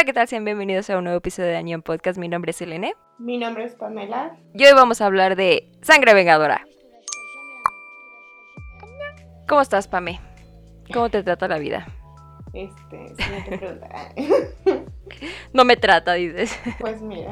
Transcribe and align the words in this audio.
Hola, 0.00 0.06
¿qué 0.06 0.12
tal? 0.14 0.28
Sean 0.28 0.46
bienvenidos 0.46 0.88
a 0.88 0.96
un 0.96 1.04
nuevo 1.04 1.18
episodio 1.18 1.50
de 1.50 1.56
Año 1.58 1.74
en 1.74 1.82
Podcast. 1.82 2.18
Mi 2.18 2.26
nombre 2.26 2.52
es 2.52 2.62
Elene. 2.62 2.94
Mi 3.18 3.36
nombre 3.36 3.64
es 3.64 3.74
Pamela. 3.74 4.34
Y 4.54 4.64
hoy 4.64 4.72
vamos 4.72 5.02
a 5.02 5.04
hablar 5.04 5.36
de 5.36 5.70
Sangre 5.82 6.14
Vengadora. 6.14 6.66
¿Cómo 9.46 9.60
estás, 9.60 9.88
Pame? 9.88 10.18
¿Cómo 10.90 11.10
te 11.10 11.22
trata 11.22 11.48
la 11.48 11.58
vida? 11.58 11.86
Este, 12.54 13.14
siguiente 13.14 13.58
pregunta. 13.58 13.88
No 15.52 15.66
me 15.66 15.76
trata, 15.76 16.14
dices. 16.14 16.58
Pues 16.78 17.02
mira, 17.02 17.30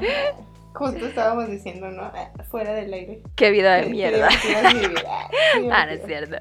justo 0.75 1.07
estábamos 1.07 1.48
diciendo, 1.48 1.91
¿no? 1.91 2.12
Fuera 2.50 2.75
del 2.75 2.93
aire. 2.93 3.23
Qué 3.35 3.50
vida 3.50 3.77
de 3.77 3.87
mierda. 3.87 4.29
mi 4.75 4.89
vida. 4.89 5.30
Qué 5.55 5.71
Ah, 5.73 5.87
no 5.87 5.93
es 5.93 6.05
cierto. 6.05 6.37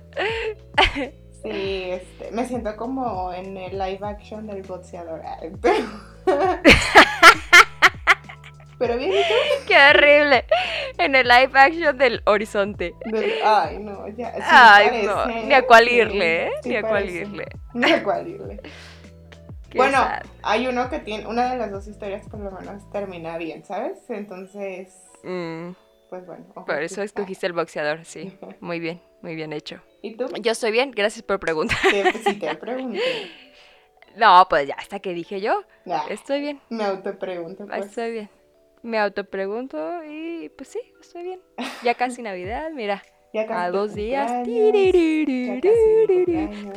Sí, 1.41 1.83
este, 1.89 2.31
me 2.33 2.45
siento 2.45 2.75
como 2.75 3.31
en 3.31 3.55
el 3.55 3.79
live 3.79 3.99
action 4.01 4.45
del 4.45 4.63
boxeador. 4.63 5.21
Pero, 8.79 8.95
bien. 8.97 9.11
Qué 9.67 9.75
horrible. 9.89 10.45
En 10.99 11.15
el 11.15 11.27
live 11.27 11.49
action 11.53 11.97
del 11.97 12.21
horizonte. 12.25 12.93
Del- 13.05 13.33
Ay, 13.43 13.79
no, 13.79 14.07
ya. 14.09 14.35
sí 14.35 14.41
Ay, 14.45 15.01
no. 15.03 15.15
parece, 15.15 15.45
Ni 15.47 15.53
a 15.55 15.61
cuál 15.65 15.85
sí, 15.87 15.95
irle, 15.95 16.45
¿eh? 16.45 16.51
sí 16.61 16.69
Ni 16.69 16.75
a 16.75 16.81
cuál 16.83 17.09
irle. 17.09 17.45
Ni 17.73 17.91
a 17.91 18.03
cuál 18.03 18.27
irle. 18.27 18.59
Qué 19.71 19.79
bueno, 19.79 19.97
sad. 19.97 20.21
hay 20.43 20.67
uno 20.67 20.89
que 20.91 20.99
tiene, 20.99 21.25
una 21.27 21.51
de 21.51 21.57
las 21.57 21.71
dos 21.71 21.87
historias 21.87 22.27
por 22.29 22.39
lo 22.39 22.51
menos 22.51 22.87
termina 22.91 23.37
bien, 23.37 23.65
¿sabes? 23.65 23.97
Entonces, 24.09 24.93
Mm, 25.23 25.71
pues 26.09 26.25
bueno. 26.27 26.45
por 26.53 26.81
eso 26.83 26.95
sí. 26.95 27.01
escogiste 27.01 27.47
el 27.47 27.53
boxeador, 27.53 28.05
sí. 28.05 28.37
Muy 28.61 28.79
bien, 28.79 29.01
muy 29.23 29.35
bien 29.35 29.51
hecho. 29.53 29.81
¿Y 30.03 30.15
tú? 30.15 30.27
Yo 30.39 30.51
estoy 30.51 30.71
bien, 30.71 30.91
gracias 30.91 31.23
por 31.23 31.39
preguntar. 31.39 31.77
Si 32.23 32.35
te 32.35 32.55
pregunté. 32.55 33.01
No, 34.17 34.45
pues 34.49 34.67
ya, 34.67 34.75
hasta 34.75 34.99
que 34.99 35.13
dije 35.13 35.39
yo, 35.41 35.61
Nah, 35.85 36.07
estoy 36.09 36.41
bien, 36.41 36.59
me 36.69 36.83
autopregunto, 36.83 37.63
Ah, 37.63 37.77
pues. 37.77 37.85
estoy 37.87 38.11
bien. 38.11 38.29
Me 38.83 38.99
autopregunto 38.99 40.03
y 40.05 40.49
pues 40.49 40.69
sí, 40.69 40.79
estoy 41.01 41.23
bien. 41.23 41.41
Ya 41.83 41.93
casi 41.95 42.21
Navidad, 42.21 42.69
mira, 42.71 43.03
Ya 43.33 43.45
casi 43.45 43.59
a 43.59 43.71
dos 43.71 43.93
días. 43.95 44.31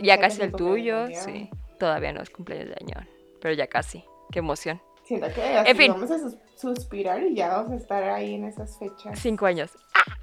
Ya 0.03 0.19
casi 0.19 0.39
Ya 0.39 0.45
el 0.45 0.51
tu 0.53 0.57
tuyo, 0.57 1.07
sí. 1.15 1.49
Todavía 1.79 2.13
no 2.13 2.21
es 2.23 2.31
cumpleaños 2.31 2.69
de 2.69 2.77
año, 2.81 3.07
pero 3.41 3.55
ya 3.55 3.67
casi. 3.67 4.05
Qué 4.33 4.39
emoción. 4.41 4.81
Siento 5.05 5.27
que 5.35 5.43
así 5.43 5.71
En 5.71 5.77
fin. 5.77 5.93
vamos 5.93 6.11
a 6.11 6.19
sus- 6.19 6.37
suspirar 6.57 7.23
y 7.23 7.35
ya 7.35 7.49
vamos 7.49 7.73
a 7.73 7.77
estar 7.77 8.03
ahí 8.05 8.35
en 8.35 8.45
esas 8.45 8.79
fechas. 8.79 9.19
Cinco 9.19 9.47
años. 9.47 9.71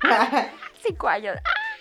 Cinco 0.82 1.08
años. 1.08 1.38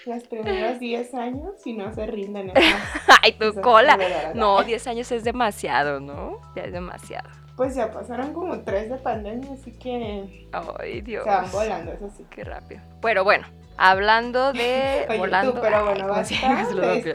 Los 0.06 0.22
primeros 0.24 0.78
10 0.78 1.14
años 1.14 1.54
y 1.66 1.72
no 1.74 1.92
se 1.94 2.06
rinden 2.06 2.52
Ay, 3.22 3.32
tu 3.32 3.44
esas 3.46 3.62
cola. 3.62 3.98
No, 4.34 4.62
10 4.62 4.86
años 4.86 5.10
es 5.12 5.24
demasiado, 5.24 6.00
¿no? 6.00 6.38
Ya 6.54 6.62
es 6.64 6.72
demasiado. 6.72 7.28
Pues 7.56 7.74
ya 7.74 7.90
pasaron 7.90 8.32
como 8.34 8.60
3 8.60 8.90
de 8.90 8.96
pandemia, 8.96 9.52
así 9.54 9.72
que 9.72 10.46
Ay, 10.52 11.00
Dios. 11.00 11.24
se 11.24 11.30
van 11.30 11.50
volando, 11.50 11.92
eso 11.92 12.10
sí. 12.16 12.24
Qué 12.30 12.44
rápido. 12.44 12.82
Pero 13.00 13.24
bueno, 13.24 13.46
hablando 13.78 14.52
de 14.52 15.06
Oye, 15.08 15.18
volando. 15.18 15.54
tú, 15.54 15.60
pero 15.62 15.84
bueno, 15.86 16.06
¿cómo 16.06 16.22
se 16.24 16.34
basta 16.42 16.74
de 16.74 16.98
este, 16.98 17.12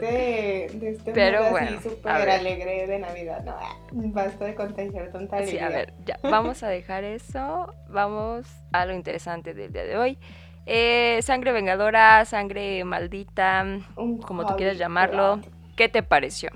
de 0.78 0.90
este 0.90 1.12
Pero 1.12 1.48
bueno, 1.50 1.80
súper 1.80 2.28
alegre 2.30 2.88
de 2.88 2.98
Navidad. 2.98 3.44
No, 3.44 3.52
ah, 3.56 3.76
basta 3.92 4.44
de 4.46 4.54
contagiar 4.56 5.12
tanta 5.12 5.36
Sí, 5.38 5.42
alegría. 5.58 5.66
a 5.66 5.70
ver, 5.70 5.94
ya, 6.04 6.18
vamos 6.24 6.62
a 6.64 6.68
dejar 6.68 7.04
eso. 7.04 7.72
Vamos 7.88 8.44
a 8.72 8.84
lo 8.84 8.94
interesante 8.94 9.54
del 9.54 9.72
día 9.72 9.84
de 9.84 9.96
hoy. 9.96 10.18
Eh, 10.66 11.18
sangre 11.22 11.52
vengadora, 11.52 12.24
sangre 12.24 12.84
maldita, 12.84 13.64
Un 13.96 14.18
como 14.18 14.46
tú 14.46 14.56
quieras 14.56 14.78
llamarlo. 14.78 15.40
¿Qué 15.76 15.88
te 15.88 16.02
pareció? 16.02 16.50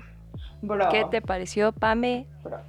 Bro, 0.61 0.89
¿Qué 0.89 1.05
te 1.09 1.21
pareció, 1.21 1.71
Pame? 1.71 2.25
bro, 2.43 2.59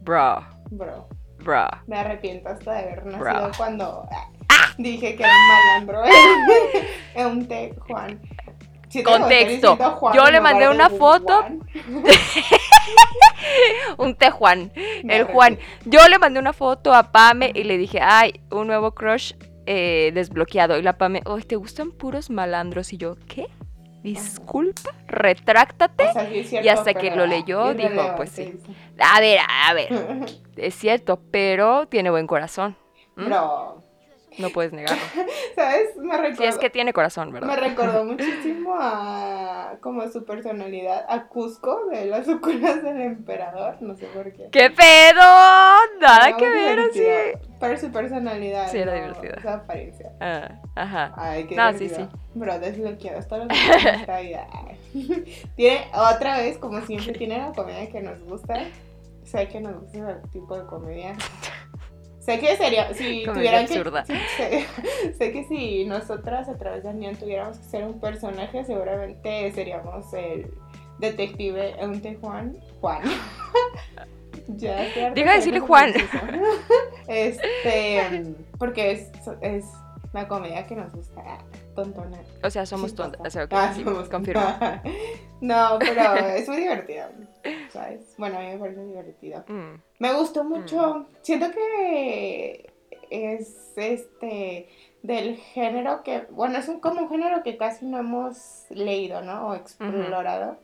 Bro, 0.00 0.44
bro. 0.70 1.08
bro. 1.38 1.66
Me 1.86 1.98
arrepiento 1.98 2.48
hasta 2.48 2.72
de 2.72 2.78
haber 2.78 3.06
nacido 3.06 3.50
cuando 3.56 4.06
ah, 4.48 4.70
dije 4.78 5.14
que 5.16 5.22
era 5.22 5.32
un 5.32 5.48
malandro. 5.48 6.02
Es 7.14 7.26
un 7.26 7.46
té, 7.46 7.74
Juan. 7.86 8.20
Te 8.90 9.02
Contexto. 9.02 9.76
Juan 9.76 10.14
Yo 10.14 10.30
le 10.30 10.40
mandé 10.40 10.68
una 10.68 10.88
foto. 10.88 11.44
Un 13.98 14.14
té 14.14 14.30
Juan. 14.30 14.72
El 15.08 15.24
Juan. 15.24 15.58
Yo 15.84 16.06
le 16.08 16.18
mandé 16.18 16.40
una 16.40 16.52
foto 16.52 16.94
a 16.94 17.12
Pame 17.12 17.50
y 17.54 17.64
le 17.64 17.78
dije, 17.78 18.00
ay, 18.00 18.40
un 18.50 18.66
nuevo 18.66 18.92
crush 18.94 19.34
eh, 19.66 20.12
desbloqueado. 20.14 20.78
Y 20.78 20.82
la 20.82 20.98
Pame, 20.98 21.22
ay, 21.26 21.42
¿te 21.42 21.56
gustan 21.56 21.90
puros 21.90 22.30
malandros? 22.30 22.92
Y 22.92 22.96
yo, 22.96 23.16
¿qué? 23.28 23.46
Disculpa, 24.02 24.90
retráctate. 25.06 26.08
O 26.08 26.12
sea, 26.12 26.28
sí 26.28 26.40
es 26.40 26.50
cierto, 26.50 26.66
Y 26.66 26.68
hasta 26.68 26.92
que 26.92 27.10
lo 27.10 27.22
ah, 27.22 27.26
leyó, 27.26 27.72
dijo, 27.72 28.14
pues 28.16 28.30
sí. 28.30 28.60
A 28.98 29.18
ver, 29.20 29.38
a 29.48 29.72
ver, 29.72 29.88
es 30.56 30.74
cierto, 30.74 31.20
pero 31.30 31.86
tiene 31.86 32.10
buen 32.10 32.26
corazón. 32.26 32.76
¿m? 33.16 33.26
Bro, 33.26 33.83
No 34.38 34.50
puedes 34.50 34.72
negarlo. 34.72 35.02
¿sabes? 35.54 35.96
Me 35.96 36.16
recordó, 36.16 36.36
Sí, 36.36 36.44
es 36.44 36.58
que 36.58 36.70
tiene 36.70 36.92
corazón, 36.92 37.30
me 37.32 37.40
¿verdad? 37.40 37.58
recordó 37.58 38.04
muchísimo 38.04 38.74
a 38.78 39.76
como 39.80 40.06
su 40.08 40.24
personalidad, 40.24 41.04
a 41.08 41.26
Cusco 41.28 41.86
de 41.90 42.06
las 42.06 42.26
suculas 42.26 42.82
del 42.82 43.00
emperador, 43.00 43.76
no 43.80 43.94
sé 43.94 44.06
por 44.06 44.32
qué. 44.32 44.48
¡Qué 44.50 44.70
pedo! 44.70 45.20
Nada 46.00 46.28
Era 46.28 46.36
que 46.36 46.48
ver, 46.48 46.80
así. 46.80 47.02
Pero 47.60 47.76
su 47.78 47.90
personalidad. 47.92 48.68
Sí, 48.70 48.78
era 48.78 48.92
no 48.92 49.00
divertida. 49.14 49.40
Su 49.40 49.48
apariencia. 49.48 50.10
Ah, 50.20 50.48
ajá. 50.74 51.12
Ay, 51.16 51.44
qué 51.46 51.54
No, 51.56 51.70
sí, 51.72 51.78
divertido. 51.88 52.10
sí. 52.12 52.18
Bro, 52.34 52.58
desbloqueados 52.58 53.28
todos 53.28 53.46
los 53.46 53.56
nuestra 53.56 54.20
vida. 54.20 54.46
Tiene, 55.56 55.86
otra 55.94 56.38
vez, 56.38 56.58
como 56.58 56.80
siempre, 56.82 57.12
tiene 57.14 57.38
la 57.38 57.52
comedia 57.52 57.88
que 57.90 58.00
nos 58.00 58.20
gusta. 58.22 58.64
Sé 59.24 59.48
que 59.48 59.60
nos 59.60 59.80
gusta 59.80 60.10
el 60.10 60.30
tipo 60.30 60.56
de 60.58 60.66
comedia. 60.66 61.14
Sé 62.24 62.38
que 62.38 62.56
sería, 62.56 62.92
si 62.94 63.22
tuvieran 63.24 63.66
que, 63.66 63.74
sí, 64.06 64.14
sé, 64.38 64.66
sé 65.18 65.32
que 65.32 65.44
si 65.44 65.84
nosotras 65.84 66.48
a 66.48 66.56
través 66.56 66.82
de 66.82 66.88
Anian 66.88 67.16
tuviéramos 67.16 67.58
que 67.58 67.64
ser 67.64 67.84
un 67.84 68.00
personaje, 68.00 68.64
seguramente 68.64 69.52
seríamos 69.52 70.12
el 70.14 70.50
detective 70.98 71.74
Eunte 71.78 72.16
Juan. 72.20 72.56
Juan. 72.80 73.02
ya, 74.48 74.76
Deja 74.76 75.10
de 75.10 75.22
de 75.22 75.24
decirle 75.24 75.60
Juan. 75.60 75.92
Este, 77.06 78.34
porque 78.58 78.92
es, 78.92 79.10
es 79.42 79.64
la 80.14 80.26
comedia 80.26 80.66
que 80.66 80.74
nos 80.76 80.92
gusta. 80.92 81.22
Tontona. 81.74 82.18
O 82.42 82.48
sea, 82.50 82.64
somos 82.64 82.94
tontas. 82.94 83.20
O 83.26 83.30
sea, 83.30 83.44
ok, 83.44 83.52
Ah, 83.52 83.72
sí, 83.74 83.84
somos- 83.84 84.08
confirmo. 84.08 84.42
no, 85.40 85.76
pero 85.80 86.14
es 86.28 86.48
muy 86.48 86.58
divertido. 86.58 87.04
¿Sabes? 87.70 88.14
Bueno, 88.18 88.38
a 88.38 88.40
mí 88.40 88.46
me 88.48 88.58
parece 88.58 88.84
divertido. 88.84 89.44
Mm. 89.48 89.80
Me 89.98 90.12
gustó 90.14 90.44
mucho. 90.44 91.06
Siento 91.22 91.50
que 91.50 92.72
es 93.10 93.72
este 93.76 94.68
del 95.02 95.36
género 95.36 96.02
que, 96.02 96.20
bueno, 96.30 96.58
es 96.58 96.68
un, 96.68 96.80
como 96.80 97.02
un 97.02 97.08
género 97.10 97.42
que 97.42 97.56
casi 97.56 97.84
no 97.84 97.98
hemos 97.98 98.64
leído, 98.70 99.20
¿no? 99.20 99.48
O 99.48 99.54
explorado. 99.54 100.56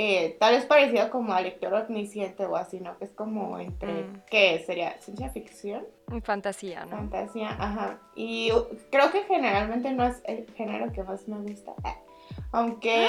Eh, 0.00 0.36
tal 0.38 0.54
vez 0.54 0.64
parecido 0.64 1.10
como 1.10 1.32
a 1.32 1.40
lector 1.40 1.74
omnisciente 1.74 2.46
o 2.46 2.54
así, 2.56 2.78
¿no? 2.78 2.96
Que 2.98 3.04
es 3.06 3.10
como 3.12 3.58
entre, 3.58 3.92
Mm. 4.04 4.22
¿qué 4.30 4.62
sería? 4.64 4.96
¿Ciencia 5.00 5.28
ficción? 5.30 5.84
Fantasía, 6.22 6.84
¿no? 6.84 6.96
Fantasía, 6.96 7.50
ajá. 7.50 7.98
Y 8.14 8.50
creo 8.90 9.10
que 9.10 9.22
generalmente 9.24 9.92
no 9.92 10.04
es 10.04 10.20
el 10.24 10.46
género 10.54 10.92
que 10.92 11.02
más 11.02 11.26
me 11.26 11.38
gusta. 11.40 11.72
Ah, 11.84 11.96
Aunque 12.52 13.06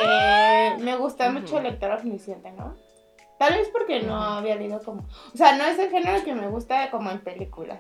me 0.80 0.96
gusta 0.98 1.30
mucho 1.32 1.58
el 1.58 1.64
lector 1.66 1.92
omnisciente, 1.92 2.52
¿no? 2.52 2.76
Tal 3.40 3.54
vez 3.54 3.70
porque 3.70 4.02
no 4.04 4.22
había 4.22 4.56
leído 4.56 4.80
como... 4.84 5.02
O 5.34 5.38
sea, 5.38 5.56
no 5.56 5.64
es 5.66 5.80
el 5.80 5.90
género 5.90 6.24
que 6.24 6.36
me 6.36 6.48
gusta 6.50 6.92
como 6.92 7.10
en 7.10 7.20
películas, 7.22 7.80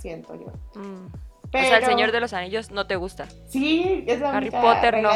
siento 0.00 0.34
yo. 0.34 0.46
Mm. 0.80 1.06
Pero, 1.52 1.64
O 1.66 1.68
sea, 1.68 1.76
el 1.78 1.84
Señor 1.84 2.10
de 2.10 2.18
los 2.20 2.32
Anillos 2.32 2.72
no 2.72 2.86
te 2.88 2.96
gusta. 2.96 3.26
Sí, 3.48 4.02
es 4.08 4.18
la 4.20 4.32
Harry 4.36 4.50
Potter, 4.50 5.00
no. 5.02 5.10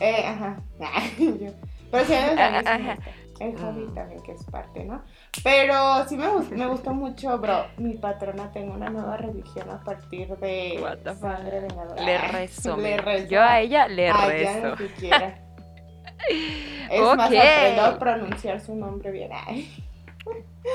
Eh, 0.00 0.24
ajá. 0.26 0.56
Pero 1.90 2.04
sí, 2.04 2.12
el, 2.12 2.34
Mm. 3.40 3.94
también, 3.94 4.20
que 4.24 4.32
es 4.32 4.42
parte, 4.50 4.84
¿no? 4.84 5.00
Pero 5.44 6.04
sí 6.08 6.16
me, 6.16 6.26
gust- 6.26 6.50
me 6.50 6.66
gustó 6.66 6.92
mucho, 6.92 7.38
bro. 7.38 7.66
Mi 7.76 7.94
patrona, 7.94 8.50
tengo 8.50 8.74
una 8.74 8.90
nueva 8.90 9.16
religión 9.16 9.70
a 9.70 9.78
partir 9.84 10.36
de 10.38 10.84
sangre 11.20 11.60
vengadora. 11.60 12.02
Le 12.02 12.18
rezo. 12.18 12.76
Le 12.76 12.96
rezo. 12.96 13.28
Yo 13.28 13.40
a 13.40 13.60
ella 13.60 13.86
le 13.86 14.10
Allá 14.10 14.26
rezo. 14.26 14.66
lo 14.70 14.76
que 14.76 14.86
quiera. 14.88 15.38
Es 16.90 17.00
más, 17.16 17.30
Ok. 17.30 17.36
aprendo 17.36 17.82
a 17.82 17.98
pronunciar 17.98 18.60
su 18.60 18.74
nombre 18.74 19.10
bien. 19.10 19.30
Ay, 19.32 19.68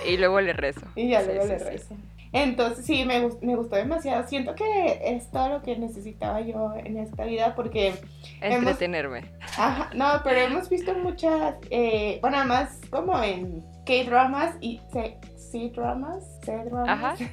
Y 0.07 0.17
luego 0.17 0.41
le 0.41 0.53
rezo. 0.53 0.81
y 0.95 1.09
ya 1.09 1.21
Sí, 1.21 1.27
luego 1.27 1.43
sí, 1.43 1.49
le 1.49 1.59
sí. 1.59 1.65
rezo. 1.65 1.95
Entonces 2.31 2.83
sí, 2.85 3.05
me, 3.05 3.29
me 3.41 3.55
gustó 3.55 3.75
demasiado. 3.75 4.27
Siento 4.27 4.55
que 4.55 4.99
es 5.03 5.29
todo 5.29 5.49
lo 5.49 5.61
que 5.61 5.77
necesitaba 5.77 6.41
yo 6.41 6.73
en 6.83 6.97
esta 6.97 7.25
vida 7.25 7.53
porque 7.55 7.93
Hemos- 8.41 8.57
Entretenerme. 8.59 9.25
Ajá, 9.55 9.91
no, 9.93 10.07
pero 10.23 10.39
hemos 10.39 10.67
visto 10.69 10.95
muchas, 10.95 11.55
eh, 11.69 12.17
bueno, 12.21 12.37
además 12.37 12.79
como 12.89 13.21
en 13.21 13.63
K-dramas 13.85 14.55
y 14.61 14.81
C- 14.91 15.17
C-dramas, 15.37 16.23
C-dramas. 16.43 17.19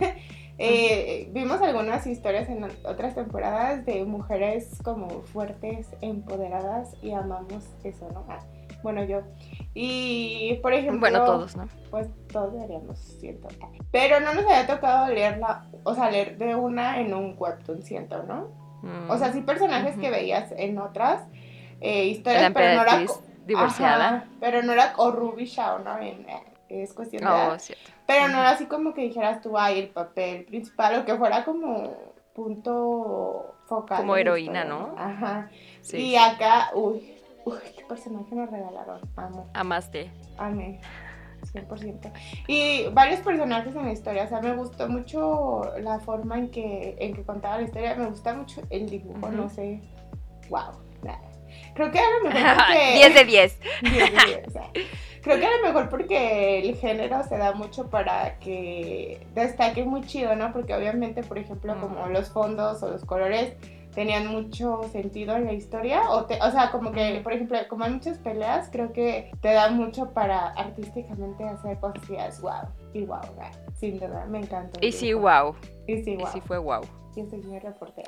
Eh, 0.62 1.30
vimos 1.32 1.62
algunas 1.62 2.06
historias 2.06 2.50
en 2.50 2.62
otras 2.84 3.14
temporadas 3.14 3.86
de 3.86 4.04
mujeres 4.04 4.78
como 4.84 5.08
fuertes, 5.22 5.88
empoderadas 6.02 6.92
y 7.02 7.12
amamos 7.12 7.64
eso, 7.82 8.06
¿no? 8.12 8.26
Ah, 8.28 8.40
bueno, 8.82 9.02
yo. 9.04 9.22
Y, 9.72 10.58
por 10.60 10.74
ejemplo... 10.74 11.00
Bueno, 11.00 11.24
todos, 11.24 11.56
¿no? 11.56 11.66
Pues 11.90 12.08
todos 12.30 12.52
deberíamos, 12.52 12.98
siento. 12.98 13.48
Pero 13.90 14.20
no 14.20 14.34
nos 14.34 14.44
había 14.44 14.66
tocado 14.66 15.08
leerla, 15.08 15.64
o 15.82 15.94
sea, 15.94 16.10
leer 16.10 16.36
de 16.36 16.54
una 16.54 17.00
en 17.00 17.14
un 17.14 17.36
webtoon, 17.38 17.82
siento, 17.82 18.22
¿no? 18.24 18.50
O 19.08 19.16
sea, 19.16 19.32
sí 19.32 19.40
personajes 19.40 19.96
que 19.96 20.10
veías 20.10 20.52
en 20.58 20.78
otras 20.78 21.22
eh, 21.80 22.04
historias, 22.04 22.52
pero 22.52 22.74
no 22.74 22.82
era... 22.82 23.06
Divorciada. 23.46 24.26
pero 24.38 24.62
no 24.62 24.72
era 24.72 24.92
o 24.98 25.10
Ruby 25.10 25.46
Shao, 25.46 25.78
¿no? 25.80 25.98
En, 25.98 26.28
eh, 26.28 26.50
es 26.70 26.94
cuestión 26.94 27.22
de... 27.22 27.28
Oh. 27.28 27.56
Pero 28.06 28.28
no 28.28 28.38
era 28.38 28.50
así 28.50 28.67
como 28.67 28.94
que 28.94 29.02
dijeras 29.02 29.40
tú, 29.40 29.58
ay, 29.58 29.81
el 29.81 29.88
papel 29.88 30.44
principal, 30.44 31.00
o 31.00 31.05
que 31.05 31.17
fuera 31.17 31.44
como 31.44 31.96
punto 32.34 33.55
focal. 33.67 33.99
Como 33.99 34.17
heroína, 34.17 34.64
¿no? 34.64 34.94
Ajá. 34.96 35.50
y 35.93 36.17
acá, 36.17 36.70
uy, 36.75 37.14
uy, 37.44 37.58
qué 37.76 37.84
personaje 37.84 38.34
nos 38.34 38.50
regalaron. 38.50 39.00
Amo. 39.17 39.50
Amaste. 39.55 40.11
Amé. 40.38 40.81
100%. 41.52 42.12
Y 42.49 42.88
varios 42.93 43.20
personajes 43.20 43.75
en 43.75 43.87
la 43.87 43.93
historia, 43.93 44.25
o 44.25 44.28
sea, 44.28 44.40
me 44.40 44.55
gustó 44.55 44.88
mucho 44.88 45.62
la 45.81 45.99
forma 46.00 46.38
en 46.38 46.50
que, 46.50 46.96
en 46.99 47.14
que 47.14 47.22
contaba 47.22 47.56
la 47.56 47.62
historia, 47.62 47.94
me 47.94 48.06
gusta 48.06 48.34
mucho 48.34 48.62
el 48.69 48.90
dibujo, 48.90 49.31
no 49.31 49.49
sé, 49.49 49.81
wow, 50.50 50.72
Creo 51.75 51.90
que 51.90 51.99
a 51.99 52.11
lo 52.11 52.28
mejor 52.28 52.56
porque... 52.67 52.93
10 52.94 53.14
de 53.14 53.25
10. 53.25 53.58
10 53.82 53.93
de 53.93 54.26
10, 54.26 54.49
o 54.49 54.50
sea, 54.50 54.70
Creo 55.22 55.38
que 55.38 55.46
a 55.46 55.56
lo 55.56 55.62
mejor 55.62 55.88
porque 55.88 56.61
el 56.61 56.76
género 56.76 57.22
se 57.25 57.37
da 57.37 57.52
mucho 57.52 57.90
para 57.90 58.38
que 58.38 59.26
destaque 59.34 59.84
muy 59.84 60.02
chido, 60.02 60.34
¿no? 60.34 60.52
Porque 60.52 60.75
obviamente, 60.75 61.22
por 61.22 61.38
ejemplo, 61.38 61.76
como 61.78 62.06
los 62.06 62.31
fondos 62.31 62.82
o 62.82 62.90
los 62.90 63.05
colores 63.05 63.55
tenían 63.94 64.28
mucho 64.28 64.82
sentido 64.93 65.37
en 65.37 65.46
la 65.46 65.52
historia. 65.52 66.11
O, 66.11 66.26
o 66.26 66.50
sea, 66.50 66.70
como 66.70 66.93
que, 66.93 67.20
por 67.22 67.32
ejemplo, 67.32 67.58
como 67.69 67.84
hay 67.84 67.93
muchas 67.93 68.19
peleas, 68.19 68.69
creo 68.70 68.93
que 68.93 69.31
te 69.40 69.52
da 69.52 69.70
mucho 69.70 70.11
para 70.12 70.49
artísticamente 70.50 71.44
hacer 71.44 71.78
cosas 71.81 72.40
wow. 72.40 72.52
Y 72.93 73.05
wow, 73.05 73.20
sin 73.75 73.99
duda, 73.99 74.26
me 74.26 74.40
encantó. 74.40 74.81
Y 74.82 74.93
sí, 74.93 75.12
wow. 75.12 75.55
Y 75.87 76.02
sí, 76.02 76.17
wow. 76.17 76.28
Y 76.28 76.32
sí 76.32 76.40
fue 76.40 76.58
wow. 76.58 76.82
Y 77.17 77.20
ese 77.20 77.37
es 77.37 77.44
mi 77.44 77.58
reporte. 77.58 78.02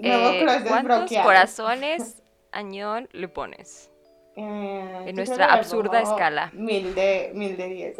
Eh, 0.00 0.44
¿Cuántos 0.66 1.10
corazones 1.22 2.22
añón 2.52 3.08
le 3.12 3.28
pones? 3.28 3.91
Eh, 4.36 5.04
en 5.06 5.16
nuestra 5.16 5.52
absurda 5.52 6.00
escala. 6.00 6.50
Mil 6.52 6.94
de, 6.94 7.32
mil 7.34 7.56
de 7.56 7.68
diez. 7.68 7.96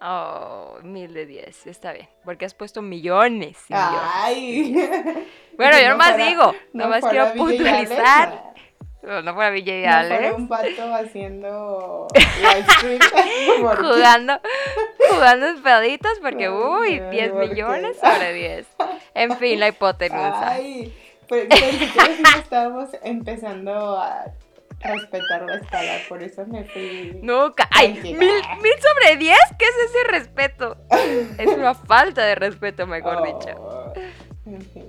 Oh, 0.00 0.78
mil 0.82 1.12
de 1.12 1.26
diez, 1.26 1.66
está 1.66 1.92
bien. 1.92 2.08
Porque 2.24 2.44
has 2.44 2.54
puesto 2.54 2.82
millones. 2.82 3.58
Ay. 3.70 4.74
Bueno, 5.58 5.76
yo 5.80 5.88
nomás 5.88 6.16
digo, 6.16 6.54
nomás 6.72 7.04
quiero 7.04 7.32
puntualizar. 7.34 8.54
No, 9.02 9.22
no 9.22 9.34
fuera 9.34 9.50
Villa 9.50 10.04
No 10.30 10.36
un 10.36 10.48
pato 10.48 10.94
haciendo 10.94 12.06
live 12.14 12.98
jugando, 13.76 14.40
jugando 15.10 15.46
espaditos 15.48 16.12
porque, 16.22 16.48
uy, 16.48 17.00
10 17.10 17.34
millones 17.34 17.96
sobre 17.98 18.32
10. 18.34 18.66
En 19.14 19.36
fin, 19.36 19.58
la 19.58 19.68
hipotenusa. 19.68 20.50
Ay, 20.50 20.94
pues 21.26 21.48
estábamos 22.36 22.90
empezando 23.02 23.98
a 23.98 24.26
respetar 24.80 25.42
la 25.42 25.56
escala, 25.56 25.98
por 26.08 26.22
eso 26.22 26.46
me 26.46 26.64
fui. 26.64 27.18
No, 27.22 27.54
ay, 27.70 27.94
mil, 28.02 28.14
mil 28.14 28.74
sobre 28.80 29.16
diez, 29.18 29.38
¿qué 29.58 29.64
es 29.64 29.90
ese 29.90 30.12
respeto? 30.12 30.76
es 31.38 31.48
una 31.48 31.74
falta 31.86 32.24
de 32.24 32.34
respeto, 32.34 32.86
mejor 32.86 33.24
dicho. 33.24 33.54
Oh, 33.58 33.92
en 34.46 34.62
fin. 34.62 34.84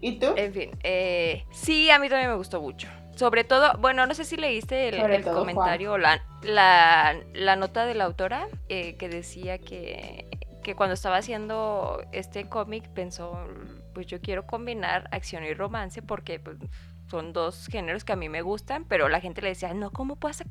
¿Y 0.00 0.18
tú? 0.18 0.32
En 0.36 0.52
fin, 0.52 0.70
eh, 0.82 1.44
sí, 1.52 1.90
a 1.90 1.98
mí 1.98 2.08
también 2.08 2.30
me 2.30 2.36
gustó 2.36 2.60
mucho. 2.60 2.88
Sobre 3.16 3.44
todo, 3.44 3.72
bueno, 3.78 4.06
no 4.06 4.14
sé 4.14 4.24
si 4.24 4.36
leíste 4.36 4.88
el, 4.88 5.22
comentario 5.24 5.92
o 5.92 5.98
la, 5.98 6.22
la, 6.42 7.56
nota 7.56 7.84
de 7.84 7.94
la 7.94 8.04
autora 8.04 8.46
eh, 8.70 8.96
que 8.96 9.10
decía 9.10 9.58
que, 9.58 10.26
que 10.62 10.74
cuando 10.74 10.94
estaba 10.94 11.18
haciendo 11.18 12.02
este 12.12 12.48
cómic 12.48 12.88
pensó, 12.88 13.38
pues 13.92 14.06
yo 14.06 14.20
quiero 14.22 14.46
combinar 14.46 15.08
acción 15.12 15.44
y 15.44 15.52
romance 15.52 16.00
porque 16.00 16.40
pues, 16.40 16.56
son 17.10 17.32
dos 17.32 17.66
géneros 17.66 18.04
que 18.04 18.12
a 18.12 18.16
mí 18.16 18.28
me 18.28 18.40
gustan, 18.40 18.84
pero 18.84 19.08
la 19.08 19.20
gente 19.20 19.42
le 19.42 19.48
decía, 19.48 19.74
no, 19.74 19.90
¿cómo 19.90 20.16
puedes 20.16 20.44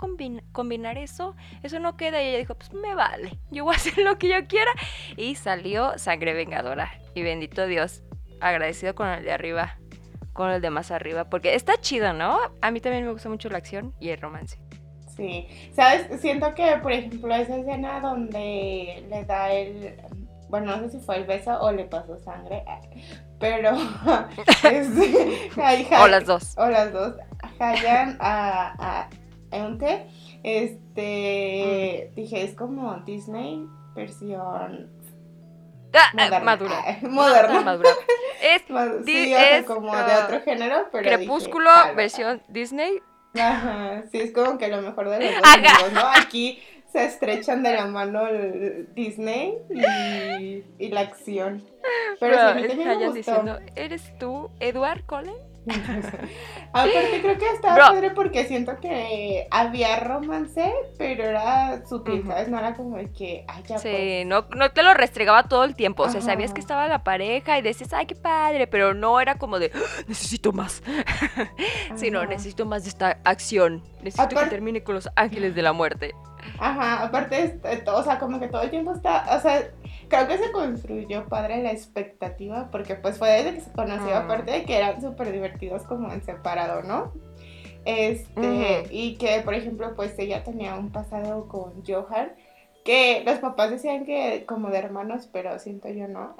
combinar 0.52 0.98
eso? 0.98 1.36
Eso 1.64 1.80
no 1.80 1.96
queda. 1.96 2.22
Y 2.22 2.28
ella 2.28 2.38
dijo, 2.40 2.56
pues 2.56 2.74
me 2.74 2.94
vale, 2.96 3.40
yo 3.50 3.64
voy 3.64 3.74
a 3.74 3.78
hacer 3.78 3.98
lo 4.00 4.18
que 4.18 4.30
yo 4.30 4.46
quiera. 4.48 4.72
Y 5.16 5.36
salió 5.36 5.98
Sangre 5.98 6.34
Vengadora. 6.34 6.92
Y 7.16 7.24
bendito 7.24 7.66
Dios, 7.66 8.04
agradecido 8.42 8.94
con 8.94 9.08
el 9.08 9.24
de 9.24 9.32
arriba, 9.32 9.78
con 10.34 10.52
el 10.52 10.62
de 10.62 10.70
más 10.70 10.92
arriba, 10.92 11.30
porque 11.30 11.56
está 11.56 11.78
chido, 11.80 12.12
¿no? 12.14 12.38
A 12.62 12.72
mí 12.72 12.82
también 12.82 13.06
me 13.06 13.12
gusta 13.14 13.30
mucho 13.30 13.50
la 13.50 13.58
acción 13.58 13.94
y 14.00 14.10
el 14.10 14.20
romance. 14.20 14.60
Sí, 15.16 15.48
sabes, 15.74 16.22
siento 16.22 16.54
que, 16.56 16.78
por 16.82 16.92
ejemplo, 16.92 17.34
esa 17.36 17.58
escena 17.58 18.00
donde 18.00 19.06
le 19.10 19.26
da 19.26 19.52
el, 19.52 19.96
bueno, 20.50 20.76
no 20.76 20.84
sé 20.84 20.90
si 20.90 21.00
fue 21.00 21.18
el 21.18 21.26
beso 21.26 21.60
o 21.62 21.72
le 21.72 21.86
pasó 21.86 22.18
sangre, 22.20 22.64
pero 23.40 23.72
este, 24.64 25.50
o 26.00 26.08
las 26.08 26.26
dos. 26.26 26.56
O 26.58 26.68
las 26.68 26.92
dos. 26.92 27.16
Hayan 27.60 28.18
a, 28.20 28.74
a 28.80 29.10
Eunte, 29.52 30.08
este, 30.44 32.10
mm. 32.12 32.16
dije, 32.16 32.44
es 32.44 32.56
como 32.56 32.96
Disney 33.06 33.66
versión 33.96 34.90
ah, 35.94 36.12
ah, 36.18 36.40
madura. 36.40 37.00
moderna. 37.04 37.62
Madura. 37.62 37.90
Es, 38.42 38.64
sí, 39.06 39.34
es 39.34 39.66
como 39.66 39.94
de 39.94 40.02
ah, 40.02 40.24
otro 40.26 40.42
género, 40.42 40.88
pero 40.92 41.04
Crepúsculo 41.04 41.70
versión 41.96 42.42
Disney. 42.48 43.02
Ajá, 43.36 44.04
sí, 44.12 44.22
es 44.22 44.32
como 44.32 44.58
que 44.58 44.70
lo 44.70 44.82
mejor 44.82 45.10
de 45.10 45.32
los 45.32 45.42
dos 45.42 45.58
mundos, 45.58 45.94
¿no? 45.94 46.10
Aquí 46.16 46.60
se 46.92 47.06
estrechan 47.06 47.64
de 47.64 47.74
la 47.74 47.86
mano 47.86 48.28
el 48.28 48.94
Disney 48.94 49.58
y, 49.70 50.64
y 50.78 50.90
la 50.90 51.02
acción. 51.02 51.64
Pero, 52.20 52.36
sí, 52.54 52.78
me 52.78 53.14
diciendo, 53.14 53.60
¿eres 53.76 54.18
tú, 54.18 54.50
Edward 54.60 55.06
Cullen? 55.06 55.36
Aparte 56.74 57.20
creo 57.22 57.38
que 57.38 57.50
estaba 57.50 57.76
padre 57.76 58.12
porque 58.12 58.46
siento 58.46 58.80
que 58.80 59.48
había 59.52 60.00
romance, 60.00 60.72
pero 60.98 61.24
era 61.24 61.86
sutil, 61.86 62.24
¿sabes? 62.26 62.48
No 62.48 62.58
era 62.58 62.74
como 62.76 62.98
el 62.98 63.12
que, 63.12 63.46
ay, 63.48 63.64
ya 63.68 63.78
Sí, 63.78 63.90
pues. 63.90 64.26
no, 64.26 64.46
no 64.56 64.72
te 64.72 64.84
lo 64.84 64.94
restregaba 64.94 65.44
todo 65.44 65.64
el 65.64 65.76
tiempo, 65.76 66.04
o 66.04 66.10
sea, 66.10 66.22
sabías 66.22 66.54
que 66.54 66.62
estaba 66.62 66.88
la 66.88 67.04
pareja 67.04 67.60
y 67.60 67.62
decías, 67.62 67.94
ay, 67.94 68.06
qué 68.06 68.16
padre, 68.16 68.68
pero 68.68 68.94
no 68.94 69.20
era 69.20 69.36
como 69.36 69.60
de, 69.60 69.72
ah, 69.76 69.80
necesito 70.08 70.52
más, 70.54 70.82
sino 71.96 72.26
necesito 72.26 72.66
más 72.66 72.84
de 72.84 72.90
esta 72.90 73.20
acción, 73.24 73.84
necesito 74.02 74.40
que 74.40 74.46
termine 74.46 74.84
con 74.84 74.96
los 74.96 75.10
ángeles 75.16 75.56
de 75.56 75.62
la 75.62 75.74
muerte. 75.74 76.14
Ajá, 76.58 77.04
aparte, 77.04 77.60
o 77.86 78.04
sea, 78.04 78.20
como 78.20 78.40
que 78.40 78.48
todo 78.48 78.62
el 78.62 78.70
tiempo 78.70 78.94
está, 78.94 79.38
o 79.38 79.40
sea, 79.40 79.70
creo 80.08 80.28
que 80.28 80.38
se 80.38 80.52
construyó 80.52 81.26
padre 81.28 81.62
la 81.62 81.72
expectativa, 81.72 82.70
porque 82.72 82.96
pues 82.96 83.18
fue 83.18 83.30
desde 83.30 83.56
que 83.56 83.62
se 83.62 83.72
conoció, 83.72 84.16
ah. 84.16 84.20
aparte 84.20 84.52
de 84.52 84.66
que 84.66 84.78
eran 84.78 85.02
súper 85.02 85.32
divertidos 85.32 85.84
como 85.84 86.12
en 86.12 86.24
separado, 86.24 86.84
¿no? 86.84 87.14
Este, 87.86 88.88
y 88.92 89.16
que, 89.16 89.42
por 89.42 89.54
ejemplo, 89.54 89.96
pues 89.96 90.18
ella 90.20 90.44
tenía 90.44 90.76
un 90.76 90.92
pasado 90.92 91.48
con 91.48 91.84
Johan, 91.86 92.34
que 92.84 93.24
los 93.26 93.40
papás 93.40 93.72
decían 93.72 94.06
que 94.06 94.46
como 94.46 94.70
de 94.70 94.78
hermanos, 94.78 95.30
pero 95.32 95.60
siento 95.60 95.90
yo 95.90 96.08
no, 96.08 96.36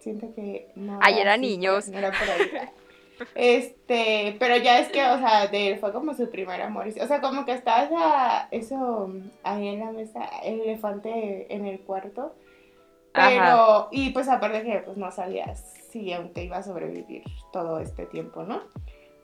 siento 0.00 0.32
que 0.34 0.70
no. 0.74 0.98
Ay, 1.02 1.18
eran 1.18 1.40
niños. 1.40 1.88
No 1.88 1.98
era 1.98 2.10
por 2.10 2.28
ahí. 2.28 2.68
Este, 3.34 4.36
pero 4.38 4.56
ya 4.56 4.78
es 4.78 4.88
que, 4.88 5.04
o 5.04 5.18
sea, 5.18 5.46
de 5.46 5.72
él 5.72 5.78
fue 5.78 5.92
como 5.92 6.14
su 6.14 6.30
primer 6.30 6.60
amor. 6.62 6.86
O 6.88 7.06
sea, 7.06 7.20
como 7.20 7.44
que 7.44 7.52
estaba 7.52 7.84
esa, 7.84 8.48
eso 8.50 9.12
ahí 9.42 9.68
en 9.68 9.80
la 9.80 9.92
mesa, 9.92 10.24
el 10.42 10.60
elefante 10.60 11.52
en 11.54 11.66
el 11.66 11.80
cuarto. 11.80 12.34
Pero, 13.12 13.88
y 13.90 14.10
pues 14.10 14.28
aparte 14.28 14.62
que 14.62 14.78
pues 14.84 14.96
no 14.96 15.10
sabías 15.10 15.74
si 15.90 16.12
aún 16.12 16.32
te 16.32 16.44
iba 16.44 16.58
a 16.58 16.62
sobrevivir 16.62 17.24
todo 17.52 17.80
este 17.80 18.06
tiempo, 18.06 18.44
¿no? 18.44 18.62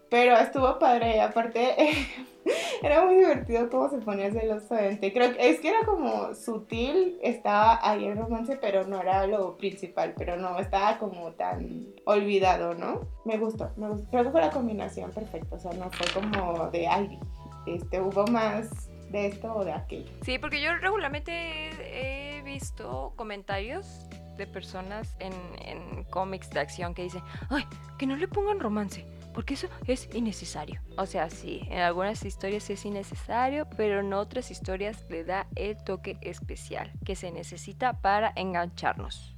Pero 0.09 0.37
estuvo 0.37 0.79
padre, 0.79 1.21
aparte 1.21 1.75
era 2.83 3.05
muy 3.05 3.17
divertido 3.17 3.69
cómo 3.69 3.89
se 3.89 3.99
ponía 3.99 4.31
celoso 4.31 4.77
Creo 5.01 5.35
que 5.35 5.51
es 5.51 5.61
que 5.61 5.69
era 5.69 5.85
como 5.85 6.35
sutil, 6.35 7.19
estaba 7.23 7.81
ahí 7.83 8.07
el 8.07 8.17
romance, 8.17 8.57
pero 8.57 8.87
no 8.87 9.01
era 9.01 9.27
lo 9.27 9.57
principal, 9.57 10.15
pero 10.17 10.37
no, 10.37 10.59
estaba 10.59 10.99
como 10.99 11.33
tan 11.33 11.87
olvidado, 12.05 12.75
¿no? 12.75 13.01
Me 13.25 13.37
gustó, 13.37 13.73
me 13.77 13.89
gustó. 13.89 14.09
Creo 14.11 14.25
que 14.25 14.31
fue 14.31 14.41
la 14.41 14.51
combinación 14.51 15.11
perfecta, 15.11 15.57
o 15.57 15.59
sea, 15.59 15.73
no 15.73 15.91
fue 15.91 16.07
como 16.15 16.71
de, 16.71 16.87
ay, 16.87 17.19
este, 17.67 18.01
hubo 18.01 18.27
más 18.29 18.89
de 19.11 19.27
esto 19.27 19.53
o 19.55 19.65
de 19.65 19.73
aquello. 19.73 20.11
Sí, 20.23 20.39
porque 20.39 20.61
yo 20.61 20.77
regularmente 20.77 21.71
he 21.81 22.43
visto 22.43 23.13
comentarios 23.17 24.07
de 24.37 24.47
personas 24.47 25.17
en, 25.19 25.33
en 25.65 26.05
cómics 26.05 26.51
de 26.51 26.61
acción 26.61 26.95
que 26.95 27.03
dicen, 27.03 27.23
ay, 27.49 27.65
que 27.99 28.07
no 28.07 28.17
le 28.17 28.29
pongan 28.29 28.61
romance 28.61 29.05
porque 29.37 29.53
eso 29.53 29.69
es 29.87 30.09
innecesario. 30.15 30.81
O 30.97 31.05
sea, 31.05 31.29
sí, 31.29 31.61
en 31.71 31.81
algunas 31.81 32.25
historias 32.25 32.69
es 32.71 32.87
innecesario, 32.87 33.69
pero 33.77 34.01
en 34.01 34.15
otras 34.15 34.51
historias 34.51 35.05
le 35.11 35.25
da 35.25 35.47
el 35.55 35.77
toque 35.77 36.17
especial 36.23 36.91
que 37.05 37.15
se 37.15 37.31
necesita 37.31 38.01
para 38.01 38.33
engancharnos. 38.35 39.37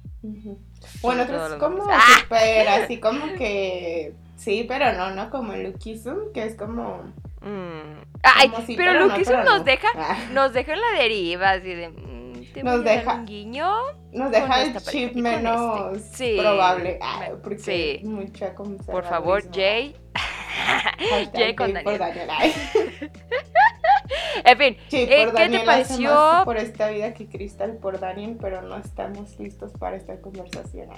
Bueno, 1.01 1.23
otros 1.23 1.55
como 1.55 1.83
¡Ah! 1.89 2.21
super, 2.21 2.67
así 2.69 2.99
como 3.01 3.33
que 3.35 4.15
sí, 4.37 4.65
pero 4.67 4.93
no, 4.93 5.11
no 5.11 5.29
como 5.29 5.51
el 5.51 5.75
Zoom, 6.01 6.31
que 6.33 6.45
es 6.45 6.55
como 6.55 7.03
Mm. 7.41 8.03
Ay, 8.21 8.51
pero, 8.75 9.07
lo 9.07 9.13
que 9.13 9.21
eso 9.21 9.43
nos 9.43 9.63
deja, 9.63 9.87
ah. 9.95 10.17
nos 10.33 10.51
deja 10.51 10.73
en 10.73 10.81
la 10.81 10.99
deriva, 10.99 11.51
así 11.51 11.73
de... 11.73 11.89
Nos 12.63 12.83
deja 12.83 13.15
un 13.15 13.25
guiño. 13.25 13.71
Nos 14.11 14.31
deja 14.31 14.63
el 14.63 14.77
chip 14.77 15.09
este. 15.09 15.21
menos 15.21 15.97
probable. 16.37 16.99
porque 17.43 17.59
sí. 17.59 18.01
mucha 18.05 18.53
Por 18.53 19.05
favor, 19.05 19.43
Jay. 19.53 19.95
Jay 21.33 21.55
con 21.55 21.73
Daniel. 21.73 22.01
en 24.45 24.57
fin, 24.57 24.77
eh, 24.91 25.31
¿qué 25.35 25.49
te 25.49 25.59
pareció? 25.59 26.41
Por 26.45 26.57
esta 26.57 26.89
vida 26.89 27.13
que 27.13 27.27
Cristal 27.27 27.77
por 27.77 27.99
Daniel, 27.99 28.37
pero 28.39 28.61
no 28.61 28.77
estamos 28.77 29.39
listos 29.39 29.71
para 29.73 29.95
esta 29.95 30.19
conversación. 30.19 30.89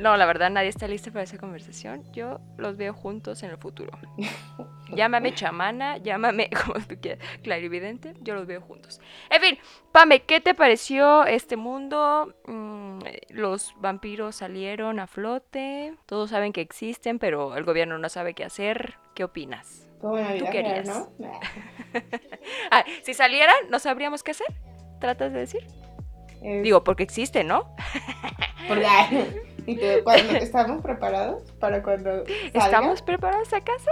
No, 0.00 0.16
la 0.16 0.24
verdad, 0.24 0.48
nadie 0.48 0.70
está 0.70 0.88
listo 0.88 1.12
para 1.12 1.24
esa 1.24 1.36
conversación. 1.36 2.10
Yo 2.12 2.40
los 2.56 2.78
veo 2.78 2.94
juntos 2.94 3.42
en 3.42 3.50
el 3.50 3.58
futuro. 3.58 3.92
llámame 4.94 5.34
chamana, 5.34 5.98
llámame 5.98 6.48
como 6.64 6.80
tú 6.86 6.96
quieras, 7.00 7.22
clarividente, 7.42 8.14
yo 8.22 8.34
los 8.34 8.46
veo 8.46 8.62
juntos. 8.62 8.98
En 9.28 9.42
fin, 9.42 9.58
Pame, 9.92 10.22
¿qué 10.22 10.40
te 10.40 10.54
pareció 10.54 11.24
este 11.26 11.56
mundo? 11.56 12.34
Mm, 12.46 13.00
los 13.28 13.74
vampiros 13.76 14.36
salieron 14.36 15.00
a 15.00 15.06
flote, 15.06 15.94
todos 16.06 16.30
saben 16.30 16.54
que 16.54 16.62
existen, 16.62 17.18
pero 17.18 17.54
el 17.56 17.64
gobierno 17.64 17.98
no 17.98 18.08
sabe 18.08 18.32
qué 18.32 18.44
hacer. 18.44 18.94
¿Qué 19.14 19.24
opinas? 19.24 19.86
Como 20.00 20.16
¿Tú 20.16 20.46
querías? 20.50 20.88
¿no? 20.88 21.10
Ah, 22.70 22.84
si 23.02 23.12
salieran, 23.12 23.56
¿no 23.68 23.78
sabríamos 23.80 24.22
qué 24.22 24.30
hacer? 24.30 24.46
¿Tratas 24.98 25.32
de 25.32 25.40
decir? 25.40 25.66
Digo, 26.40 26.84
porque 26.84 27.02
existe, 27.02 27.44
¿no? 27.44 27.74
¿Y 29.70 30.02
cuando, 30.02 30.32
¿Estamos 30.36 30.82
preparados 30.82 31.52
para 31.60 31.82
cuando 31.82 32.24
salga? 32.52 32.64
¿Estamos 32.66 33.02
preparados 33.02 33.52
acaso? 33.52 33.90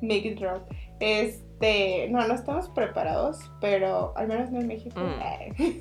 Make 0.00 0.28
it 0.28 0.38
drop. 0.38 0.62
Este, 0.98 2.08
no, 2.10 2.26
no 2.26 2.34
estamos 2.34 2.68
preparados, 2.70 3.38
pero 3.60 4.12
al 4.16 4.28
menos 4.28 4.50
no 4.50 4.60
en 4.60 4.66
México. 4.66 5.00
Mm. 5.00 5.78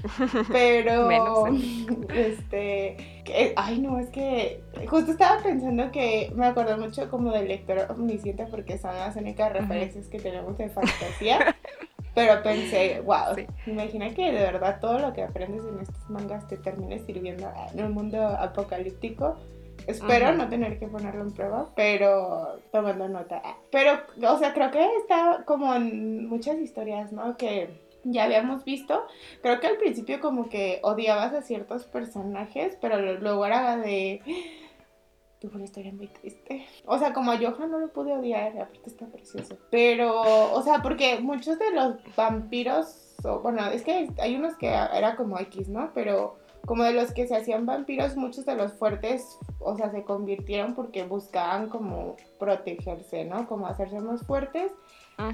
Pero, 0.50 1.46
este, 2.14 2.96
ay 3.56 3.80
no, 3.80 3.98
es 3.98 4.08
que 4.08 4.62
justo 4.88 5.12
estaba 5.12 5.42
pensando 5.42 5.90
que 5.90 6.32
me 6.34 6.46
acuerdo 6.46 6.78
mucho 6.78 7.10
como 7.10 7.32
del 7.32 7.48
lector 7.48 7.86
omnisciente 7.90 8.46
porque 8.46 8.78
son 8.78 8.94
las 8.94 9.16
únicas 9.16 9.52
referencias 9.52 10.08
que 10.08 10.18
tenemos 10.18 10.56
de 10.56 10.70
fantasía. 10.70 11.56
Pero 12.14 12.42
pensé, 12.42 13.00
wow, 13.00 13.36
imagina 13.66 14.10
que 14.10 14.32
de 14.32 14.42
verdad 14.42 14.80
todo 14.80 14.98
lo 14.98 15.12
que 15.12 15.22
aprendes 15.22 15.64
en 15.64 15.80
estos 15.80 16.10
mangas 16.10 16.46
te 16.48 16.56
termine 16.56 16.98
sirviendo 16.98 17.50
en 17.72 17.84
un 17.84 17.92
mundo 17.92 18.26
apocalíptico. 18.26 19.36
Espero 19.86 20.32
no 20.32 20.48
tener 20.48 20.78
que 20.78 20.88
ponerlo 20.88 21.22
en 21.22 21.32
prueba, 21.32 21.70
pero 21.74 22.58
tomando 22.70 23.08
nota. 23.08 23.42
Pero, 23.70 23.92
o 24.28 24.38
sea, 24.38 24.52
creo 24.52 24.70
que 24.70 24.84
está 24.96 25.44
como 25.46 25.74
en 25.74 26.28
muchas 26.28 26.58
historias, 26.58 27.12
¿no? 27.12 27.36
Que 27.36 27.70
ya 28.04 28.24
habíamos 28.24 28.64
visto. 28.64 29.06
Creo 29.42 29.60
que 29.60 29.66
al 29.66 29.76
principio 29.78 30.20
como 30.20 30.48
que 30.48 30.80
odiabas 30.82 31.32
a 31.32 31.42
ciertos 31.42 31.84
personajes, 31.84 32.76
pero 32.80 33.00
luego 33.18 33.46
era 33.46 33.76
de... 33.76 34.20
Tuvo 35.40 35.54
una 35.54 35.64
historia 35.64 35.92
muy 35.92 36.06
triste. 36.08 36.66
O 36.84 36.98
sea, 36.98 37.14
como 37.14 37.32
a 37.32 37.38
Johan 37.38 37.70
no 37.70 37.78
lo 37.78 37.88
pude 37.92 38.12
odiar, 38.12 38.58
aparte 38.58 38.90
está 38.90 39.06
precioso. 39.06 39.56
Pero, 39.70 40.20
o 40.52 40.62
sea, 40.62 40.82
porque 40.82 41.18
muchos 41.20 41.58
de 41.58 41.70
los 41.72 41.96
vampiros, 42.14 43.16
bueno, 43.42 43.66
es 43.68 43.82
que 43.82 44.10
hay 44.18 44.36
unos 44.36 44.56
que 44.56 44.68
era 44.68 45.16
como 45.16 45.38
X, 45.38 45.68
¿no? 45.68 45.92
Pero 45.94 46.36
como 46.66 46.84
de 46.84 46.92
los 46.92 47.12
que 47.12 47.26
se 47.26 47.34
hacían 47.34 47.64
vampiros, 47.64 48.16
muchos 48.16 48.44
de 48.44 48.54
los 48.54 48.74
fuertes, 48.74 49.38
o 49.60 49.76
sea, 49.76 49.90
se 49.90 50.04
convirtieron 50.04 50.74
porque 50.74 51.04
buscaban 51.04 51.70
como 51.70 52.16
protegerse, 52.38 53.24
¿no? 53.24 53.48
Como 53.48 53.66
hacerse 53.66 53.98
más 53.98 54.22
fuertes 54.26 54.70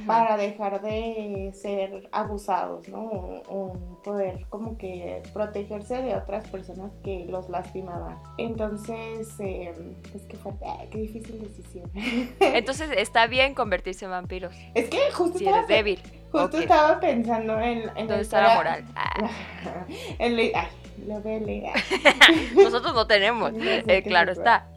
para 0.06 0.36
dejar 0.36 0.80
de 0.82 1.50
ser 1.54 2.08
abusados, 2.12 2.88
¿no? 2.88 3.02
O, 3.48 3.76
poder 4.02 4.46
como 4.50 4.78
que 4.78 5.20
protegerse 5.32 6.00
de 6.00 6.14
otras 6.14 6.48
personas 6.48 6.92
que 7.02 7.26
los 7.28 7.48
lastimaban. 7.48 8.18
Entonces, 8.38 9.28
eh, 9.40 9.74
es 10.14 10.22
que 10.22 10.36
fue, 10.36 10.52
qué 10.90 10.98
difícil 10.98 11.40
decisión. 11.40 11.90
Entonces, 12.40 12.90
está 12.96 13.26
bien 13.26 13.54
convertirse 13.54 14.04
en 14.04 14.12
vampiros. 14.12 14.54
Es 14.74 14.88
que 14.88 15.10
justo 15.10 15.38
si 15.38 15.48
eres 15.48 15.66
débil. 15.66 16.00
Justo 16.30 16.58
estaba 16.58 17.00
pensando 17.00 17.58
en... 17.58 17.90
en 17.96 18.06
¿Dónde 18.06 18.22
está 18.22 18.42
la 18.42 18.54
moral? 18.54 18.84
Ah. 18.96 19.86
en 20.18 20.38
ay, 20.38 20.68
lo 21.06 21.20
vele. 21.22 21.70
Nosotros 22.54 22.94
no 22.94 23.06
tenemos, 23.06 23.52
eh, 23.56 24.02
claro 24.02 24.32
está. 24.32 24.68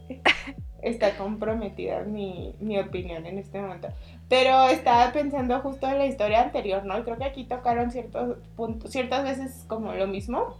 Está 0.81 1.15
comprometida 1.17 2.03
mi, 2.03 2.55
mi 2.59 2.79
opinión 2.79 3.25
en 3.25 3.37
este 3.37 3.59
momento. 3.59 3.89
Pero 4.29 4.69
estaba 4.69 5.11
pensando 5.11 5.59
justo 5.59 5.87
en 5.87 5.97
la 5.97 6.05
historia 6.05 6.43
anterior, 6.43 6.85
¿no? 6.85 6.99
Y 6.99 7.01
creo 7.01 7.17
que 7.17 7.25
aquí 7.25 7.43
tocaron 7.45 7.91
ciertos 7.91 8.37
puntos, 8.55 8.91
ciertas 8.91 9.23
veces 9.23 9.65
como 9.67 9.91
lo 9.93 10.05
mismo, 10.05 10.55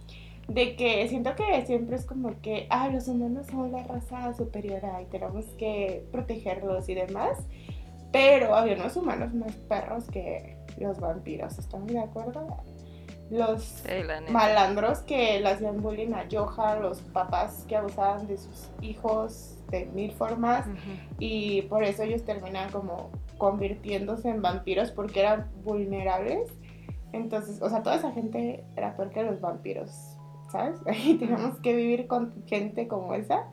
de 0.48 0.74
que 0.74 1.08
siento 1.08 1.36
que 1.36 1.64
siempre 1.64 1.94
es 1.94 2.04
como 2.04 2.40
que, 2.40 2.66
ah, 2.70 2.88
los 2.88 3.06
humanos 3.06 3.46
son 3.46 3.70
la 3.70 3.84
raza 3.84 4.34
superior 4.34 4.82
y 5.00 5.04
tenemos 5.04 5.44
que 5.56 6.04
protegerlos 6.10 6.88
y 6.88 6.94
demás. 6.94 7.38
Pero 8.10 8.56
había 8.56 8.74
unos 8.74 8.96
humanos 8.96 9.32
más 9.34 9.54
perros 9.68 10.10
que 10.10 10.56
los 10.78 10.98
vampiros, 10.98 11.56
¿están 11.56 11.86
de 11.86 12.00
acuerdo? 12.00 12.64
Los 13.30 13.84
malandros 14.28 14.98
que 15.00 15.38
le 15.38 15.48
hacían 15.48 15.80
bullying 15.80 16.12
a 16.14 16.26
Johan, 16.28 16.82
los 16.82 17.00
papás 17.00 17.64
que 17.68 17.76
abusaban 17.76 18.26
de 18.26 18.36
sus 18.36 18.68
hijos 18.82 19.54
de 19.70 19.86
mil 19.86 20.10
formas 20.10 20.66
y 21.20 21.62
por 21.62 21.84
eso 21.84 22.02
ellos 22.02 22.24
terminan 22.24 22.72
como 22.72 23.12
convirtiéndose 23.40 24.28
en 24.28 24.42
vampiros 24.42 24.92
porque 24.92 25.20
eran 25.20 25.50
vulnerables. 25.64 26.52
Entonces, 27.12 27.60
o 27.60 27.68
sea, 27.68 27.82
toda 27.82 27.96
esa 27.96 28.12
gente 28.12 28.62
era 28.76 28.94
peor 28.94 29.10
que 29.10 29.24
los 29.24 29.40
vampiros, 29.40 29.90
¿sabes? 30.52 30.78
Y 31.04 31.16
tenemos 31.16 31.58
que 31.58 31.74
vivir 31.74 32.06
con 32.06 32.44
gente 32.46 32.86
como 32.86 33.14
esa 33.14 33.48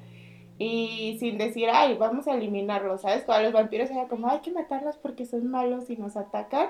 y 0.59 1.17
sin 1.19 1.37
decir, 1.37 1.69
ay, 1.71 1.97
vamos 1.97 2.27
a 2.27 2.33
eliminarlos, 2.33 3.01
¿sabes? 3.01 3.23
Para 3.23 3.43
los 3.43 3.53
vampiros 3.53 3.89
era 3.89 4.07
como, 4.07 4.27
hay 4.27 4.39
que 4.39 4.51
matarlos 4.51 4.97
porque 4.97 5.25
son 5.25 5.49
malos 5.49 5.89
y 5.89 5.97
nos 5.97 6.17
atacan, 6.17 6.69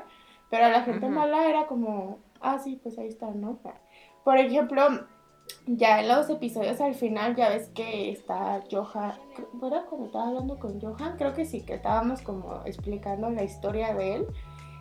pero 0.50 0.66
a 0.66 0.70
la 0.70 0.82
gente 0.84 1.10
mala 1.10 1.50
era 1.50 1.68
como, 1.68 2.20
ah, 2.42 2.60
sí, 2.60 2.80
pues 2.82 2.98
ahí 3.00 3.08
está, 3.08 3.32
¿no? 3.32 3.60
Por 4.24 4.38
ejemplo, 4.38 4.82
ya 5.68 6.00
en 6.00 6.08
los 6.08 6.30
episodios 6.30 6.80
al 6.82 6.96
final 6.96 7.36
ya 7.36 7.50
ves 7.50 7.70
que 7.70 8.12
está 8.12 8.64
Johan, 8.72 9.14
¿verdad? 9.54 9.86
Cuando 9.90 10.08
estaba 10.08 10.28
hablando 10.28 10.58
con 10.60 10.80
Johan, 10.80 11.18
creo 11.18 11.34
que 11.34 11.46
sí, 11.46 11.62
que 11.62 11.76
estábamos 11.76 12.22
como 12.22 12.62
explicando 12.66 13.30
la 13.30 13.44
historia 13.44 13.94
de 13.94 14.16
él. 14.16 14.28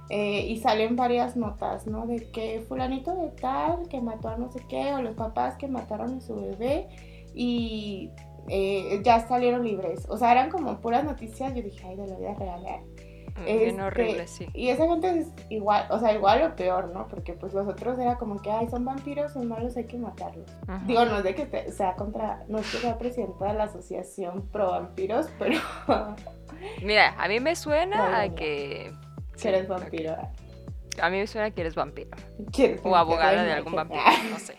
Eh, 0.08 0.46
y 0.46 0.58
salen 0.58 0.94
varias 0.94 1.36
notas, 1.36 1.88
¿no? 1.88 2.06
De 2.06 2.30
que 2.30 2.64
fulanito 2.68 3.16
de 3.16 3.30
tal 3.30 3.88
que 3.88 4.00
mató 4.00 4.28
a 4.28 4.36
no 4.36 4.48
sé 4.52 4.60
qué, 4.68 4.94
o 4.94 5.02
los 5.02 5.16
papás 5.16 5.56
que 5.56 5.66
mataron 5.66 6.18
a 6.18 6.20
su 6.20 6.36
bebé 6.36 6.88
y 7.34 8.10
eh, 8.48 9.00
ya 9.04 9.26
salieron 9.26 9.64
libres. 9.64 10.06
O 10.08 10.16
sea, 10.16 10.30
eran 10.30 10.50
como 10.50 10.80
puras 10.80 11.04
noticias. 11.04 11.52
Yo 11.54 11.62
dije, 11.62 11.84
ay, 11.86 11.96
de 11.96 12.06
la 12.06 12.16
vida 12.16 12.34
real. 12.34 12.64
¿eh? 12.66 12.82
Bien 13.44 13.80
horrible, 13.80 14.22
este, 14.22 14.46
sí. 14.46 14.50
Y 14.54 14.70
esa 14.70 14.86
gente 14.86 15.18
es 15.18 15.28
igual, 15.50 15.86
o 15.90 15.98
sea, 15.98 16.12
igual 16.14 16.42
o 16.42 16.56
peor, 16.56 16.90
¿no? 16.92 17.06
Porque 17.08 17.34
pues 17.34 17.52
los 17.52 17.66
otros 17.68 17.98
era 17.98 18.16
como 18.16 18.40
que, 18.40 18.50
ay, 18.50 18.68
son 18.68 18.84
vampiros, 18.84 19.32
son 19.32 19.48
malos, 19.48 19.76
hay 19.76 19.84
que 19.84 19.98
matarlos. 19.98 20.50
Digo, 20.86 21.04
no 21.04 21.18
es 21.18 21.24
de 21.24 21.34
que 21.34 21.72
sea 21.72 21.94
contra, 21.94 22.44
no 22.48 22.58
es 22.58 22.70
que 22.70 22.78
sea 22.78 22.98
presidenta 22.98 23.46
de 23.46 23.54
la 23.54 23.64
asociación 23.64 24.48
pro 24.48 24.70
vampiros, 24.70 25.28
pero... 25.38 25.60
Mira, 26.82 27.14
a 27.18 27.28
mí 27.28 27.40
me 27.40 27.54
suena 27.56 28.22
a 28.22 28.34
que... 28.34 28.92
Que 29.40 29.48
eres 29.48 29.68
vampiro. 29.68 30.16
A 31.02 31.10
mí 31.10 31.18
me 31.18 31.26
suena 31.26 31.50
que 31.50 31.60
eres 31.60 31.74
vampiro. 31.74 32.10
O 32.82 32.96
abogada 32.96 33.44
de 33.44 33.52
algún 33.52 33.72
vampiro, 33.76 34.02
no 34.30 34.38
sé. 34.38 34.56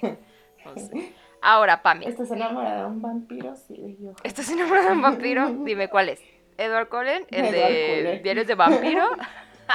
No 0.66 0.76
sé. 0.76 1.14
Ahora, 1.42 1.82
Pami. 1.82 2.06
¿Estás 2.06 2.32
enamorada 2.32 2.82
de 2.82 2.86
un 2.88 3.02
vampiro? 3.02 3.56
Sí, 3.56 3.98
yo. 4.00 4.12
¿Estás 4.24 4.50
enamorada 4.52 4.88
de 4.88 4.96
un 4.96 5.02
vampiro? 5.02 5.50
Dime 5.64 5.88
cuál 5.88 6.10
es. 6.10 6.22
Edward 6.58 6.90
Cullen, 6.90 7.26
el 7.30 7.52
de 7.52 8.20
Diarios 8.24 8.48
de 8.48 8.56
Vampiro, 8.56 9.10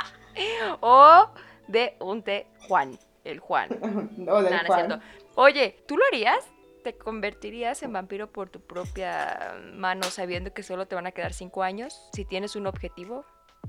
o 0.80 1.28
de 1.68 1.96
un 2.00 2.22
té 2.22 2.46
Juan, 2.68 2.98
el 3.24 3.38
Juan. 3.38 3.68
o 4.28 4.42
del 4.42 4.66
Juan. 4.66 5.02
Oye, 5.34 5.76
¿tú 5.86 5.96
lo 5.96 6.04
harías? 6.06 6.44
¿Te 6.82 6.94
convertirías 6.94 7.82
en 7.84 7.92
vampiro 7.92 8.32
por 8.32 8.50
tu 8.50 8.60
propia 8.60 9.54
mano 9.72 10.02
sabiendo 10.02 10.52
que 10.52 10.64
solo 10.64 10.86
te 10.86 10.96
van 10.96 11.06
a 11.06 11.12
quedar 11.12 11.32
cinco 11.32 11.62
años? 11.62 12.10
Si 12.12 12.24
tienes 12.24 12.56
un 12.56 12.66
objetivo, 12.66 13.24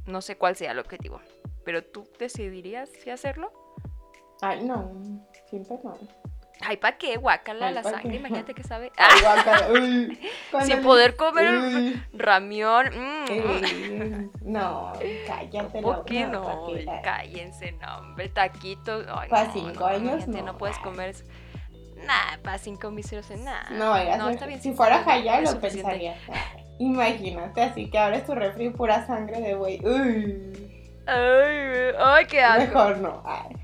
no 0.08 0.22
sé 0.22 0.36
cuál 0.36 0.56
sea 0.56 0.72
el 0.72 0.80
objetivo, 0.80 1.22
pero 1.64 1.84
¿tú 1.84 2.08
decidirías 2.18 2.90
si 2.90 3.12
hacerlo? 3.12 3.52
Ay, 4.42 4.64
no, 4.64 4.92
siempre 5.48 5.78
no. 5.84 5.96
Ay, 6.66 6.78
¿para 6.78 6.98
qué? 6.98 7.18
Guácala 7.18 7.72
la 7.72 7.84
sangre, 7.84 8.16
imagínate 8.16 8.54
que 8.54 8.64
sabe. 8.64 8.92
Ay, 8.98 10.20
Sin 10.66 10.82
poder 10.82 11.16
comer 11.16 12.02
ramión. 12.14 12.88
Mm. 12.96 14.30
no, 14.42 14.94
cállate. 15.28 15.82
¿Por 15.82 16.06
qué 16.06 16.26
no? 16.26 16.68
Cállense, 17.04 17.74
no, 17.74 17.98
hombre, 17.98 18.30
taquitos. 18.30 19.06
para 19.30 19.52
cinco 19.52 19.86
años 19.86 20.28
no. 20.28 20.44
No 20.44 20.58
puedes 20.58 20.78
comer 20.80 21.16
Nah, 22.06 22.38
para 22.44 22.58
cinco 22.58 22.92
miseros, 22.92 23.30
nada. 23.32 23.66
No, 23.72 24.18
no 24.18 24.30
está 24.30 24.46
bien. 24.46 24.62
Si 24.62 24.74
fuera 24.74 25.04
Jaya, 25.04 25.42
lo 25.42 25.60
pensaría. 25.60 26.16
Imagínate, 26.80 27.62
así 27.62 27.90
que 27.90 27.98
ahora 27.98 28.18
es 28.18 28.26
tu 28.26 28.36
refri 28.36 28.70
pura 28.72 29.06
sangre 29.06 29.40
de 29.40 29.54
güey. 29.54 29.80
Uy. 29.86 30.72
Ay, 31.06 31.94
ay, 32.00 32.26
qué 32.26 32.42
asco. 32.42 32.66
Mejor 32.66 32.98
no. 32.98 33.22
Ay. 33.26 33.56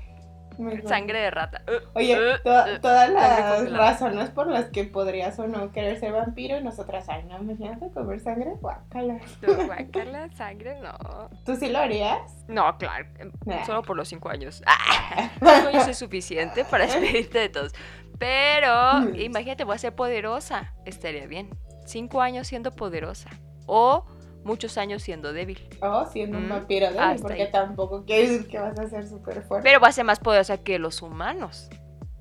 Sangre 0.86 1.20
de 1.20 1.30
rata. 1.30 1.62
Uh, 1.66 1.98
Oye, 1.98 2.16
uh, 2.18 2.34
uh, 2.34 2.80
todas 2.80 3.10
las 3.10 3.70
razones 3.72 4.30
por 4.30 4.46
las 4.48 4.66
que 4.66 4.84
podrías 4.84 5.38
o 5.38 5.46
no 5.46 5.72
querer 5.72 5.98
ser 5.98 6.12
vampiro 6.12 6.58
y 6.58 6.62
nosotras, 6.62 7.08
ay, 7.08 7.24
no, 7.24 7.38
imagínate 7.38 7.90
comer 7.92 8.20
sangre, 8.20 8.52
guácala. 8.60 9.18
No, 9.42 9.66
guácala, 9.66 10.28
sangre, 10.36 10.80
no. 10.80 11.28
¿Tú 11.44 11.56
sí 11.56 11.68
lo 11.68 11.78
harías? 11.78 12.18
No, 12.48 12.76
claro. 12.78 13.06
Nah. 13.44 13.64
Solo 13.64 13.82
por 13.82 13.96
los 13.96 14.08
cinco 14.08 14.28
años. 14.28 14.62
Ah, 15.12 15.30
cinco 15.38 15.68
años 15.68 15.88
es 15.88 15.98
suficiente 15.98 16.64
para 16.64 16.84
despedirte 16.86 17.38
de 17.38 17.48
todos. 17.48 17.72
Pero, 18.18 19.00
Mm. 19.00 19.14
imagínate, 19.20 19.64
voy 19.64 19.74
a 19.74 19.78
ser 19.78 19.94
poderosa. 19.94 20.72
Estaría 20.84 21.26
bien. 21.26 21.50
Cinco 21.86 22.20
años 22.20 22.46
siendo 22.46 22.70
poderosa. 22.72 23.30
O 23.66 24.04
muchos 24.44 24.78
años 24.78 25.02
siendo 25.02 25.32
débil. 25.32 25.58
O 25.82 26.06
siendo 26.06 26.38
un 26.38 26.46
Mm, 26.46 26.50
vampiro 26.50 26.86
débil, 26.86 27.00
hasta 27.00 27.22
porque 27.22 27.42
ahí. 27.44 27.50
tampoco 27.52 28.04
quiere 28.04 28.28
decir 28.30 28.48
que 28.48 28.58
vas 28.58 28.78
a 28.78 28.88
ser 28.88 29.06
súper 29.06 29.42
fuerte. 29.42 29.68
Pero 29.68 29.80
voy 29.80 29.88
a 29.88 29.92
ser 29.92 30.04
más 30.04 30.20
poderosa 30.20 30.58
que 30.58 30.78
los 30.78 31.02
humanos. 31.02 31.68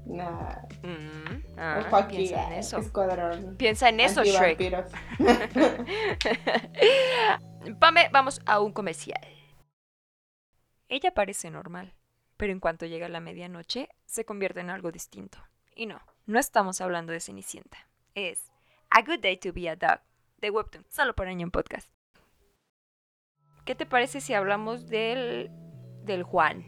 Nah, 0.06 0.56
Mm, 0.82 1.44
ah, 1.60 1.84
ojo 1.86 1.96
aquí, 1.98 2.18
piensa 2.18 2.48
en 2.48 2.54
ah, 2.54 2.58
eso. 2.58 2.78
escuadrón. 2.80 3.56
Piensa 3.58 3.90
en 3.90 4.00
eso, 4.00 4.24
Shrek. 4.24 4.58
Pame, 7.80 8.10
vamos 8.12 8.42
a 8.46 8.60
un 8.60 8.72
comercial. 8.74 9.22
Ella 10.88 11.14
parece 11.14 11.52
normal, 11.52 11.94
pero 12.38 12.52
en 12.52 12.60
cuanto 12.60 12.88
llega 12.88 13.08
la 13.10 13.20
medianoche, 13.20 13.90
se 14.06 14.26
convierte 14.26 14.62
en 14.62 14.72
algo 14.72 14.92
distinto. 14.92 15.38
Y 15.76 15.86
no, 15.86 16.02
no 16.26 16.40
estamos 16.40 16.82
hablando 16.82 17.14
de 17.14 17.20
Cenicienta. 17.20 17.78
Es 18.16 18.52
A 18.90 19.04
Good 19.04 19.20
Day 19.20 19.38
to 19.38 19.54
Be 19.54 19.70
a 19.70 19.76
Dog, 19.76 20.00
de 20.38 20.50
Webtoon, 20.50 20.86
solo 20.90 21.14
por 21.16 21.28
año 21.28 21.44
en 21.46 21.52
podcast. 21.52 21.88
¿Qué 23.66 23.76
te 23.76 23.86
parece 23.86 24.22
si 24.22 24.34
hablamos 24.34 24.88
del, 24.88 25.52
del 26.04 26.24
Juan? 26.24 26.66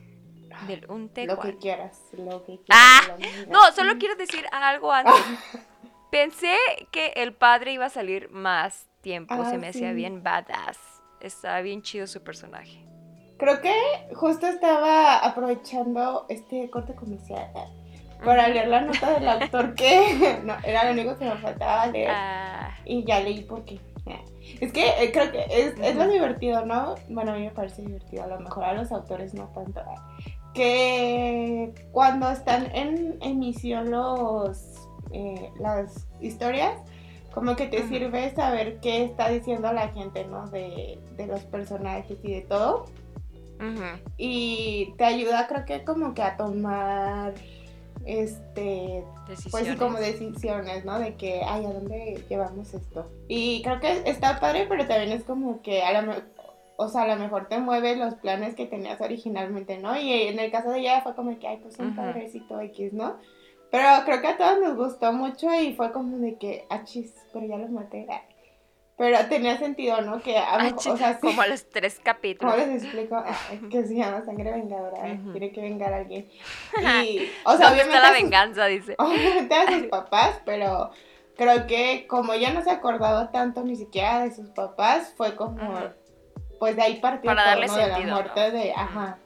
Del 0.68 0.86
Unte 0.90 1.26
Lo 1.26 1.38
Juan. 1.38 1.52
que 1.54 1.58
quieras, 1.58 2.00
lo 2.14 2.44
que 2.44 2.60
quieras. 2.60 2.68
Ah, 2.70 3.02
lo 3.46 3.52
No, 3.52 3.72
solo 3.72 3.98
quiero 3.98 4.16
decir 4.16 4.46
algo 4.52 4.92
antes. 4.92 5.14
Pensé 6.12 6.56
que 6.92 7.14
el 7.16 7.34
padre 7.34 7.72
iba 7.74 7.86
a 7.86 7.90
salir 7.90 8.30
más 8.32 8.90
tiempo. 9.02 9.34
Ah, 9.34 9.50
se 9.50 9.58
me 9.58 9.70
hacía 9.70 9.90
sí. 9.90 9.96
bien 9.96 10.24
badass. 10.24 10.78
Estaba 11.22 11.62
bien 11.62 11.82
chido 11.82 12.06
su 12.06 12.22
personaje. 12.22 12.86
Creo 13.38 13.62
que 13.62 13.74
justo 14.14 14.46
estaba 14.46 15.18
aprovechando 15.20 16.26
este 16.30 16.70
corte 16.70 16.94
comercial 16.96 17.50
eh, 17.56 18.20
para 18.24 18.48
leer 18.50 18.68
la 18.68 18.82
nota 18.82 19.12
del 19.18 19.28
autor 19.28 19.74
que 19.74 20.42
no, 20.44 20.56
era 20.64 20.84
lo 20.86 20.92
único 20.92 21.18
que 21.18 21.26
me 21.26 21.36
faltaba 21.38 21.88
leer. 21.88 22.10
Ah, 22.12 22.76
Y 22.86 23.04
ya 23.06 23.20
leí 23.22 23.44
por 23.44 23.64
qué. 23.66 23.80
Es 24.60 24.74
que 24.74 24.88
eh, 25.04 25.12
creo 25.12 25.32
que 25.32 25.46
es, 25.50 25.76
es 25.80 25.96
lo 25.96 26.04
Ujú. 26.04 26.12
divertido, 26.12 26.66
¿no? 26.66 26.96
Bueno, 27.10 27.32
a 27.32 27.36
mí 27.36 27.44
me 27.44 27.52
parece 27.52 27.82
divertido, 27.84 28.24
a 28.24 28.28
lo 28.28 28.40
mejor 28.40 28.64
a 28.64 28.74
los 28.74 28.92
autores 28.92 29.34
no 29.34 29.48
tanto. 29.50 29.80
¿eh? 29.82 30.34
Que 30.54 31.74
cuando 31.92 32.30
están 32.30 32.76
en 32.76 33.18
emisión 33.22 33.92
los 33.92 34.76
eh, 35.12 35.50
las 35.60 36.08
historias, 36.20 36.78
como 37.34 37.56
que 37.56 37.68
te 37.68 37.88
sirve 37.88 38.34
saber 38.36 38.80
qué 38.82 39.04
está 39.06 39.30
diciendo 39.30 39.72
la 39.72 39.90
gente, 39.90 40.26
¿no? 40.26 40.48
De, 40.48 41.00
de 41.16 41.28
los 41.28 41.42
personajes 41.46 42.18
y 42.24 42.34
de 42.34 42.42
todo. 42.42 42.86
ujú. 43.60 44.02
Y 44.18 44.94
te 44.98 45.06
ayuda, 45.06 45.48
creo 45.48 45.66
que 45.66 45.84
como 45.84 46.14
que 46.14 46.22
a 46.24 46.36
tomar 46.38 47.34
este 48.06 49.04
pues 49.26 49.40
sí, 49.40 49.50
Decisiones. 49.50 49.80
como 49.80 49.98
decisiones, 49.98 50.86
¿no? 50.86 51.00
De 51.00 51.16
que, 51.16 51.42
ay, 51.46 51.66
¿a 51.66 51.74
dónde 51.74 52.24
llevamos 52.30 52.74
esto? 52.74 53.10
Y 53.28 53.62
creo 53.64 53.80
que 53.80 54.04
está 54.06 54.40
padre, 54.40 54.66
pero 54.68 54.88
también 54.88 55.12
es 55.12 55.24
como 55.24 55.62
que 55.62 55.84
a 55.84 56.02
lo 56.02 56.14
o 56.78 56.88
sea, 56.88 57.04
a 57.04 57.08
lo 57.08 57.16
mejor 57.16 57.48
te 57.48 57.60
mueve 57.60 57.96
los 57.96 58.16
planes 58.16 58.56
que 58.56 58.66
tenías 58.66 59.00
originalmente, 59.02 59.78
¿no? 59.78 59.96
Y 59.96 60.12
en 60.14 60.40
el 60.40 60.50
caso 60.52 60.72
de 60.72 60.80
ella 60.80 61.02
fue 61.02 61.14
como 61.14 61.38
que, 61.38 61.48
ay, 61.48 61.60
pues 61.62 61.78
un 61.78 61.96
padrecito 61.96 62.60
X, 62.60 62.92
¿no? 62.94 63.18
Pero 63.70 63.88
creo 64.04 64.20
que 64.20 64.28
a 64.28 64.38
todos 64.38 64.60
nos 64.60 64.76
gustó 64.76 65.14
mucho 65.14 65.48
y 65.54 65.74
fue 65.76 65.92
como 65.92 66.18
de 66.18 66.38
que, 66.38 66.66
ah, 66.70 66.84
chis, 66.84 67.14
pero 67.32 67.46
ya 67.46 67.58
lo 67.58 67.68
maté. 67.68 68.08
Pero 68.98 69.18
tenía 69.28 69.58
sentido, 69.58 70.02
¿no? 70.02 70.22
Que 70.22 70.38
a 70.38 70.56
Ay, 70.58 70.74
mejor, 70.74 70.94
o 70.94 70.98
sea, 70.98 71.14
sí, 71.20 71.20
Como 71.22 71.42
a 71.42 71.48
los 71.48 71.68
tres 71.70 72.00
capítulos. 72.04 72.54
¿Cómo 72.54 72.66
les 72.66 72.84
explico? 72.84 73.16
Ah, 73.16 73.36
Que 73.72 73.84
se 73.88 73.96
llama 73.96 74.24
sangre 74.26 74.52
vengadora, 74.52 75.02
tiene 75.32 75.52
que 75.52 75.62
vengar 75.62 75.94
a 75.94 75.98
alguien. 75.98 76.30
Y, 77.04 77.30
o 77.46 77.58
sea, 77.58 77.70
¿Dónde 77.70 77.84
obviamente, 77.84 78.00
la 78.00 78.08
sus- 78.10 78.22
venganza? 78.22 78.66
Dice. 78.68 78.96
obviamente 79.00 79.56
a 79.56 79.68
sus 79.72 79.84
papás, 79.90 80.40
pero 80.46 80.92
creo 81.36 81.66
que 81.66 82.06
como 82.08 82.36
ya 82.36 82.54
no 82.54 82.62
se 82.64 82.70
acordaba 82.70 83.32
tanto 83.32 83.64
ni 83.64 83.76
siquiera 83.76 84.20
de 84.24 84.36
sus 84.36 84.50
papás, 84.50 85.14
fue 85.18 85.36
como, 85.36 85.58
pues 86.60 86.76
de 86.76 86.84
ahí 86.84 87.00
partió 87.00 87.26
Para 87.32 87.44
todo, 87.44 87.50
darle 87.68 87.82
de 87.82 87.88
la 88.06 88.14
muerte 88.14 88.52
¿no? 88.52 88.58
de, 88.60 88.72
ajá. 88.74 89.18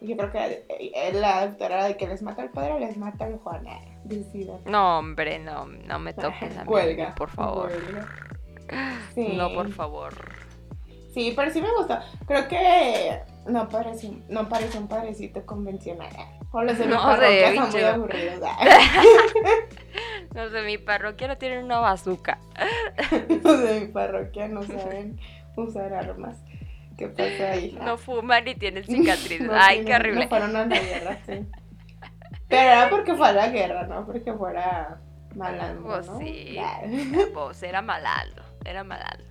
Yo 0.00 0.14
creo 0.16 0.30
que 0.30 0.64
eh, 0.68 1.10
la 1.14 1.46
doctora 1.46 1.84
de 1.84 1.96
que 1.96 2.06
les 2.06 2.22
mata 2.22 2.42
el 2.42 2.50
padre, 2.50 2.78
les 2.80 2.96
mata 2.98 3.26
el 3.26 3.36
Juan, 3.38 3.66
eh, 3.66 3.98
decidan. 4.04 4.58
No, 4.66 4.98
hombre, 4.98 5.38
no, 5.38 5.66
no 5.66 5.98
me 5.98 6.12
toques 6.12 6.56
a 6.56 6.64
mí, 6.64 6.70
Huelga. 6.70 7.14
por 7.14 7.30
favor. 7.30 7.70
huelga. 7.70 8.06
Sí. 9.14 9.34
No, 9.36 9.52
por 9.52 9.72
favor. 9.72 10.14
Sí, 11.14 11.32
pero 11.34 11.50
sí 11.50 11.62
me 11.62 11.72
gustó. 11.72 11.98
Creo 12.26 12.46
que 12.48 13.20
no 13.46 13.68
parece, 13.68 14.10
no 14.28 14.48
parece 14.48 14.78
un 14.78 14.86
padrecito 14.88 15.44
convencional. 15.46 16.10
O 16.52 16.62
los 16.62 16.76
de 16.78 16.84
mi 16.86 16.92
No, 16.92 17.02
parroquia 17.02 17.50
de 17.50 17.56
son 17.56 17.70
muy 17.70 17.82
aburridos. 17.82 18.42
eh. 18.42 18.68
Los 20.34 20.52
de 20.52 20.62
mi 20.62 20.76
parroquia 20.78 21.28
no 21.28 21.38
tienen 21.38 21.64
una 21.64 21.78
bazooka. 21.78 22.38
Los 23.42 23.62
de 23.62 23.80
mi 23.80 23.86
parroquia 23.86 24.48
no 24.48 24.62
saben 24.62 25.18
usar 25.56 25.94
armas. 25.94 26.36
¿Qué 26.98 27.08
pasa 27.08 27.52
ahí? 27.52 27.78
No 27.82 27.96
fuman 27.98 28.44
ni 28.44 28.54
tienen 28.54 28.84
cicatrices. 28.84 29.46
No 29.46 29.52
Ay, 29.54 29.84
qué 29.84 29.94
horrible. 29.94 30.24
No 30.24 30.28
fueron 30.28 30.56
a 30.56 30.66
la 30.66 30.78
guerra, 30.78 31.18
sí. 31.26 31.46
Pero 32.48 32.62
era 32.70 32.90
porque 32.90 33.14
fue 33.14 33.28
a 33.28 33.32
la 33.32 33.48
guerra, 33.48 33.86
¿no? 33.86 34.06
Porque 34.06 34.32
fuera 34.32 35.00
malandro, 35.36 35.84
Pues 35.84 36.06
¿no? 36.06 36.18
sí. 36.18 36.52
Ya. 36.54 36.80
Pues 37.34 37.62
era 37.62 37.82
malaldo, 37.82 38.42
era 38.64 38.82
malaldo. 38.84 39.24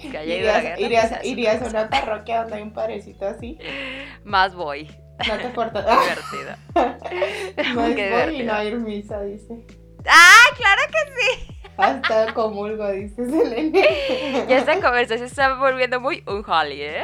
Que 0.00 0.18
haya 0.18 0.34
ido 0.36 0.52
a 0.52 0.58
Irías, 0.58 0.62
guerra, 0.62 0.80
irías- 0.80 1.08
pues, 1.08 1.20
es 1.20 1.26
irías 1.26 1.62
a 1.62 1.66
una 1.66 1.88
parroquia 1.88 2.40
donde 2.40 2.56
hay 2.56 2.62
un 2.62 2.72
padrecito 2.72 3.26
así. 3.26 3.58
Más 4.24 4.54
voy. 4.54 4.86
No 5.28 5.36
te 5.36 5.44
importa. 5.44 5.80
Divertido. 6.00 6.56
es 7.56 7.66
Qué 7.66 7.74
voy 7.74 7.90
y 7.92 7.94
divertido. 7.94 8.52
no 8.54 8.62
ir 8.64 8.76
misa, 8.76 9.20
dice. 9.22 9.64
¡Ah, 10.06 10.44
claro 10.56 10.82
que 10.90 11.12
sí! 11.20 11.56
Hasta 11.76 12.34
comulgo, 12.34 12.88
dice 12.92 13.24
Selene. 13.28 14.44
Ya 14.48 14.58
esta 14.58 14.74
conversación 14.80 15.20
se 15.20 15.24
está 15.26 15.54
volviendo 15.54 16.00
muy 16.00 16.22
unholy, 16.26 16.82
¿eh? 16.82 17.02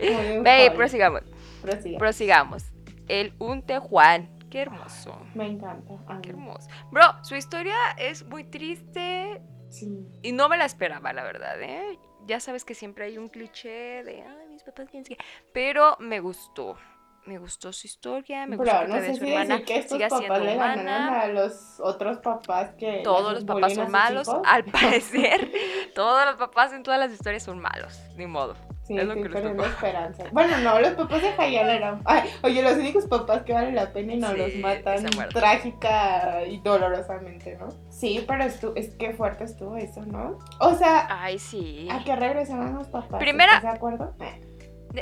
Muy 0.00 0.36
un 0.38 0.42
Ve, 0.42 0.66
hobby. 0.68 0.76
prosigamos. 0.76 1.22
Prosiga. 1.62 1.98
Prosigamos. 1.98 2.64
El 3.08 3.32
Unte 3.38 3.78
Juan. 3.78 4.28
Qué 4.52 4.60
hermoso. 4.60 5.18
Me 5.34 5.46
encanta. 5.46 5.94
Qué 6.20 6.28
hermoso. 6.28 6.68
Bro, 6.90 7.24
su 7.24 7.34
historia 7.36 7.74
es 7.96 8.22
muy 8.26 8.44
triste 8.44 9.40
Sí. 9.70 10.06
y 10.22 10.32
no 10.32 10.50
me 10.50 10.58
la 10.58 10.66
esperaba, 10.66 11.14
la 11.14 11.24
verdad, 11.24 11.60
¿eh? 11.62 11.98
Ya 12.26 12.38
sabes 12.38 12.66
que 12.66 12.74
siempre 12.74 13.06
hay 13.06 13.16
un 13.16 13.28
cliché 13.28 14.04
de, 14.04 14.20
ay, 14.22 14.48
mis 14.50 14.62
papás 14.62 14.90
quieren 14.90 15.04
que... 15.04 15.16
Pero 15.54 15.96
me 16.00 16.20
gustó. 16.20 16.76
Me 17.24 17.38
gustó 17.38 17.72
su 17.72 17.86
historia, 17.86 18.46
me 18.46 18.56
gustó 18.56 18.72
Pero 18.72 18.80
que 18.82 18.88
no 18.88 18.94
todavía 18.94 19.12
sé 19.14 19.18
su 19.20 19.24
si 19.24 19.32
hermana 19.32 19.64
que 19.64 19.76
estos 19.78 19.92
siga 19.96 20.08
papás 20.08 20.18
siendo 20.40 20.52
humana. 20.54 21.20
a 21.20 21.28
los 21.28 21.78
otros 21.78 22.18
papás 22.18 22.70
que 22.76 23.00
Todos 23.04 23.34
los 23.34 23.44
papás 23.44 23.74
son 23.74 23.90
malos, 23.92 24.26
hijos. 24.26 24.42
al 24.44 24.64
parecer. 24.72 25.52
todos 25.94 26.26
los 26.26 26.34
papás 26.34 26.72
en 26.72 26.82
todas 26.82 26.98
las 26.98 27.12
historias 27.12 27.44
son 27.44 27.60
malos, 27.60 27.96
ni 28.16 28.26
modo. 28.26 28.56
Sí, 28.82 28.98
es 28.98 29.04
lo 29.04 29.12
estoy 29.12 29.22
que 29.30 29.38
les 29.38 29.56
tocó. 29.56 29.64
esperanza. 29.64 30.24
Bueno, 30.32 30.58
no, 30.58 30.80
los 30.80 30.90
papás 30.94 31.22
de 31.22 31.28
Hayala 31.38 31.74
eran... 31.74 32.02
Ay, 32.04 32.28
oye, 32.42 32.60
los 32.60 32.72
únicos 32.72 33.06
papás 33.06 33.42
que 33.44 33.52
valen 33.52 33.76
la 33.76 33.92
pena 33.92 34.14
y 34.14 34.18
no 34.18 34.30
Sí, 34.32 34.36
los 34.36 34.50
que 34.50 34.58
matan 34.58 35.04
trágica 35.32 36.44
y 36.44 36.58
dolorosamente, 36.58 37.56
¿no? 37.56 37.68
Sí, 37.88 38.24
pero 38.26 38.42
estu- 38.42 38.72
es 38.74 38.94
que 38.96 39.12
fuerte 39.12 39.44
estuvo 39.44 39.76
eso, 39.76 40.04
¿no? 40.04 40.38
O 40.58 40.74
sea, 40.74 41.06
Ay, 41.08 41.38
sí. 41.38 41.86
¿a 41.92 42.02
qué 42.02 42.16
regresaron 42.16 42.74
los 42.74 42.88
papás? 42.88 43.20
Primera- 43.20 43.54
¿Estás 43.58 43.70
de 43.72 43.76
acuerdo? 43.78 44.14
Eh. 44.20 44.40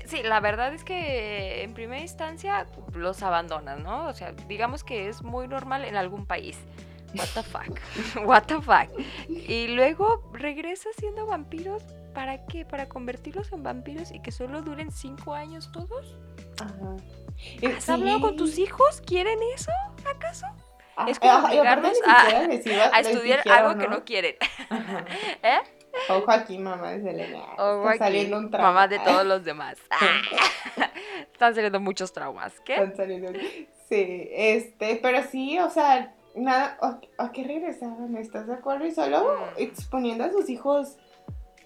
Sí, 0.07 0.23
la 0.23 0.41
verdad 0.41 0.73
es 0.73 0.85
que 0.85 1.63
en 1.63 1.75
primera 1.75 2.01
instancia 2.03 2.67
los 2.95 3.23
abandonan, 3.23 3.83
¿no? 3.83 4.07
O 4.07 4.13
sea, 4.15 4.33
digamos 4.47 4.85
que 4.85 5.09
es 5.09 5.23
muy 5.23 5.49
normal 5.49 5.85
en 5.85 5.97
algún 5.97 6.27
país. 6.27 6.59
What 7.15 7.27
the 7.35 7.43
fuck. 7.43 7.79
What 8.25 8.43
the 8.45 8.61
fuck. 8.61 8.89
Y 9.29 9.69
luego 9.69 10.31
regresa 10.33 10.89
siendo 10.97 11.27
vampiros. 11.27 11.83
¿Para 12.15 12.45
qué? 12.47 12.65
¿Para 12.65 12.89
convertirlos 12.89 13.53
en 13.53 13.63
vampiros 13.63 14.11
y 14.11 14.21
que 14.21 14.33
solo 14.33 14.63
duren 14.63 14.91
cinco 14.91 15.35
años 15.35 15.71
todos? 15.73 16.17
Ajá. 16.61 16.97
¿Has 17.77 17.89
hablado 17.89 18.21
con 18.21 18.37
tus 18.37 18.59
hijos? 18.59 19.01
¿Quieren 19.07 19.39
eso? 19.55 19.71
¿Acaso? 20.13 20.47
Ah, 20.97 21.07
Es 21.09 21.19
como 21.21 21.33
obligarlos 21.47 21.97
a- 22.07 22.27
A 22.93 23.01
estudiar 23.01 23.43
algo 23.49 23.79
que 23.79 23.89
no 23.89 24.05
quieren. 24.05 24.35
¿Eh? 25.43 25.59
Ojo 26.09 26.31
aquí, 26.31 26.59
mamá 26.59 26.93
de 26.93 27.03
Selena. 27.03 27.45
O 27.59 27.79
Está 27.81 27.91
aquí, 27.91 27.99
saliendo 27.99 28.39
un 28.39 28.51
trauma. 28.51 28.69
mamá 28.69 28.89
de 28.89 28.99
todos 29.01 29.25
los 29.27 29.45
demás. 29.45 29.77
Están 31.33 31.55
saliendo 31.55 31.81
muchos 31.81 32.13
traumas. 32.13 32.59
¿Qué? 32.61 32.75
Están 32.75 32.97
saliendo- 32.97 33.33
Sí, 33.89 34.29
este, 34.33 34.97
pero 35.03 35.23
sí, 35.25 35.59
o 35.59 35.69
sea, 35.69 36.15
nada, 36.37 36.79
¿a, 37.19 37.33
qué 37.33 37.43
regresaban? 37.45 38.17
¿Estás 38.17 38.47
de 38.47 38.55
acuerdo? 38.55 38.87
Y 38.87 38.93
solo 38.93 39.19
Mm. 39.35 39.43
exponiendo 39.57 40.25
a 40.25 40.31
sus 40.31 40.49
hijos 40.49 40.97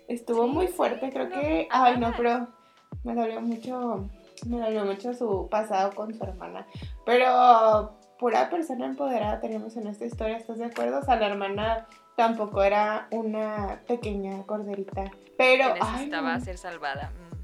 estuvo 0.08 0.44
Sí, 0.44 0.50
muy 0.50 0.66
fuerte, 0.68 1.10
creo 1.10 1.28
no, 1.28 1.40
que, 1.40 1.68
ay 1.70 1.98
no, 1.98 2.12
pero 2.16 2.48
Me 3.02 3.14
dolió 3.14 3.42
mucho, 3.42 4.08
me 4.46 4.58
dolió 4.58 4.84
mucho 4.86 5.12
su 5.12 5.48
pasado 5.50 5.94
con 5.94 6.14
su 6.14 6.24
hermana. 6.24 6.66
Pero 7.04 7.98
pura 8.18 8.48
persona 8.48 8.86
empoderada 8.86 9.40
tenemos 9.40 9.76
en 9.76 9.86
esta 9.88 10.06
historia, 10.06 10.38
¿estás 10.38 10.56
de 10.58 10.64
acuerdo? 10.66 11.00
O 11.00 11.02
sea, 11.02 11.16
la 11.16 11.26
hermana 11.26 11.86
tampoco 12.16 12.62
era 12.62 13.08
una 13.10 13.80
pequeña 13.86 14.42
corderita. 14.44 15.10
Pero. 15.36 15.74
Necesitaba 15.74 16.40
ser 16.40 16.58
salvada. 16.58 17.10
Mm. 17.10 17.34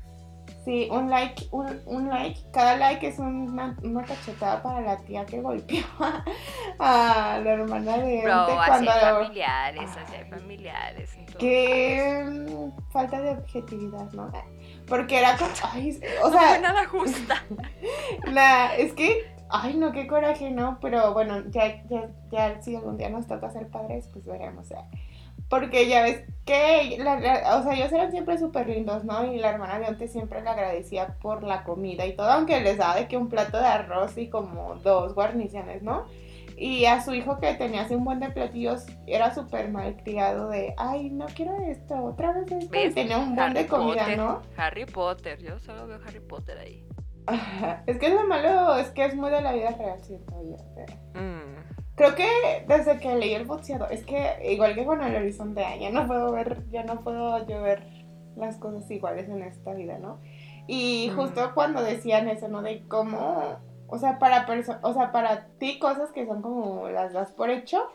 Sí, 0.64 0.88
un 0.90 1.09
like, 1.09 1.48
un, 1.52 2.09
like, 2.11 2.38
cada 2.52 2.76
like 2.76 3.06
es 3.06 3.18
una, 3.18 3.74
una, 3.83 4.04
cachetada 4.04 4.62
para 4.62 4.83
la 4.83 4.98
tía 4.98 5.24
que 5.24 5.40
golpeó 5.40 5.83
a, 6.78 7.40
la 7.42 7.50
hermana 7.50 7.96
de 7.96 8.22
Bro, 8.22 8.46
cuando 8.66 8.90
familiares, 8.92 9.90
así 9.96 10.24
familiares. 10.28 11.16
Qué 11.38 12.61
falta 12.90 13.22
de 13.22 13.30
objetividad, 13.30 14.12
¿no? 14.12 14.30
Porque 14.87 15.20
era 15.20 15.37
como, 15.38 15.50
ay, 15.72 15.98
o 16.22 16.30
sea, 16.33 16.56
no 16.56 16.62
nada 16.68 16.87
justa. 16.87 17.42
La, 18.26 18.76
es 18.76 18.92
que, 18.92 19.33
ay, 19.50 19.76
no, 19.76 19.92
qué 19.92 20.06
coraje, 20.06 20.50
¿no? 20.50 20.78
Pero 20.80 21.12
bueno, 21.12 21.42
ya, 21.50 21.82
ya, 21.88 22.08
ya 22.30 22.60
si 22.62 22.76
algún 22.76 22.96
día 22.96 23.08
nos 23.08 23.26
toca 23.26 23.50
ser 23.50 23.68
padres, 23.68 24.08
pues 24.12 24.24
veremos. 24.24 24.70
¿eh? 24.70 24.76
Porque 25.48 25.88
ya 25.88 26.02
ves 26.02 26.24
que, 26.44 26.98
o 27.00 27.62
sea, 27.62 27.74
ellos 27.74 27.92
eran 27.92 28.10
siempre 28.10 28.38
súper 28.38 28.68
lindos, 28.68 29.04
¿no? 29.04 29.24
Y 29.24 29.38
la 29.38 29.50
hermana 29.50 29.78
de 29.78 29.86
antes 29.86 30.12
siempre 30.12 30.42
le 30.42 30.48
agradecía 30.48 31.16
por 31.20 31.42
la 31.42 31.64
comida 31.64 32.06
y 32.06 32.14
todo, 32.14 32.30
aunque 32.30 32.60
les 32.60 32.78
daba 32.78 32.96
de 32.96 33.08
que 33.08 33.16
un 33.16 33.28
plato 33.28 33.58
de 33.58 33.66
arroz 33.66 34.16
y 34.16 34.28
como 34.28 34.76
dos 34.76 35.14
guarniciones, 35.14 35.82
¿no? 35.82 36.06
Y 36.56 36.84
a 36.84 37.02
su 37.02 37.14
hijo 37.14 37.40
que 37.40 37.54
tenía 37.54 37.82
así 37.82 37.94
un 37.94 38.04
buen 38.04 38.20
de 38.20 38.28
platillos 38.28 38.84
era 39.06 39.34
súper 39.34 39.70
mal 39.70 39.96
criado 40.04 40.50
de, 40.50 40.74
ay, 40.76 41.08
no 41.08 41.24
quiero 41.34 41.56
esto, 41.56 41.94
otra 42.04 42.32
vez 42.32 42.52
esto. 42.52 42.76
Y 42.78 42.90
tenía 42.92 43.16
un 43.16 43.34
buen 43.34 43.54
de 43.54 43.66
comida, 43.66 44.14
¿no? 44.14 44.42
Harry 44.58 44.84
Potter, 44.84 45.38
yo 45.42 45.58
solo 45.58 45.86
veo 45.86 45.98
Harry 46.06 46.20
Potter 46.20 46.58
ahí. 46.58 46.84
es 47.86 47.98
que 47.98 48.06
es 48.06 48.14
lo 48.14 48.26
malo, 48.26 48.76
es 48.76 48.90
que 48.90 49.04
es 49.04 49.14
muy 49.16 49.30
de 49.30 49.40
la 49.40 49.52
vida 49.52 49.70
real, 49.70 50.02
siento 50.02 50.34
yo. 50.42 51.20
Mm. 51.20 51.50
Creo 51.96 52.14
que 52.14 52.64
desde 52.66 52.98
que 52.98 53.14
leí 53.14 53.34
el 53.34 53.44
boxeador, 53.44 53.92
es 53.92 54.04
que 54.04 54.50
igual 54.50 54.74
que 54.74 54.84
con 54.84 55.02
el 55.02 55.14
horizonte, 55.14 55.62
ya 55.80 55.90
no 55.90 56.06
puedo 56.06 56.32
ver, 56.32 56.64
ya 56.70 56.82
no 56.84 57.00
puedo 57.00 57.46
yo 57.46 57.60
ver 57.62 57.82
las 58.36 58.56
cosas 58.56 58.90
iguales 58.90 59.28
en 59.28 59.42
esta 59.42 59.74
vida, 59.74 59.98
¿no? 59.98 60.18
Y 60.66 61.10
justo 61.14 61.52
cuando 61.54 61.82
decían 61.82 62.28
eso, 62.28 62.48
¿no? 62.48 62.62
De 62.62 62.86
cómo, 62.86 63.58
o 63.86 63.98
sea, 63.98 64.18
para 64.18 64.46
o 64.82 64.94
sea, 64.94 65.12
para 65.12 65.48
ti 65.58 65.78
cosas 65.78 66.10
que 66.12 66.26
son 66.26 66.42
como 66.42 66.88
las 66.88 67.12
das 67.12 67.32
por 67.32 67.50
hecho, 67.50 67.90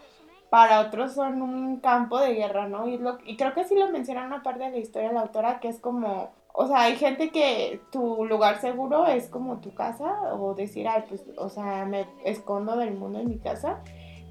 para 0.50 0.82
otros 0.82 1.13
son 1.13 1.41
un 1.41 1.80
campo 1.80 2.19
de 2.19 2.34
guerra, 2.34 2.67
¿no? 2.67 2.88
Y, 2.88 2.98
lo, 2.98 3.17
y 3.26 3.38
creo 3.38 3.54
que 3.54 3.63
sí 3.63 3.76
lo 3.76 3.89
menciona 3.89 4.26
una 4.26 4.43
parte 4.43 4.65
de 4.65 4.71
la 4.71 4.78
historia 4.78 5.10
de 5.10 5.15
la 5.15 5.21
autora, 5.21 5.60
que 5.60 5.69
es 5.69 5.80
como 5.80 6.32
o 6.58 6.68
sea, 6.68 6.84
hay 6.84 6.96
gente 6.96 7.32
que 7.32 7.82
tu 7.91 8.26
lugar 8.26 8.62
seguro 8.62 9.08
es 9.08 9.28
como 9.28 9.60
tu 9.60 9.74
casa 9.74 10.34
o 10.34 10.54
decir, 10.54 10.88
ay, 10.88 11.04
pues, 11.10 11.26
o 11.38 11.50
sea, 11.50 11.86
me 11.86 12.08
escondo 12.24 12.78
del 12.78 12.94
mundo 12.94 13.20
en 13.20 13.30
mi 13.30 13.39
casa. 13.39 13.82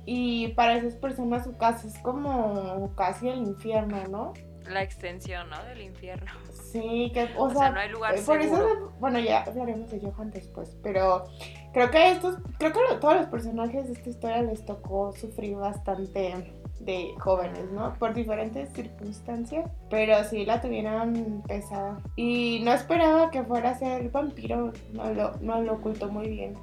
Y 0.06 0.48
para 0.48 0.76
esas 0.76 0.96
personas 0.96 1.44
su 1.44 1.56
casa 1.56 1.86
es 1.86 1.98
como 1.98 2.94
casi 2.94 3.28
el 3.28 3.38
infierno, 3.38 4.04
¿no? 4.08 4.32
La 4.68 4.82
extensión, 4.82 5.50
¿no? 5.50 5.62
Del 5.64 5.82
infierno. 5.82 6.30
Sí, 6.50 7.10
que, 7.12 7.28
o, 7.36 7.50
sea, 7.50 7.70
no 7.70 7.80
hay 7.80 7.90
lugar 7.90 8.14
por 8.24 8.40
Eso, 8.40 8.92
bueno, 8.98 9.18
ya 9.18 9.42
hablaremos 9.42 9.90
de 9.90 10.00
Johan 10.00 10.30
después, 10.30 10.78
pero 10.82 11.24
creo 11.74 11.90
que 11.90 12.12
estos, 12.12 12.38
creo 12.58 12.72
que 12.72 12.96
todos 13.00 13.16
los 13.16 13.26
personajes 13.26 13.86
de 13.86 13.92
esta 13.92 14.08
historia 14.08 14.42
les 14.42 14.64
tocó 14.64 15.12
sufrir 15.12 15.56
bastante 15.56 16.54
de 16.84 17.14
jóvenes, 17.18 17.70
¿no? 17.72 17.94
Por 17.94 18.14
diferentes 18.14 18.72
circunstancias, 18.72 19.70
pero 19.90 20.22
sí 20.24 20.44
la 20.44 20.60
tuvieron 20.60 21.42
pesada. 21.46 21.98
Y 22.16 22.60
no 22.64 22.72
esperaba 22.72 23.30
que 23.30 23.42
fuera 23.42 23.70
a 23.70 23.78
ser 23.78 24.10
vampiro, 24.10 24.72
no 24.92 25.12
lo, 25.12 25.32
no 25.40 25.60
lo 25.62 25.74
ocultó 25.74 26.08
muy 26.08 26.28
bien. 26.28 26.54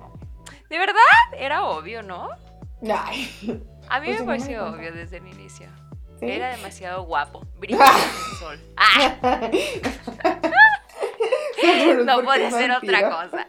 ¿De 0.70 0.78
verdad? 0.78 0.96
Era 1.38 1.66
obvio, 1.66 2.02
¿no? 2.04 2.30
Ay. 2.90 3.30
A 3.90 4.00
mí 4.00 4.08
pues 4.08 4.20
me 4.22 4.26
pareció 4.26 4.66
obvio 4.68 4.92
desde 4.92 5.18
el 5.18 5.28
inicio. 5.28 5.68
Era 6.22 6.56
demasiado 6.56 7.04
guapo. 7.04 7.46
Brilla 7.60 7.86
el 7.86 8.38
sol. 8.38 8.60
¡Ah! 8.78 9.50
no 12.06 12.24
puede 12.24 12.52
ser 12.52 12.72
otra 12.72 13.10
cosa. 13.10 13.48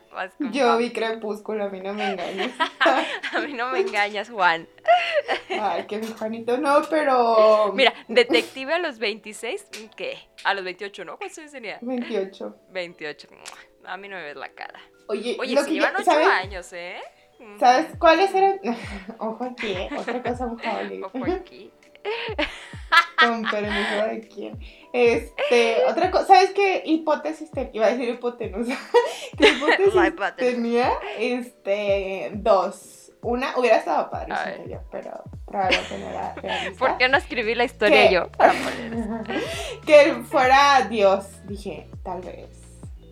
Yo 0.50 0.76
vi 0.78 0.90
Crepúsculo, 0.90 1.64
a 1.64 1.68
mí 1.68 1.80
no 1.80 1.94
me 1.94 2.12
engañas. 2.12 2.50
a 3.34 3.40
mí 3.40 3.52
no 3.52 3.70
me 3.70 3.80
engañas, 3.80 4.30
Juan. 4.30 4.68
Ay, 5.48 5.84
qué 5.86 6.00
Juanito, 6.18 6.58
no, 6.58 6.82
pero... 6.88 7.72
Mira, 7.74 7.92
detective 8.08 8.74
a 8.74 8.78
los 8.78 8.98
26, 8.98 9.68
¿qué? 9.96 10.18
A 10.44 10.54
los 10.54 10.64
28, 10.64 11.04
¿no? 11.04 11.16
¿Cuántos 11.16 11.38
años 11.38 11.52
tenía? 11.52 11.78
28. 11.82 12.56
28. 12.70 13.28
A 13.84 13.96
mí 13.96 14.08
no 14.08 14.16
me 14.16 14.22
ves 14.22 14.36
la 14.36 14.48
cara. 14.50 14.80
Oye, 15.08 15.36
Oye, 15.38 15.56
se 15.56 15.70
llevan 15.70 15.94
8 15.96 16.10
años, 16.10 16.72
¿eh? 16.72 17.00
¿Sabes 17.58 17.86
cuáles 17.98 18.32
eran? 18.34 18.60
Ojo 19.18 19.44
aquí, 19.44 19.72
¿eh? 19.72 19.88
Otra 19.98 20.22
cosa 20.22 20.46
muy 20.46 21.02
Ojo 21.02 21.32
aquí. 21.32 21.72
Con 23.26 23.42
permiso 23.44 24.06
de 24.06 24.28
quién. 24.28 24.58
Este, 24.92 25.84
otra 25.88 26.10
cosa, 26.10 26.26
¿sabes 26.26 26.50
qué 26.50 26.82
hipótesis 26.84 27.50
tenía? 27.50 27.70
Iba 27.72 27.86
a 27.86 27.90
decir 27.90 28.08
hipotenusa. 28.08 28.76
¿Qué 29.38 29.48
hipótesis 30.08 30.36
tenía? 30.36 30.92
Este, 31.18 32.30
dos. 32.34 33.12
Una, 33.22 33.56
hubiera 33.56 33.76
estado 33.76 34.10
padre, 34.10 34.34
yo, 34.68 34.78
pero 34.90 35.22
probablemente 35.46 35.98
no 35.98 36.08
era 36.08 36.34
realista. 36.42 36.78
¿Por 36.78 36.98
qué 36.98 37.08
no 37.08 37.16
escribí 37.16 37.54
la 37.54 37.64
historia 37.64 38.10
yo? 38.10 38.28
Para 38.32 38.52
que 39.86 40.14
fuera 40.24 40.88
Dios, 40.90 41.26
dije, 41.46 41.86
tal 42.02 42.20
vez. 42.20 42.48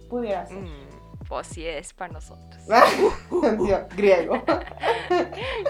Pudiera 0.08 0.44
ser. 0.46 0.56
Mm, 0.56 0.88
pues 1.28 1.46
sí 1.46 1.64
es 1.64 1.92
para 1.92 2.12
nosotros. 2.12 2.60
griego. 3.94 4.42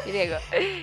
griego. 0.06 0.36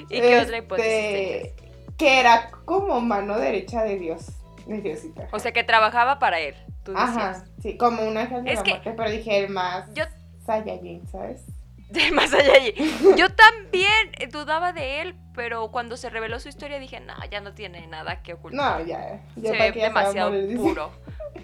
¿Y 0.10 0.22
qué 0.22 0.40
otra 0.40 0.58
hipótesis 0.60 0.94
este, 0.94 1.67
que 1.98 2.20
era 2.20 2.52
como 2.66 3.00
mano 3.02 3.38
derecha 3.38 3.84
de 3.84 3.98
Dios, 3.98 4.28
de 4.66 4.82
Diosita. 4.82 5.28
O 5.32 5.40
sea, 5.40 5.52
que 5.52 5.64
trabajaba 5.64 6.20
para 6.20 6.40
él, 6.40 6.56
tú 6.84 6.94
Ajá, 6.96 7.46
sí, 7.62 7.78
como 7.78 8.04
un 8.04 8.18
ángel 8.18 8.44
de 8.44 8.54
la 8.54 8.64
muerte, 8.64 8.94
pero 8.96 9.10
dije 9.10 9.44
el 9.44 9.50
más 9.50 9.92
yo... 9.94 10.04
Saiyajin, 10.46 11.06
¿sabes? 11.08 11.42
Más 12.14 12.30
Saiyajin. 12.32 13.16
Yo 13.16 13.30
también 13.34 14.12
dudaba 14.32 14.74
de 14.74 15.02
él, 15.02 15.16
pero 15.34 15.72
cuando 15.72 15.98
se 15.98 16.10
reveló 16.10 16.40
su 16.40 16.50
historia 16.50 16.80
dije, 16.80 17.00
no, 17.00 17.14
ya 17.30 17.42
no 17.42 17.54
tiene 17.54 17.88
nada 17.88 18.22
que 18.24 18.34
ocultar. 18.34 18.82
No, 18.82 18.86
ya. 18.86 19.22
ya 19.36 19.52
se 19.52 19.58
ve 19.58 19.72
demasiado 19.72 20.32
puro 20.58 20.92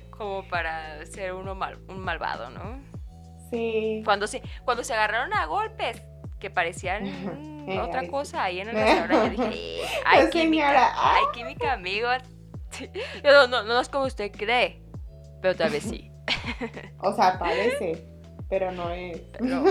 como 0.09 0.47
para 0.47 1.05
ser 1.05 1.33
uno 1.33 1.55
mal, 1.55 1.79
un 1.87 1.99
malvado, 1.99 2.49
¿no? 2.49 2.79
Sí. 3.49 4.01
Cuando 4.05 4.27
se, 4.27 4.41
cuando 4.63 4.83
se 4.83 4.93
agarraron 4.93 5.33
a 5.33 5.45
golpes, 5.45 6.01
que 6.43 6.49
parecían 6.49 7.65
otra 7.81 8.05
cosa 8.09 8.43
ahí 8.43 8.59
en 8.59 8.67
el 8.67 8.75
restaurante. 8.83 9.37
Yo 9.37 9.45
dije, 9.45 9.81
hay 10.05 10.29
química, 10.29 10.91
hay 10.93 11.23
química, 11.33 11.73
amigos. 11.73 12.17
No, 13.23 13.45
no, 13.45 13.63
no 13.63 13.79
es 13.79 13.87
como 13.87 14.05
usted 14.05 14.31
cree, 14.31 14.81
pero 15.43 15.55
tal 15.55 15.69
vez 15.69 15.83
sí. 15.83 16.11
O 16.97 17.13
sea, 17.13 17.37
parece, 17.37 18.03
pero 18.49 18.71
no 18.71 18.89
es. 18.89 19.21
Pero, 19.37 19.63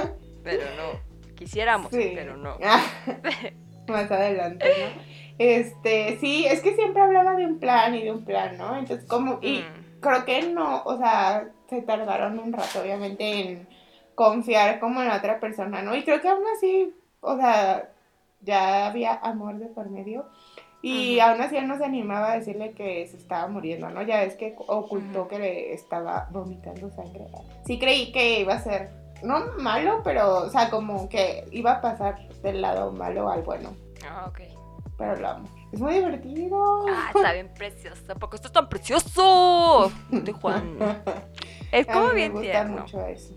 pero 0.44 0.62
no. 0.76 1.34
Quisiéramos, 1.34 1.90
pero 1.90 2.36
no. 2.36 2.58
Más 3.88 4.08
adelante, 4.08 4.66
¿no? 4.66 5.02
Este, 5.36 6.16
sí, 6.20 6.46
es 6.46 6.60
que 6.60 6.76
siempre 6.76 7.02
hablaba 7.02 7.34
de 7.34 7.44
un 7.44 7.58
plan 7.58 7.92
y 7.96 8.04
de 8.04 8.12
un 8.12 8.24
plan, 8.24 8.56
¿no? 8.56 8.78
Entonces, 8.78 9.04
como, 9.08 9.40
y 9.42 9.58
mm. 9.58 10.00
creo 10.00 10.24
que 10.24 10.42
no, 10.42 10.84
o 10.84 10.96
sea, 10.96 11.48
se 11.68 11.82
tardaron 11.82 12.38
un 12.38 12.52
rato, 12.52 12.82
obviamente, 12.82 13.24
en 13.24 13.68
confiar 14.14 14.80
como 14.80 15.00
en 15.00 15.08
la 15.08 15.16
otra 15.16 15.40
persona, 15.40 15.82
¿no? 15.82 15.94
Y 15.94 16.04
creo 16.04 16.20
que 16.20 16.28
aún 16.28 16.44
así, 16.56 16.94
o 17.20 17.36
sea, 17.36 17.90
ya 18.40 18.86
había 18.86 19.14
amor 19.14 19.58
de 19.58 19.66
por 19.66 19.88
medio. 19.90 20.26
Y 20.84 21.20
aún 21.20 21.40
así 21.40 21.56
él 21.56 21.68
no 21.68 21.78
se 21.78 21.84
animaba 21.84 22.32
a 22.32 22.38
decirle 22.38 22.72
que 22.72 23.06
se 23.06 23.16
estaba 23.16 23.46
muriendo, 23.46 23.88
¿no? 23.90 24.02
Ya 24.02 24.24
es 24.24 24.34
que 24.34 24.56
ocultó 24.66 25.28
que 25.28 25.38
le 25.38 25.72
estaba 25.74 26.28
vomitando 26.32 26.90
sangre. 26.90 27.28
Sí 27.64 27.78
creí 27.78 28.10
que 28.10 28.40
iba 28.40 28.54
a 28.54 28.60
ser, 28.60 28.90
no 29.22 29.40
malo, 29.58 30.00
pero, 30.02 30.38
o 30.38 30.50
sea, 30.50 30.70
como 30.70 31.08
que 31.08 31.44
iba 31.52 31.74
a 31.74 31.80
pasar 31.80 32.28
del 32.42 32.60
lado 32.60 32.90
malo 32.90 33.30
al 33.30 33.42
bueno. 33.42 33.76
Ah, 34.04 34.26
ok. 34.28 34.40
Pero 34.98 35.16
lo 35.16 35.28
amo. 35.28 35.48
Es 35.72 35.80
muy 35.80 35.94
divertido. 35.94 36.84
Ah, 36.88 37.12
está 37.14 37.32
bien 37.32 37.48
precioso. 37.54 38.14
¿Por 38.18 38.30
qué 38.30 38.36
estás 38.36 38.52
tan 38.52 38.68
precioso? 38.68 39.90
De 40.10 40.32
Juan. 40.32 40.78
Es 41.72 41.86
como 41.86 42.10
bien 42.10 42.34
me 42.34 42.40
gusta 42.40 42.64
mucho 42.64 43.04
eso. 43.06 43.34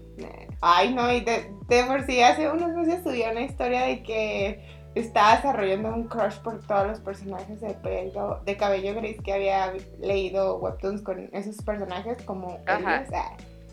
Ay, 0.62 0.94
no, 0.94 1.12
y 1.12 1.22
de, 1.22 1.50
por 1.88 2.06
sí 2.06 2.22
hace 2.22 2.50
unos 2.50 2.72
meses 2.74 2.96
estudié 2.96 3.32
una 3.32 3.42
historia 3.42 3.84
de 3.84 4.04
que 4.04 4.92
estaba 4.94 5.38
desarrollando 5.38 5.94
un 5.94 6.08
crush 6.08 6.38
por 6.40 6.60
todos 6.66 6.88
los 6.88 7.00
personajes 7.00 7.62
de, 7.62 7.74
pelo, 7.76 8.42
de 8.46 8.58
cabello 8.58 8.94
gris 8.96 9.18
que 9.22 9.34
había 9.34 9.74
leído 10.00 10.58
webtoons 10.58 11.02
con 11.02 11.30
esos 11.34 11.58
personajes 11.64 12.22
como 12.24 12.60
Ajá. 12.66 13.06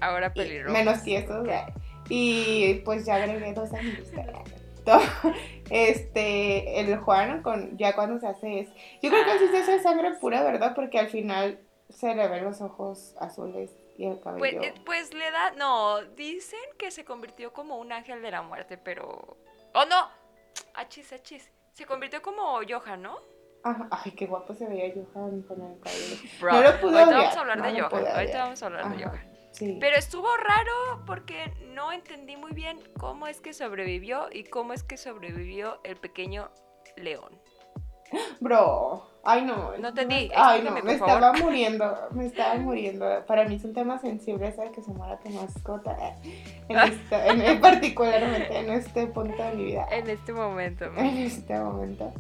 Ahora 0.01 0.33
pelirrojos. 0.33 0.73
Menos 0.73 1.03
tiesos. 1.03 1.47
Y 2.09 2.83
pues 2.85 3.05
ya 3.05 3.17
agregué 3.17 3.53
dos 3.53 3.73
amigos. 3.73 4.11
este, 5.71 6.81
el 6.81 6.97
Juan, 6.99 7.43
con, 7.43 7.77
ya 7.79 7.95
cuando 7.95 8.19
se 8.19 8.27
hace 8.27 8.61
es... 8.61 8.69
Yo 9.01 9.11
creo 9.11 9.25
que 9.25 9.31
así 9.31 9.47
se 9.49 9.59
hace 9.59 9.81
sangre 9.81 10.15
pura, 10.21 10.43
¿verdad? 10.43 10.73
Porque 10.75 10.99
al 10.99 11.09
final 11.09 11.61
se 11.89 12.15
le 12.15 12.29
ven 12.29 12.45
los 12.45 12.61
ojos 12.61 13.15
azules 13.21 13.71
Y 14.03 14.07
el 14.07 14.19
Pues, 14.19 14.25
cabello. 14.55 14.63
eh, 14.63 14.75
pues 14.85 15.15
le 15.15 15.31
da. 15.31 15.53
No, 15.53 16.03
dicen 16.03 16.59
que 16.77 16.91
se 16.91 17.05
convirtió 17.05 17.53
como 17.53 17.77
un 17.79 17.93
ángel 17.93 18.21
de 18.21 18.31
la 18.33 18.43
muerte, 18.43 18.77
pero. 18.77 19.37
¡Oh, 19.75 19.85
no! 19.85 20.09
Achis, 20.75 21.13
achis. 21.13 21.51
Se 21.73 21.87
convirtió 21.87 22.21
como 22.21 22.61
Johan, 22.69 23.03
¿no? 23.03 23.19
Ajá, 23.65 23.87
Ay, 23.93 24.11
qué 24.13 24.27
guapo 24.27 24.55
se 24.55 24.67
veía 24.67 24.93
Johan 24.93 25.43
con 25.43 25.63
el 25.63 25.79
cabello. 25.81 26.17
Bro, 26.41 26.53
No 26.53 26.63
lo 26.63 26.81
pude 26.81 26.99
ahorita 26.99 27.07
odiar, 27.07 27.21
vamos 27.21 27.37
a 27.37 27.41
hablar 27.41 27.59
no 27.59 27.65
de 27.65 27.81
Johan. 27.81 28.07
Ahorita 28.17 28.39
vamos 28.43 28.63
a 28.63 28.67
hablar 28.67 28.97
de. 28.97 29.05
Johan. 29.05 29.33
Sí. 29.53 29.77
Pero 29.81 29.97
estuvo 29.97 30.37
raro 30.37 31.05
porque 31.07 31.53
no 31.67 31.93
entendí 31.93 32.37
muy 32.37 32.53
bien 32.53 32.81
cómo 32.99 33.27
es 33.29 33.41
que 33.41 33.53
sobrevivió 33.53 34.29
y 34.33 34.45
cómo 34.45 34.73
es 34.73 34.83
que 34.83 34.97
sobrevivió 34.97 35.79
el 35.85 35.97
pequeño 35.97 36.51
león. 36.97 37.41
Bro, 38.41 39.07
ay 39.25 39.43
no. 39.45 39.77
No 39.79 39.95
te 39.95 40.05
di, 40.07 40.31
Ay 40.35 40.63
no, 40.63 40.71
me 40.73 40.93
estaba 40.93 41.21
favor. 41.33 41.41
muriendo, 41.41 41.97
me 42.13 42.27
estaba 42.27 42.55
muriendo. 42.57 43.07
Para 43.27 43.45
mí 43.47 43.55
es 43.57 43.65
un 43.65 43.73
tema 43.75 43.99
sensible 43.99 44.53
saber 44.53 44.73
que 44.73 44.83
se 44.83 44.91
muera 44.93 45.19
tu 45.19 45.31
mascota. 45.31 45.97
En 46.69 46.79
este, 46.79 47.29
en, 47.29 47.41
en 47.43 47.61
particularmente 47.61 48.59
en 48.59 48.71
este 48.71 49.07
punto 49.07 49.43
de 49.43 49.53
mi 49.55 49.65
vida. 49.65 49.87
En 49.91 50.09
este 50.11 50.33
momento. 50.33 50.85
En 50.97 51.19
este 51.19 51.59
momento. 51.59 52.13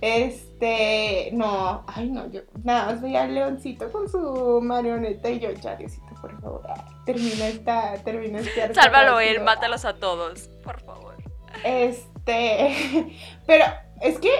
Este, 0.00 1.30
no, 1.32 1.84
ay 1.86 2.10
no, 2.10 2.28
yo 2.28 2.40
nada 2.64 2.86
más 2.86 3.00
veía 3.02 3.22
al 3.22 3.34
leoncito 3.34 3.90
con 3.92 4.08
su 4.08 4.60
marioneta 4.60 5.30
y 5.30 5.38
yo, 5.38 5.52
ya 5.52 5.76
Diosito, 5.76 6.06
por 6.20 6.40
favor, 6.40 6.62
ah, 6.68 6.84
termina 7.06 7.46
esta, 7.46 7.94
termina 8.02 8.40
este 8.40 8.74
Sálvalo 8.74 9.20
él, 9.20 9.36
rápido". 9.36 9.44
mátalos 9.44 9.84
a 9.84 9.94
todos, 9.94 10.48
por 10.64 10.80
favor. 10.80 11.14
Este, 11.64 13.14
pero 13.46 13.64
es 14.00 14.18
que 14.18 14.30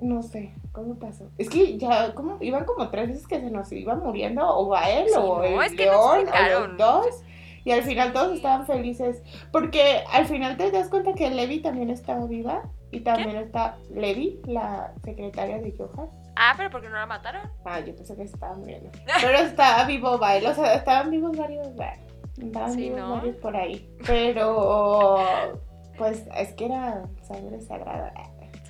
no 0.00 0.22
sé 0.22 0.54
cómo 0.72 0.94
pasó. 0.98 1.28
Es 1.38 1.48
que 1.48 1.78
ya 1.78 2.14
como 2.14 2.38
iban 2.40 2.64
como 2.64 2.88
tres 2.90 3.08
veces 3.08 3.26
que 3.26 3.40
se 3.40 3.50
nos 3.50 3.70
iba 3.72 3.94
muriendo 3.94 4.48
o 4.48 4.74
a 4.74 4.88
él 4.90 5.06
Sí, 5.08 5.14
o 5.16 5.38
no, 5.38 5.62
el 5.62 5.76
león 5.76 6.28
o 6.28 6.66
los 6.66 6.76
dos. 6.76 7.06
Y 7.64 7.72
al 7.72 7.82
final 7.82 8.12
todos 8.14 8.34
estaban 8.36 8.66
felices. 8.66 9.22
Porque 9.52 10.02
al 10.10 10.26
final 10.26 10.56
te 10.56 10.70
das 10.70 10.88
cuenta 10.88 11.12
que 11.12 11.30
Levi 11.30 11.60
también 11.60 11.90
estaba 11.90 12.24
viva. 12.26 12.62
Y 12.90 13.00
también 13.00 13.36
está 13.36 13.76
Levi, 13.94 14.40
la 14.46 14.92
secretaria 15.04 15.58
de 15.58 15.72
Johan. 15.76 16.08
Ah, 16.36 16.54
pero 16.56 16.70
¿por 16.70 16.80
qué 16.80 16.88
no 16.88 16.94
la 16.96 17.06
mataron? 17.06 17.42
Ah, 17.64 17.78
yo 17.80 17.94
pensé 17.94 18.16
que 18.16 18.26
se 18.26 18.34
estaba 18.34 18.54
muriendo. 18.56 18.90
Pero 19.20 19.38
estaba 19.38 19.84
vivo 19.84 20.16
Bail. 20.18 20.46
O 20.46 20.54
sea, 20.54 20.74
estaban 20.74 21.10
vivos 21.10 21.36
varios. 21.36 21.68
Estaban 22.38 22.72
Sí, 22.72 22.80
vivos 22.84 22.98
¿no? 23.00 23.10
varios 23.16 23.36
por 23.36 23.54
ahí. 23.54 23.88
Pero 24.06 25.18
pues 25.98 26.24
es 26.36 26.52
que 26.54 26.64
era 26.64 27.02
sangre 27.22 27.60
sagrada. 27.60 28.12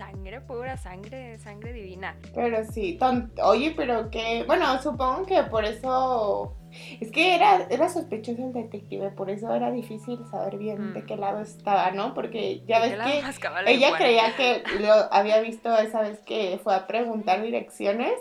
Sangre 0.00 0.40
pura, 0.40 0.78
sangre, 0.78 1.38
sangre 1.38 1.74
divina. 1.74 2.16
Pero 2.34 2.64
sí, 2.64 2.96
ton- 2.98 3.30
oye, 3.42 3.74
pero 3.76 4.08
que, 4.10 4.44
bueno, 4.46 4.80
supongo 4.80 5.26
que 5.26 5.42
por 5.42 5.66
eso, 5.66 6.56
es 7.00 7.10
que 7.12 7.34
era, 7.34 7.66
era 7.68 7.86
sospechoso 7.90 8.46
el 8.46 8.54
detective, 8.54 9.10
por 9.10 9.28
eso 9.28 9.54
era 9.54 9.70
difícil 9.70 10.18
saber 10.30 10.56
bien 10.56 10.92
Mm. 10.92 10.94
de 10.94 11.04
qué 11.04 11.16
lado 11.18 11.42
estaba, 11.42 11.90
¿no? 11.90 12.14
Porque 12.14 12.62
ya 12.66 12.80
ves 12.80 12.94
Que 13.04 13.22
ella 13.66 13.94
creía 13.98 14.34
que 14.36 14.62
lo 14.80 14.90
había 15.12 15.38
visto 15.42 15.76
esa 15.76 16.00
vez 16.00 16.18
que 16.20 16.58
fue 16.64 16.74
a 16.74 16.86
preguntar 16.86 17.42
direcciones, 17.42 18.14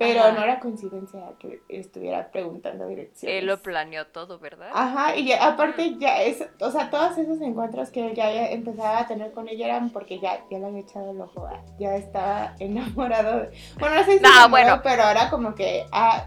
pero 0.00 0.20
Ajá. 0.20 0.32
no 0.32 0.42
era 0.42 0.60
coincidencia 0.60 1.20
que 1.38 1.60
estuviera 1.68 2.30
preguntando 2.30 2.86
direcciones. 2.86 3.38
Él 3.38 3.44
lo 3.46 3.58
planeó 3.60 4.06
todo, 4.06 4.38
¿verdad? 4.38 4.70
Ajá, 4.72 5.14
y 5.14 5.26
ya- 5.26 5.46
aparte 5.46 5.98
ya 5.98 6.22
es, 6.22 6.42
o 6.58 6.70
sea, 6.70 6.88
todos 6.88 7.18
esos 7.18 7.38
encuentros 7.42 7.90
que 7.90 8.14
ya 8.14 8.28
había- 8.28 8.50
empezaba 8.50 9.00
a 9.00 9.06
tener 9.06 9.30
con 9.32 9.46
ella 9.46 9.66
eran 9.66 9.90
porque 9.90 10.18
ya, 10.18 10.40
ya 10.50 10.58
le 10.58 10.64
había 10.68 10.80
echado 10.80 11.10
el 11.10 11.20
ojo, 11.20 11.46
ya 11.78 11.94
estaba 11.96 12.54
enamorado. 12.58 13.40
de- 13.42 13.50
bueno, 13.78 13.96
no 13.96 14.04
sé 14.04 14.16
si 14.16 14.22
No, 14.24 14.48
bueno. 14.48 14.80
pero 14.82 15.02
ahora 15.02 15.28
como 15.28 15.54
que, 15.54 15.84
ah, 15.92 16.26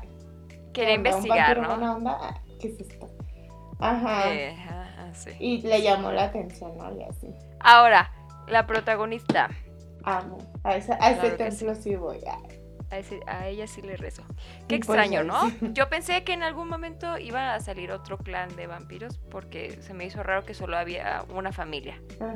Quería 0.71 0.93
investigar, 0.93 1.57
¿no? 1.57 1.69
buena 1.69 1.95
onda, 1.95 2.17
ah, 2.21 2.41
¿qué 2.61 2.67
es 2.67 2.79
esto? 2.79 3.09
Ajá, 3.79 4.31
Eh, 4.31 4.55
ajá, 4.55 5.13
sí. 5.15 5.31
y 5.39 5.61
le 5.63 5.81
llamó 5.81 6.11
la 6.11 6.25
atención, 6.25 6.77
¿no? 6.77 6.95
Y 6.95 7.01
así, 7.05 7.27
Ahora, 7.59 8.11
la 8.47 8.67
protagonista. 8.67 9.49
amo, 10.03 10.37
a, 10.63 10.75
esa, 10.75 10.93
a 11.03 11.09
ese 11.09 11.19
Claro 11.21 11.37
que 11.37 11.43
templo 11.45 11.73
sí 11.75 11.95
voy, 11.95 12.19
ah. 12.27 12.37
A, 12.93 12.97
ese- 12.99 13.21
a 13.25 13.47
ella 13.47 13.65
sí 13.65 13.81
le 13.81 13.97
rezo. 13.97 14.23
Qué 14.67 14.75
extraño, 14.75 15.23
¿no? 15.23 15.41
Yo 15.73 15.89
pensé 15.89 16.23
que 16.23 16.33
en 16.33 16.43
algún 16.43 16.69
momento 16.69 17.17
iba 17.17 17.55
a 17.55 17.59
salir 17.59 17.91
otro 17.91 18.17
clan 18.19 18.55
de 18.55 18.67
vampiros 18.67 19.17
porque 19.31 19.81
se 19.81 19.93
me 19.95 20.05
hizo 20.05 20.21
raro 20.21 20.45
que 20.45 20.53
solo 20.53 20.77
había 20.77 21.25
una 21.33 21.51
familia. 21.51 21.99
Ajá. 22.21 22.35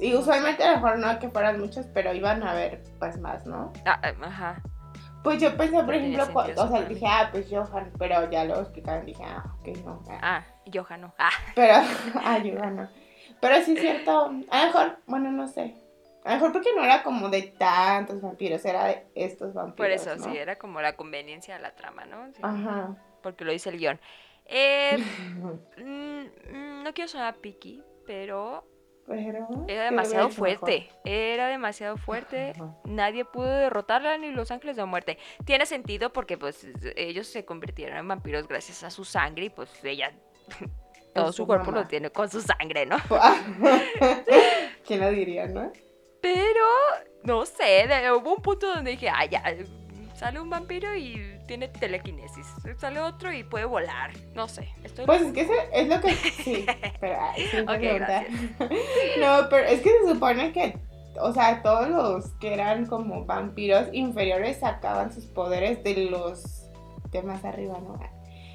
Y 0.00 0.14
usualmente 0.14 0.64
a 0.64 0.72
lo 0.72 0.76
mejor 0.80 0.98
no 0.98 1.18
que 1.20 1.28
fueran 1.30 1.60
muchos, 1.60 1.86
pero 1.94 2.12
iban 2.12 2.42
a 2.42 2.50
haber 2.50 2.82
pues 2.98 3.18
más, 3.20 3.46
¿no? 3.46 3.72
Ah, 3.86 4.00
eh, 4.02 4.14
ajá. 4.20 4.60
Pues 5.22 5.40
yo 5.40 5.56
pensé, 5.56 5.76
por 5.76 5.86
No 5.86 5.92
ejemplo, 5.94 6.42
o 6.56 6.68
sea, 6.68 6.82
dije, 6.82 7.06
ah, 7.08 7.28
pues 7.32 7.46
Johan, 7.50 7.92
pero 7.98 8.30
ya 8.30 8.44
lo 8.44 8.60
explicaron, 8.60 9.06
dije, 9.06 9.22
ah, 9.24 9.44
ok, 9.60 9.68
no. 9.84 10.02
ah. 10.10 10.18
Ah, 10.22 10.44
Johan 10.72 11.00
no. 11.02 11.14
Ah, 11.18 11.30
Pero, 11.54 11.74
ah, 12.16 12.38
Johan 12.42 12.76
no. 12.76 12.88
Pero 13.40 13.64
sí 13.64 13.74
es 13.74 13.80
cierto, 13.80 14.26
a 14.50 14.60
lo 14.60 14.66
mejor, 14.66 14.98
bueno, 15.06 15.30
no 15.30 15.46
sé. 15.48 15.74
A 16.28 16.32
lo 16.32 16.36
mejor 16.36 16.52
porque 16.52 16.68
no 16.76 16.84
era 16.84 17.02
como 17.02 17.28
de 17.30 17.40
tantos 17.42 18.20
vampiros, 18.20 18.62
era 18.66 18.84
de 18.84 19.06
estos 19.14 19.54
vampiros. 19.54 19.76
por 19.76 19.90
eso, 19.90 20.14
¿no? 20.16 20.30
sí, 20.30 20.36
era 20.36 20.58
como 20.58 20.80
la 20.82 20.94
conveniencia 20.94 21.54
de 21.56 21.60
la 21.62 21.74
trama, 21.74 22.04
¿no? 22.04 22.26
Sí, 22.34 22.40
Ajá. 22.42 22.96
Porque 23.22 23.44
lo 23.44 23.52
dice 23.52 23.70
el 23.70 23.78
guion. 23.78 23.98
Eh, 24.44 24.98
mm, 25.78 26.52
mm, 26.52 26.82
no 26.82 26.92
quiero 26.92 27.08
sonar 27.08 27.36
picky, 27.36 27.82
pero 28.06 28.66
Pero. 29.06 29.48
era 29.68 29.84
demasiado 29.84 30.28
mejor. 30.28 30.38
fuerte. 30.38 30.90
Era 31.04 31.48
demasiado 31.48 31.96
fuerte. 31.96 32.50
Ajá. 32.54 32.74
Nadie 32.84 33.24
pudo 33.24 33.46
derrotarla 33.48 34.18
ni 34.18 34.30
los 34.30 34.50
ángeles 34.50 34.76
de 34.76 34.82
la 34.82 34.86
muerte. 34.86 35.16
Tiene 35.46 35.64
sentido 35.64 36.12
porque 36.12 36.36
pues 36.36 36.66
ellos 36.96 37.26
se 37.26 37.46
convirtieron 37.46 37.96
en 37.96 38.06
vampiros 38.06 38.46
gracias 38.48 38.84
a 38.84 38.90
su 38.90 39.06
sangre 39.06 39.46
y 39.46 39.50
pues 39.50 39.70
ella 39.82 40.12
todo 41.14 41.32
su 41.32 41.44
su 41.44 41.46
cuerpo 41.46 41.72
mamá. 41.72 41.80
lo 41.82 41.86
tiene 41.86 42.10
con 42.10 42.28
su 42.28 42.42
sangre, 42.42 42.84
¿no? 42.84 42.98
¿Quién 44.86 45.00
lo 45.00 45.10
diría, 45.10 45.46
no? 45.46 45.72
Pero 46.20 46.64
no 47.24 47.44
sé, 47.46 47.86
de- 47.86 48.12
hubo 48.12 48.34
un 48.34 48.42
punto 48.42 48.66
donde 48.74 48.92
dije, 48.92 49.08
ah, 49.08 49.24
ya, 49.24 49.42
sale 50.14 50.40
un 50.40 50.50
vampiro 50.50 50.94
y 50.96 51.34
tiene 51.46 51.68
telequinesis. 51.68 52.46
Sale 52.78 53.00
otro 53.00 53.32
y 53.32 53.42
puede 53.44 53.64
volar. 53.64 54.10
No 54.34 54.48
sé, 54.48 54.68
estoy 54.84 55.06
Pues 55.06 55.22
es 55.22 55.32
que 55.32 55.40
ese- 55.42 55.68
es 55.72 55.88
lo 55.88 56.00
que. 56.00 56.12
Sí, 56.44 56.66
pero. 57.00 57.18
ay, 57.20 57.42
sí, 57.50 57.58
Ok, 57.60 57.66
pregunta. 57.66 58.24
No, 59.20 59.48
pero 59.48 59.66
es 59.68 59.80
que 59.80 59.90
se 59.90 60.12
supone 60.12 60.52
que. 60.52 60.78
O 61.20 61.32
sea, 61.32 61.62
todos 61.62 61.88
los 61.88 62.28
que 62.38 62.52
eran 62.54 62.86
como 62.86 63.24
vampiros 63.24 63.88
inferiores 63.92 64.60
sacaban 64.60 65.12
sus 65.12 65.24
poderes 65.26 65.82
de 65.82 66.04
los 66.10 66.64
de 67.10 67.22
más 67.22 67.44
arriba, 67.44 67.78
¿no? 67.80 67.98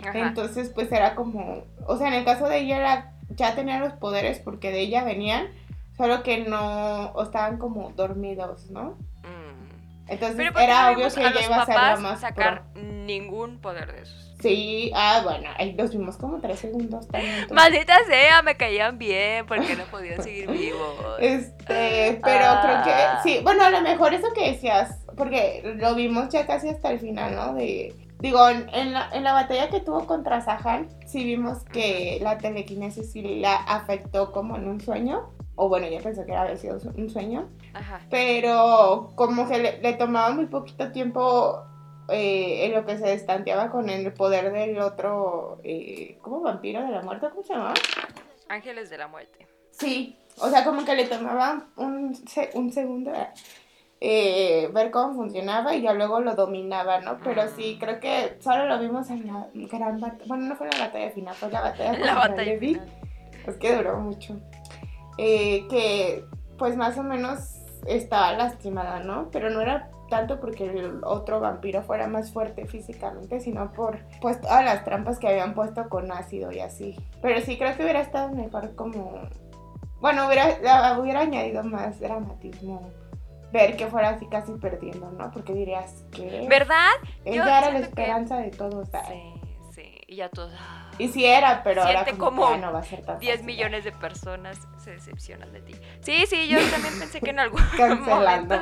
Ajá. 0.07 0.19
Entonces, 0.19 0.69
pues 0.69 0.91
era 0.91 1.15
como. 1.15 1.63
O 1.87 1.97
sea, 1.97 2.07
en 2.09 2.13
el 2.13 2.25
caso 2.25 2.47
de 2.47 2.59
ella 2.59 2.77
era. 2.77 3.09
Ya 3.29 3.55
tenía 3.55 3.79
los 3.79 3.93
poderes 3.93 4.39
porque 4.39 4.69
de 4.71 4.81
ella 4.81 5.03
venían. 5.03 5.47
Solo 5.97 6.23
que 6.23 6.39
no. 6.39 7.11
O 7.11 7.23
estaban 7.23 7.57
como 7.57 7.91
dormidos, 7.91 8.69
¿no? 8.71 8.97
Mm. 9.23 10.07
Entonces 10.07 10.35
Pero 10.37 10.51
¿por 10.51 10.59
qué 10.61 10.65
era 10.65 10.91
obvio 10.91 11.09
que 11.13 11.19
a 11.21 11.29
ella 11.29 11.45
iba 11.45 11.61
a 11.61 11.65
ser 11.65 11.75
la 11.75 11.95
más 11.97 12.19
sacar 12.19 12.63
pro. 12.73 12.81
ningún 12.83 13.59
poder 13.59 13.93
de 13.93 14.01
esos. 14.01 14.35
Sí, 14.41 14.91
ah, 14.93 15.21
bueno, 15.23 15.49
ahí 15.57 15.73
los 15.73 15.91
vimos 15.91 16.17
como 16.17 16.41
tres 16.41 16.59
segundos 16.59 17.07
también. 17.07 17.47
Maldita 17.53 17.97
sea, 18.05 18.41
me 18.41 18.57
caían 18.57 18.97
bien 18.97 19.45
porque 19.45 19.77
no 19.77 19.85
podían 19.85 20.21
seguir 20.21 20.51
vivos. 20.51 20.97
Este, 21.19 22.19
pero 22.21 22.43
Ah. 22.45 22.61
creo 22.61 22.83
que 22.83 23.29
sí, 23.37 23.43
bueno, 23.43 23.63
a 23.63 23.69
lo 23.69 23.79
mejor 23.81 24.13
eso 24.13 24.27
que 24.35 24.51
decías, 24.51 25.05
porque 25.15 25.73
lo 25.77 25.95
vimos 25.95 26.27
ya 26.29 26.45
casi 26.45 26.67
hasta 26.67 26.91
el 26.91 26.99
final, 26.99 27.33
¿no? 27.35 27.53
De, 27.53 27.95
digo, 28.19 28.49
en, 28.49 28.67
en 28.73 28.91
la, 28.91 29.09
en 29.13 29.23
la 29.23 29.31
batalla 29.31 29.69
que 29.69 29.79
tuvo 29.79 30.05
contra 30.05 30.41
Sahan, 30.41 30.89
sí 31.05 31.23
vimos 31.23 31.63
que 31.63 32.19
la 32.21 32.37
telequinesis 32.37 33.13
sí 33.13 33.21
la 33.21 33.55
afectó 33.55 34.33
como 34.33 34.57
en 34.57 34.67
un 34.67 34.81
sueño, 34.81 35.29
o 35.55 35.69
bueno, 35.69 35.87
yo 35.87 36.01
pensé 36.01 36.25
que 36.25 36.35
había 36.35 36.57
sido 36.57 36.77
un 36.95 37.09
sueño, 37.09 37.49
Ajá. 37.73 38.01
pero 38.09 39.11
como 39.15 39.47
que 39.47 39.57
le, 39.59 39.81
le 39.81 39.93
tomaba 39.93 40.31
muy 40.31 40.47
poquito 40.47 40.91
tiempo 40.91 41.63
eh, 42.09 42.65
en 42.65 42.73
lo 42.73 42.85
que 42.85 42.97
se 42.97 43.05
destanteaba 43.05 43.69
con 43.69 43.89
el 43.89 44.11
poder 44.13 44.51
del 44.51 44.79
otro, 44.79 45.59
eh, 45.63 46.17
¿cómo 46.21 46.41
vampiro 46.41 46.81
de 46.81 46.91
la 46.91 47.01
muerte? 47.01 47.27
¿Cómo 47.29 47.43
se 47.43 47.53
llamaba? 47.53 47.73
Ángeles 48.49 48.89
de 48.89 48.97
la 48.97 49.07
muerte. 49.07 49.47
Sí, 49.71 50.17
o 50.39 50.49
sea, 50.49 50.63
como 50.63 50.83
que 50.83 50.95
le 50.95 51.05
tomaba 51.05 51.67
un, 51.77 52.15
un 52.53 52.71
segundo 52.71 53.11
eh, 54.01 54.69
ver 54.73 54.91
cómo 54.91 55.13
funcionaba 55.13 55.73
y 55.75 55.81
ya 55.81 55.93
luego 55.93 56.19
lo 56.19 56.35
dominaba, 56.35 56.99
¿no? 56.99 57.19
Pero 57.23 57.47
sí, 57.55 57.77
creo 57.79 58.01
que 58.01 58.37
solo 58.41 58.65
lo 58.65 58.77
vimos 58.79 59.09
en 59.09 59.25
la 59.27 59.47
gran 59.53 60.01
batalla, 60.01 60.25
bueno, 60.27 60.47
no 60.47 60.55
fue 60.57 60.67
la 60.69 60.87
batalla 60.87 61.09
final, 61.11 61.33
fue 61.35 61.49
la 61.49 61.61
batalla 61.61 61.97
La 61.99 62.15
batalla 62.15 62.59
final. 62.59 62.85
Es 63.47 63.55
que 63.55 63.75
duró 63.75 63.97
mucho. 63.99 64.39
Eh, 65.17 65.67
que 65.69 66.25
pues 66.57 66.75
más 66.77 66.97
o 66.97 67.03
menos 67.03 67.39
estaba 67.85 68.33
lastimada, 68.33 68.99
¿no? 68.99 69.29
Pero 69.31 69.49
no 69.49 69.61
era 69.61 69.89
tanto 70.09 70.39
porque 70.39 70.65
el 70.65 71.01
otro 71.03 71.39
vampiro 71.39 71.81
fuera 71.83 72.07
más 72.07 72.31
fuerte 72.31 72.65
físicamente, 72.65 73.39
sino 73.39 73.71
por 73.73 73.99
pues 74.21 74.39
todas 74.39 74.63
las 74.63 74.83
trampas 74.83 75.17
que 75.19 75.27
habían 75.27 75.53
puesto 75.55 75.89
con 75.89 76.11
ácido 76.11 76.51
y 76.51 76.59
así. 76.59 76.95
Pero 77.21 77.41
sí 77.41 77.57
creo 77.57 77.75
que 77.75 77.83
hubiera 77.83 78.01
estado 78.01 78.29
mejor 78.33 78.75
como... 78.75 79.27
Bueno, 79.99 80.27
hubiera, 80.27 80.97
hubiera 80.99 81.21
añadido 81.21 81.63
más 81.63 81.99
dramatismo 81.99 82.81
ver 83.51 83.75
que 83.77 83.87
fuera 83.87 84.09
así 84.09 84.25
casi 84.27 84.51
perdiendo, 84.53 85.11
¿no? 85.11 85.31
Porque 85.31 85.53
dirías 85.53 86.03
que 86.11 86.45
¿Verdad? 86.49 86.89
ella 87.23 87.35
Yo 87.37 87.43
era 87.43 87.71
la 87.71 87.79
que- 87.79 87.85
esperanza 87.85 88.37
de 88.37 88.51
todos. 88.51 88.87
sí. 89.07 89.33
Y 90.13 90.17
ya 90.17 90.29
todos. 90.29 90.53
Y 90.99 91.07
sí 91.07 91.25
era, 91.25 91.63
pero 91.63 91.81
ahora 91.81 92.05
como, 92.19 92.55
no 92.55 92.71
va 92.71 92.79
a 92.79 92.83
ser 92.83 93.03
tan 93.03 93.17
10 93.17 93.41
millones 93.41 93.83
de 93.83 93.91
personas 93.91 94.59
se 94.77 94.91
decepcionan 94.91 95.51
de 95.51 95.61
ti. 95.61 95.73
Sí, 96.01 96.27
sí, 96.27 96.47
yo 96.47 96.59
también 96.69 96.99
pensé 96.99 97.19
que 97.19 97.31
en 97.31 97.39
algún 97.39 97.63
momento. 98.05 98.53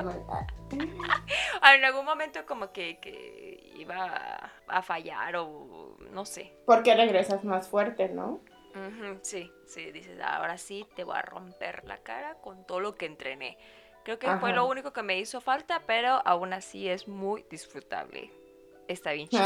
en 0.71 1.83
algún 1.83 2.05
momento 2.05 2.45
como 2.45 2.71
que, 2.71 3.01
que 3.01 3.73
iba 3.75 4.49
a, 4.65 4.81
fallar 4.81 5.35
o 5.35 5.97
no 6.11 6.23
sé. 6.23 6.55
Porque 6.65 6.95
regresas 6.95 7.43
más 7.43 7.67
fuerte, 7.67 8.07
¿no? 8.07 8.39
sí, 9.23 9.51
sí, 9.67 9.91
dices, 9.91 10.17
ahora 10.21 10.57
sí 10.57 10.87
te 10.95 11.03
voy 11.03 11.17
a 11.17 11.21
romper 11.21 11.83
la 11.83 11.97
cara 11.97 12.35
con 12.35 12.65
todo 12.65 12.79
lo 12.79 12.95
que 12.95 13.07
entrené. 13.07 13.57
Creo 14.05 14.19
que 14.19 14.29
fue 14.37 14.53
lo 14.53 14.65
único 14.67 14.93
que 14.93 15.03
me 15.03 15.19
hizo 15.19 15.41
falta, 15.41 15.81
pero 15.85 16.21
aún 16.23 16.53
así 16.53 16.87
es 16.87 17.09
muy 17.09 17.43
disfrutable. 17.49 18.31
Está 18.87 19.11
bien 19.11 19.27
chido. 19.27 19.43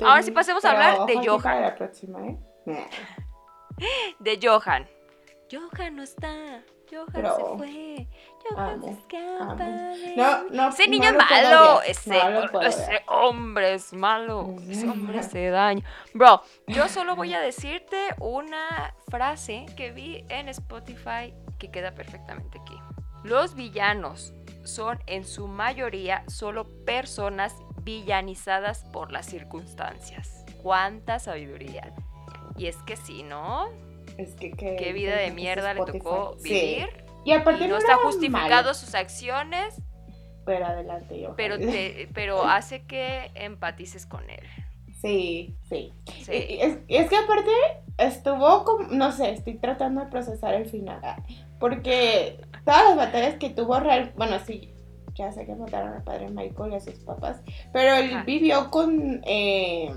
Ahora 0.00 0.22
sí 0.22 0.30
pasemos 0.30 0.64
a 0.64 0.70
hablar 0.72 1.06
de 1.06 1.26
Johan. 1.26 1.62
La 1.62 1.74
próxima, 1.74 2.26
¿eh? 2.26 2.38
De 4.18 4.38
Johan. 4.42 4.86
Johan 5.50 5.96
no 5.96 6.02
está. 6.02 6.62
Johan 6.90 7.12
se 7.12 7.44
fue. 7.56 8.08
Johan 8.48 8.82
se 8.82 8.90
escapa. 8.90 9.66
No, 10.16 10.48
no, 10.50 10.68
ese 10.70 10.88
niño 10.88 11.10
es 11.10 11.16
malo. 11.16 11.82
Ese, 11.82 12.18
ese 12.62 13.02
hombre 13.06 13.74
es 13.74 13.92
malo. 13.92 14.56
Ese 14.68 14.88
hombre 14.88 15.18
hace 15.20 15.50
daño. 15.50 15.82
Bro, 16.14 16.42
yo 16.66 16.88
solo 16.88 17.14
voy 17.14 17.34
a 17.34 17.40
decirte 17.42 18.14
una 18.18 18.94
frase 19.08 19.66
que 19.76 19.92
vi 19.92 20.24
en 20.28 20.48
Spotify 20.48 21.34
que 21.58 21.70
queda 21.70 21.92
perfectamente 21.92 22.58
aquí. 22.58 22.74
Los 23.22 23.54
villanos 23.54 24.32
son 24.64 24.98
en 25.06 25.24
su 25.24 25.46
mayoría 25.46 26.24
solo 26.28 26.68
personas 26.84 27.54
villanizadas 27.88 28.84
por 28.92 29.10
las 29.10 29.24
circunstancias. 29.24 30.44
¡Cuánta 30.62 31.18
sabiduría! 31.18 31.94
Y 32.58 32.66
es 32.66 32.76
que 32.82 32.96
sí, 32.96 33.22
¿no? 33.22 33.70
Es 34.18 34.34
que 34.34 34.50
qué 34.50 34.92
vida 34.92 35.16
de 35.16 35.30
mierda 35.30 35.72
le 35.72 35.80
tocó 35.86 36.36
vivir. 36.42 36.90
Y 37.24 37.32
aparte 37.32 37.66
no, 37.66 37.78
está 37.78 37.96
justificado 37.96 38.74
sus 38.74 38.94
acciones. 38.94 39.80
Pero 40.44 40.66
adelante 40.66 41.18
yo. 41.18 41.34
Pero 41.34 41.56
pero 42.12 42.42
hace 42.58 42.82
que 42.82 43.30
empatices 43.34 44.04
con 44.04 44.28
él. 44.28 44.46
Sí, 45.00 45.56
sí. 45.70 45.94
Es, 46.28 46.78
es, 46.88 47.08
que 47.08 47.16
aparte 47.16 47.50
estuvo 47.96 48.64
como, 48.64 48.88
no 48.88 49.12
sé, 49.12 49.30
estoy 49.30 49.54
tratando 49.54 50.02
de 50.02 50.10
procesar 50.10 50.52
el 50.54 50.66
final. 50.66 51.00
Porque 51.58 52.38
todas 52.66 52.84
las 52.84 52.96
batallas 52.96 53.36
que 53.36 53.48
tuvo 53.48 53.80
real, 53.80 54.12
bueno, 54.16 54.38
sí, 54.40 54.74
ya 55.18 55.32
sé 55.32 55.44
que 55.44 55.54
mataron 55.54 55.92
al 55.92 56.02
padre 56.04 56.30
Michael 56.30 56.72
y 56.72 56.76
a 56.76 56.80
sus 56.80 56.94
papás, 57.00 57.40
pero 57.72 57.94
él 57.96 58.22
vivió 58.24 58.70
con, 58.70 59.20
eh, 59.26 59.92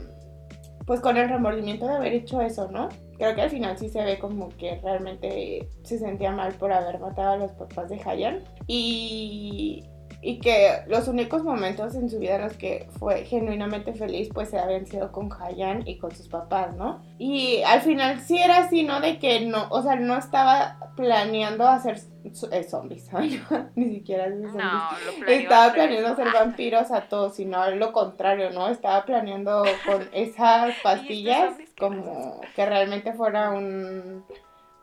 pues 0.85 0.99
con 0.99 1.15
el 1.17 1.29
remordimiento 1.29 1.87
de 1.87 1.93
haber 1.93 2.13
hecho 2.13 2.41
eso, 2.41 2.69
¿no? 2.71 2.89
Creo 3.17 3.35
que 3.35 3.41
al 3.41 3.49
final 3.51 3.77
sí 3.77 3.87
se 3.89 4.03
ve 4.03 4.17
como 4.17 4.49
que 4.49 4.79
realmente 4.81 5.69
se 5.83 5.99
sentía 5.99 6.31
mal 6.31 6.53
por 6.53 6.73
haber 6.73 6.99
matado 6.99 7.33
a 7.33 7.37
los 7.37 7.51
papás 7.51 7.89
de 7.89 8.01
Hayan. 8.03 8.43
Y 8.65 9.83
y 10.21 10.39
que 10.39 10.83
los 10.87 11.07
únicos 11.07 11.43
momentos 11.43 11.95
en 11.95 12.09
su 12.09 12.19
vida 12.19 12.35
en 12.35 12.43
los 12.43 12.53
que 12.53 12.87
fue 12.99 13.25
genuinamente 13.25 13.93
feliz 13.93 14.29
pues 14.31 14.49
se 14.49 14.59
habían 14.59 14.85
sido 14.85 15.11
con 15.11 15.29
Hayan 15.33 15.87
y 15.87 15.97
con 15.97 16.15
sus 16.15 16.27
papás, 16.27 16.75
¿no? 16.75 17.01
Y 17.17 17.63
al 17.63 17.81
final 17.81 18.19
sí 18.21 18.37
era 18.37 18.59
así, 18.59 18.83
¿no? 18.83 19.01
De 19.01 19.17
que 19.17 19.45
no, 19.45 19.67
o 19.69 19.81
sea, 19.81 19.95
no 19.95 20.17
estaba 20.17 20.77
planeando 20.95 21.67
hacer 21.67 21.99
eh, 22.23 22.63
zombies, 22.63 23.09
Ni 23.75 23.95
siquiera 23.95 24.25
zombies. 24.25 24.53
No, 24.53 24.89
lo 25.19 25.27
estaba 25.27 25.73
planeando 25.73 26.09
hacer 26.09 26.27
vampiros 26.33 26.91
a 26.91 27.01
todos, 27.01 27.35
sino 27.35 27.69
lo 27.71 27.91
contrario, 27.91 28.51
¿no? 28.51 28.69
Estaba 28.69 29.05
planeando 29.05 29.63
con 29.85 30.07
esas 30.13 30.75
pastillas 30.83 31.55
como 31.77 32.41
que 32.55 32.65
realmente 32.65 33.13
fuera 33.13 33.51
un 33.51 34.25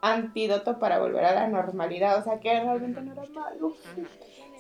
antídoto 0.01 0.79
para 0.79 0.99
volver 0.99 1.25
a 1.25 1.35
la 1.35 1.49
normalidad, 1.49 2.19
o 2.19 2.23
sea 2.23 2.39
que 2.39 2.61
realmente 2.61 3.01
no 3.01 3.13
era 3.13 3.25
malo 3.33 3.75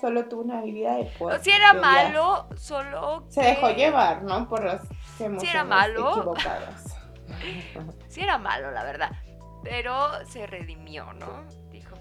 solo 0.00 0.26
tuvo 0.26 0.42
una 0.42 0.58
habilidad 0.58 0.96
de 0.98 1.04
poder. 1.18 1.42
Si 1.42 1.50
era 1.50 1.72
malo, 1.74 2.48
solo. 2.56 3.24
Se 3.28 3.42
dejó 3.42 3.70
llevar, 3.70 4.22
¿no? 4.22 4.48
Por 4.48 4.64
las 4.64 4.82
emociones 5.18 5.42
si 5.42 5.48
era 5.48 5.64
malo. 5.64 6.10
equivocadas. 6.10 6.96
sí 8.08 8.20
era 8.20 8.38
malo, 8.38 8.70
la 8.70 8.84
verdad. 8.84 9.10
Pero 9.62 10.24
se 10.26 10.46
redimió, 10.46 11.12
¿no? 11.14 11.46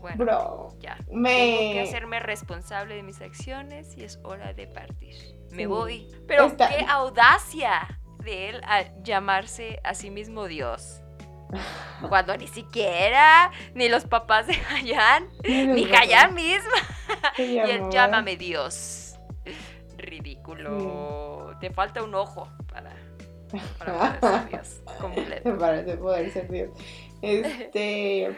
Bueno, 0.01 0.17
Bro, 0.17 0.69
ya. 0.79 0.97
Tengo 1.07 1.21
que 1.21 1.81
hacerme 1.81 2.19
responsable 2.19 2.95
de 2.95 3.03
mis 3.03 3.21
acciones 3.21 3.95
y 3.97 4.03
es 4.03 4.19
hora 4.23 4.53
de 4.53 4.67
partir. 4.67 5.15
Me 5.51 5.67
voy. 5.67 6.07
Pero 6.27 6.55
qué 6.55 6.85
audacia 6.87 7.99
de 8.23 8.49
él 8.49 8.61
a 8.65 8.83
llamarse 9.03 9.79
a 9.83 9.93
sí 9.93 10.09
mismo 10.09 10.47
Dios. 10.47 11.01
Cuando 12.09 12.35
ni 12.35 12.47
siquiera, 12.47 13.51
ni 13.73 13.87
los 13.87 14.05
papás 14.05 14.47
de 14.47 14.55
Hayan, 14.69 15.29
ni 15.47 15.85
Hayan 15.93 16.33
misma. 16.33 16.77
y 17.37 17.57
él, 17.57 17.83
llámame 17.89 18.35
Dios. 18.35 19.15
Ridículo. 19.97 21.55
Te 21.59 21.71
falta 21.71 22.03
un 22.03 22.13
ojo 22.15 22.49
para, 22.67 22.91
para 23.79 24.19
poder 24.19 24.41
ser 24.41 24.49
Dios 24.49 24.81
completo. 24.99 25.57
Para 25.57 25.83
poder 25.97 26.31
ser 26.31 26.51
Dios. 26.51 26.69
Este. 27.21 28.37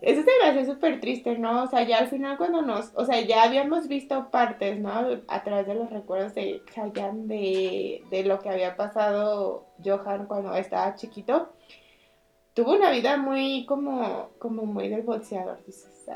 Eso 0.00 0.22
se 0.22 0.30
me 0.42 0.50
hace 0.50 0.64
súper 0.64 1.00
triste, 1.00 1.36
¿no? 1.38 1.64
O 1.64 1.66
sea, 1.66 1.82
ya 1.82 1.98
al 1.98 2.08
final 2.08 2.36
cuando 2.36 2.62
nos, 2.62 2.92
o 2.94 3.04
sea, 3.04 3.20
ya 3.20 3.42
habíamos 3.42 3.88
visto 3.88 4.30
partes, 4.30 4.78
¿no? 4.78 4.90
A 5.28 5.42
través 5.42 5.66
de 5.66 5.74
los 5.74 5.90
recuerdos 5.90 6.34
de 6.34 6.62
Hayan 6.76 7.26
de, 7.28 8.04
de 8.10 8.24
lo 8.24 8.38
que 8.38 8.50
había 8.50 8.76
pasado 8.76 9.66
Johan 9.84 10.26
cuando 10.26 10.54
estaba 10.54 10.94
chiquito 10.94 11.52
tuvo 12.58 12.74
una 12.74 12.90
vida 12.90 13.16
muy 13.16 13.64
como, 13.66 14.30
como 14.40 14.64
muy 14.64 14.88
del 14.88 15.02
boxeador, 15.02 15.64
dices, 15.64 16.06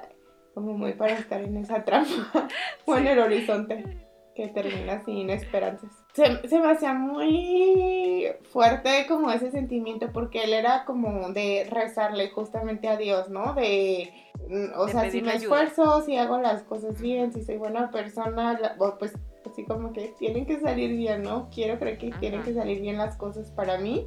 como 0.54 0.72
muy 0.72 0.94
para 0.94 1.12
estar 1.12 1.40
en 1.40 1.56
esa 1.56 1.84
trampa 1.84 2.48
o 2.84 2.96
en 2.96 3.06
el 3.06 3.20
horizonte 3.20 4.01
que 4.34 4.48
termina 4.48 5.04
sin 5.04 5.30
esperanzas. 5.30 5.90
Se, 6.14 6.48
se, 6.48 6.60
me 6.60 6.70
hacía 6.70 6.94
muy 6.94 8.26
fuerte 8.50 9.06
como 9.08 9.30
ese 9.30 9.50
sentimiento 9.50 10.10
porque 10.12 10.44
él 10.44 10.52
era 10.52 10.84
como 10.84 11.30
de 11.30 11.66
rezarle 11.70 12.30
justamente 12.30 12.88
a 12.88 12.96
Dios, 12.96 13.28
¿no? 13.28 13.54
De, 13.54 14.12
mm, 14.48 14.78
o 14.78 14.88
sea, 14.88 15.10
si 15.10 15.22
me 15.22 15.34
esfuerzo, 15.34 16.02
si 16.02 16.16
hago 16.16 16.38
las 16.38 16.62
cosas 16.62 17.00
bien, 17.00 17.32
si 17.32 17.42
soy 17.42 17.56
buena 17.56 17.90
persona, 17.90 18.76
pues 18.98 19.14
así 19.50 19.64
como 19.64 19.92
que 19.92 20.14
tienen 20.18 20.46
que 20.46 20.60
salir 20.60 20.96
bien, 20.96 21.22
¿no? 21.22 21.48
Quiero 21.50 21.78
creer 21.78 21.98
que 21.98 22.10
tienen 22.20 22.42
que 22.42 22.54
salir 22.54 22.80
bien 22.80 22.98
las 22.98 23.16
cosas 23.16 23.50
para 23.50 23.78
mí. 23.78 24.06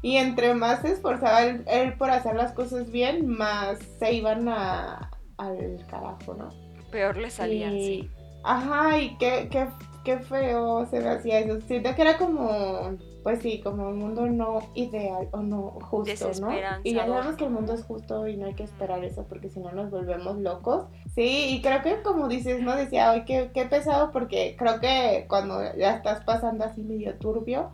Y 0.00 0.16
entre 0.16 0.54
más 0.54 0.82
se 0.82 0.92
esforzaba 0.92 1.42
él, 1.42 1.94
por 1.98 2.10
hacer 2.10 2.36
las 2.36 2.52
cosas 2.52 2.90
bien, 2.90 3.26
más 3.26 3.78
se 3.98 4.12
iban 4.12 4.48
a, 4.48 5.10
al 5.38 5.84
carajo, 5.90 6.34
¿no? 6.34 6.50
Peor 6.90 7.16
le 7.16 7.30
salían, 7.30 7.72
sí. 7.72 8.08
Ajá, 8.42 8.98
y 8.98 9.16
qué, 9.18 9.48
qué, 9.50 9.66
qué 10.04 10.18
feo 10.18 10.86
se 10.86 11.00
me 11.00 11.08
hacía 11.10 11.40
eso. 11.40 11.60
Siento 11.62 11.94
que 11.94 12.02
era 12.02 12.16
como, 12.16 12.96
pues 13.22 13.40
sí, 13.40 13.60
como 13.60 13.88
un 13.88 13.98
mundo 13.98 14.26
no 14.26 14.60
ideal 14.74 15.28
o 15.32 15.38
no 15.38 15.78
justo, 15.82 16.30
¿no? 16.40 16.50
Y 16.82 16.94
ya 16.94 17.06
sabemos 17.06 17.36
que 17.36 17.44
el 17.44 17.50
mundo 17.50 17.74
es 17.74 17.84
justo 17.84 18.26
y 18.26 18.36
no 18.36 18.46
hay 18.46 18.54
que 18.54 18.62
esperar 18.62 19.04
eso 19.04 19.26
porque 19.28 19.50
si 19.50 19.60
no 19.60 19.72
nos 19.72 19.90
volvemos 19.90 20.38
locos. 20.38 20.86
Sí, 21.14 21.48
y 21.50 21.62
creo 21.62 21.82
que 21.82 22.00
como 22.02 22.28
dices, 22.28 22.62
¿no? 22.62 22.74
Decía, 22.76 23.12
hoy 23.12 23.24
qué, 23.24 23.50
qué 23.52 23.66
pesado 23.66 24.12
porque 24.12 24.56
creo 24.58 24.80
que 24.80 25.26
cuando 25.28 25.60
ya 25.76 25.96
estás 25.96 26.24
pasando 26.24 26.64
así 26.64 26.82
medio 26.82 27.14
turbio, 27.16 27.70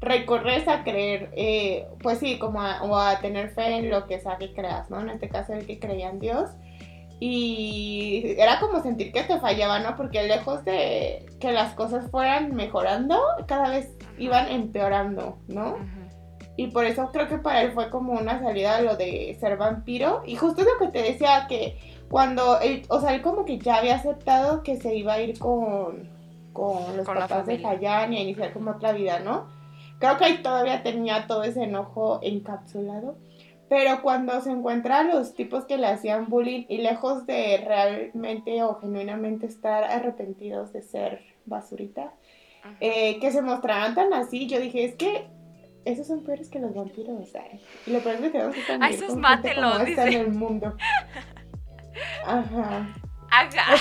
recorres 0.00 0.68
a 0.68 0.84
creer, 0.84 1.30
eh, 1.34 1.86
pues 2.02 2.18
sí, 2.18 2.38
como 2.38 2.60
a, 2.60 2.82
o 2.82 2.96
a 2.96 3.18
tener 3.20 3.50
fe 3.50 3.76
en 3.76 3.90
lo 3.90 4.06
que 4.06 4.20
sea 4.20 4.36
que 4.36 4.52
creas, 4.52 4.90
¿no? 4.90 5.00
En 5.00 5.10
este 5.10 5.28
caso 5.28 5.54
el 5.54 5.66
que 5.66 5.78
creía 5.78 6.10
en 6.10 6.20
Dios. 6.20 6.50
Y 7.20 8.36
era 8.38 8.60
como 8.60 8.80
sentir 8.82 9.12
que 9.12 9.24
te 9.24 9.40
fallaba, 9.40 9.80
¿no? 9.80 9.96
Porque 9.96 10.22
lejos 10.22 10.64
de 10.64 11.26
que 11.40 11.52
las 11.52 11.74
cosas 11.74 12.10
fueran 12.10 12.54
mejorando, 12.54 13.20
cada 13.46 13.70
vez 13.70 13.92
iban 14.18 14.48
empeorando, 14.48 15.38
¿no? 15.48 15.76
Y 16.56 16.68
por 16.68 16.84
eso 16.84 17.10
creo 17.12 17.28
que 17.28 17.38
para 17.38 17.62
él 17.62 17.70
fue 17.70 17.88
como 17.88 18.14
una 18.14 18.40
salida 18.40 18.80
lo 18.80 18.96
de 18.96 19.36
ser 19.38 19.56
vampiro. 19.56 20.22
Y 20.26 20.34
justo 20.34 20.62
lo 20.62 20.84
que 20.84 20.92
te 20.92 21.02
decía, 21.12 21.46
que 21.48 21.78
cuando 22.10 22.58
él, 22.60 22.82
o 22.88 23.00
sea, 23.00 23.14
él 23.14 23.22
como 23.22 23.44
que 23.44 23.58
ya 23.58 23.76
había 23.76 23.94
aceptado 23.94 24.64
que 24.64 24.76
se 24.76 24.94
iba 24.94 25.12
a 25.12 25.20
ir 25.20 25.38
con, 25.38 26.08
con 26.52 26.96
los 26.96 27.06
papás 27.06 27.46
de 27.46 27.64
Hayan 27.64 28.12
y 28.12 28.18
a 28.18 28.22
iniciar 28.22 28.52
como 28.52 28.72
otra 28.72 28.92
vida, 28.92 29.20
¿no? 29.20 29.46
Creo 30.00 30.16
que 30.16 30.24
ahí 30.24 30.42
todavía 30.42 30.82
tenía 30.82 31.28
todo 31.28 31.44
ese 31.44 31.62
enojo 31.62 32.18
encapsulado. 32.22 33.16
Pero 33.68 34.00
cuando 34.02 34.40
se 34.40 34.50
encuentra 34.50 35.00
a 35.00 35.04
los 35.04 35.34
tipos 35.34 35.64
que 35.64 35.76
le 35.76 35.86
hacían 35.86 36.28
bullying 36.28 36.64
y 36.68 36.78
lejos 36.78 37.26
de 37.26 37.62
realmente 37.66 38.62
o 38.62 38.76
genuinamente 38.80 39.46
estar 39.46 39.84
arrepentidos 39.84 40.72
de 40.72 40.82
ser 40.82 41.20
basurita, 41.44 42.12
eh, 42.80 43.18
que 43.20 43.30
se 43.30 43.42
mostraban 43.42 43.94
tan 43.94 44.12
así, 44.14 44.46
yo 44.46 44.58
dije, 44.58 44.84
es 44.84 44.94
que 44.94 45.26
esos 45.84 46.06
son 46.06 46.22
peores 46.22 46.48
que 46.48 46.58
los 46.58 46.74
vampiros. 46.74 47.32
Y 47.86 47.90
lo 47.90 48.00
peor 48.00 48.16
es 48.16 48.20
que 48.20 48.30
tenemos 48.30 48.54
que 48.54 48.62
Ay, 48.80 48.94
esos 48.94 49.16
mátenlos, 49.16 49.84
dice. 49.84 50.02
en 50.02 50.12
el 50.14 50.30
mundo. 50.32 50.74
Ajá. 52.26 52.88
Ajá. 53.30 53.76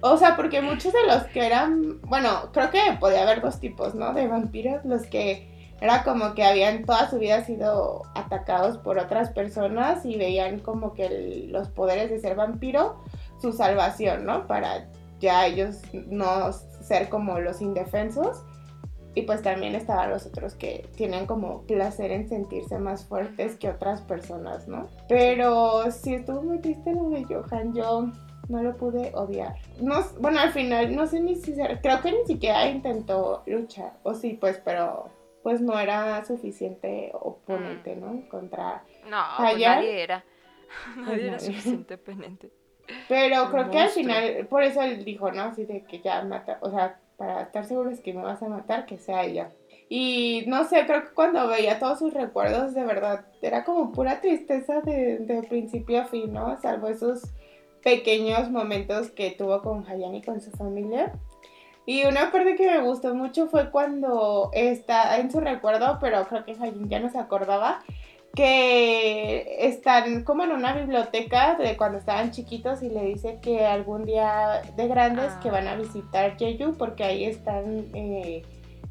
O 0.00 0.16
sea, 0.16 0.36
porque 0.36 0.60
muchos 0.60 0.92
de 0.92 1.04
los 1.06 1.24
que 1.24 1.44
eran, 1.44 2.00
bueno, 2.02 2.50
creo 2.52 2.70
que 2.70 2.80
podía 3.00 3.22
haber 3.22 3.40
dos 3.40 3.58
tipos, 3.58 3.94
¿no? 3.94 4.14
De 4.14 4.28
vampiros, 4.28 4.84
los 4.84 5.02
que 5.06 5.57
Era 5.80 6.02
como 6.02 6.34
que 6.34 6.44
habían 6.44 6.84
toda 6.84 7.08
su 7.08 7.18
vida 7.18 7.44
sido 7.44 8.02
atacados 8.14 8.78
por 8.78 8.98
otras 8.98 9.30
personas 9.30 10.04
y 10.04 10.16
veían 10.16 10.58
como 10.58 10.92
que 10.92 11.46
los 11.48 11.68
poderes 11.68 12.10
de 12.10 12.18
ser 12.18 12.34
vampiro, 12.34 12.96
su 13.40 13.52
salvación, 13.52 14.24
¿no? 14.24 14.46
Para 14.46 14.88
ya 15.20 15.46
ellos 15.46 15.80
no 15.92 16.52
ser 16.52 17.08
como 17.08 17.38
los 17.38 17.60
indefensos. 17.60 18.42
Y 19.14 19.22
pues 19.22 19.42
también 19.42 19.74
estaban 19.74 20.10
los 20.10 20.26
otros 20.26 20.54
que 20.54 20.88
tienen 20.94 21.26
como 21.26 21.62
placer 21.62 22.12
en 22.12 22.28
sentirse 22.28 22.78
más 22.78 23.04
fuertes 23.04 23.56
que 23.56 23.68
otras 23.68 24.00
personas, 24.02 24.68
¿no? 24.68 24.86
Pero 25.08 25.90
sí 25.90 26.14
estuvo 26.14 26.42
muy 26.42 26.58
triste 26.58 26.92
lo 26.92 27.08
de 27.10 27.24
Johan. 27.24 27.74
Yo 27.74 28.12
no 28.48 28.62
lo 28.62 28.76
pude 28.76 29.10
odiar. 29.14 29.56
No, 29.80 30.04
bueno, 30.20 30.40
al 30.40 30.52
final 30.52 30.94
no 30.94 31.06
sé 31.06 31.20
ni 31.20 31.34
si 31.36 31.52
creo 31.52 32.00
que 32.00 32.12
ni 32.12 32.26
siquiera 32.26 32.68
intentó 32.68 33.42
luchar. 33.46 33.94
O 34.04 34.14
sí, 34.14 34.38
pues, 34.40 34.60
pero 34.64 35.06
pues 35.42 35.60
no 35.60 35.78
era 35.78 36.24
suficiente 36.24 37.10
oponente, 37.14 37.96
mm. 37.96 38.00
¿no? 38.00 38.28
Contra 38.28 38.82
No, 39.08 39.22
pues 39.36 39.58
nadie 39.58 40.02
era. 40.02 40.24
Nadie 40.96 41.28
era 41.28 41.38
suficiente 41.38 41.94
oponente. 41.94 42.50
Pero 43.08 43.50
creo 43.50 43.70
que 43.70 43.78
al 43.78 43.88
final, 43.88 44.46
por 44.48 44.62
eso 44.62 44.82
él 44.82 45.04
dijo, 45.04 45.30
¿no? 45.30 45.42
Así 45.42 45.64
de 45.64 45.84
que 45.84 46.00
ya 46.00 46.22
mata, 46.22 46.58
o 46.60 46.70
sea, 46.70 46.98
para 47.16 47.42
estar 47.42 47.64
seguros 47.64 48.00
que 48.00 48.14
me 48.14 48.22
vas 48.22 48.42
a 48.42 48.48
matar, 48.48 48.86
que 48.86 48.98
sea 48.98 49.24
ella. 49.24 49.50
Y 49.88 50.44
no 50.46 50.64
sé, 50.64 50.84
creo 50.86 51.02
que 51.02 51.14
cuando 51.14 51.48
veía 51.48 51.78
todos 51.78 51.98
sus 51.98 52.12
recuerdos, 52.12 52.74
de 52.74 52.84
verdad, 52.84 53.26
era 53.40 53.64
como 53.64 53.92
pura 53.92 54.20
tristeza 54.20 54.80
de, 54.82 55.18
de 55.18 55.42
principio 55.42 56.02
a 56.02 56.04
fin, 56.04 56.32
¿no? 56.32 56.58
Salvo 56.60 56.88
esos 56.88 57.22
pequeños 57.82 58.50
momentos 58.50 59.10
que 59.10 59.30
tuvo 59.30 59.62
con 59.62 59.86
Hayani 59.88 60.18
y 60.18 60.22
con 60.22 60.40
su 60.40 60.50
familia. 60.50 61.12
Y 61.88 62.04
una 62.04 62.30
parte 62.30 62.54
que 62.54 62.66
me 62.66 62.82
gustó 62.82 63.14
mucho 63.14 63.46
fue 63.46 63.70
cuando 63.70 64.50
está 64.52 65.16
en 65.16 65.30
su 65.30 65.40
recuerdo, 65.40 65.96
pero 66.02 66.26
creo 66.28 66.44
que 66.44 66.52
Hayani 66.52 66.86
ya 66.86 67.00
no 67.00 67.08
se 67.08 67.18
acordaba, 67.18 67.82
que 68.34 69.66
están 69.66 70.22
como 70.22 70.44
en 70.44 70.52
una 70.52 70.74
biblioteca 70.74 71.54
de 71.54 71.78
cuando 71.78 71.96
estaban 71.96 72.30
chiquitos 72.30 72.82
y 72.82 72.90
le 72.90 73.06
dice 73.06 73.38
que 73.40 73.64
algún 73.64 74.04
día 74.04 74.60
de 74.76 74.86
grandes 74.86 75.32
que 75.42 75.50
van 75.50 75.66
a 75.66 75.72
ah. 75.72 75.76
visitar 75.76 76.36
Jeju 76.36 76.74
porque 76.74 77.04
ahí 77.04 77.24
están 77.24 77.86
eh, 77.94 78.42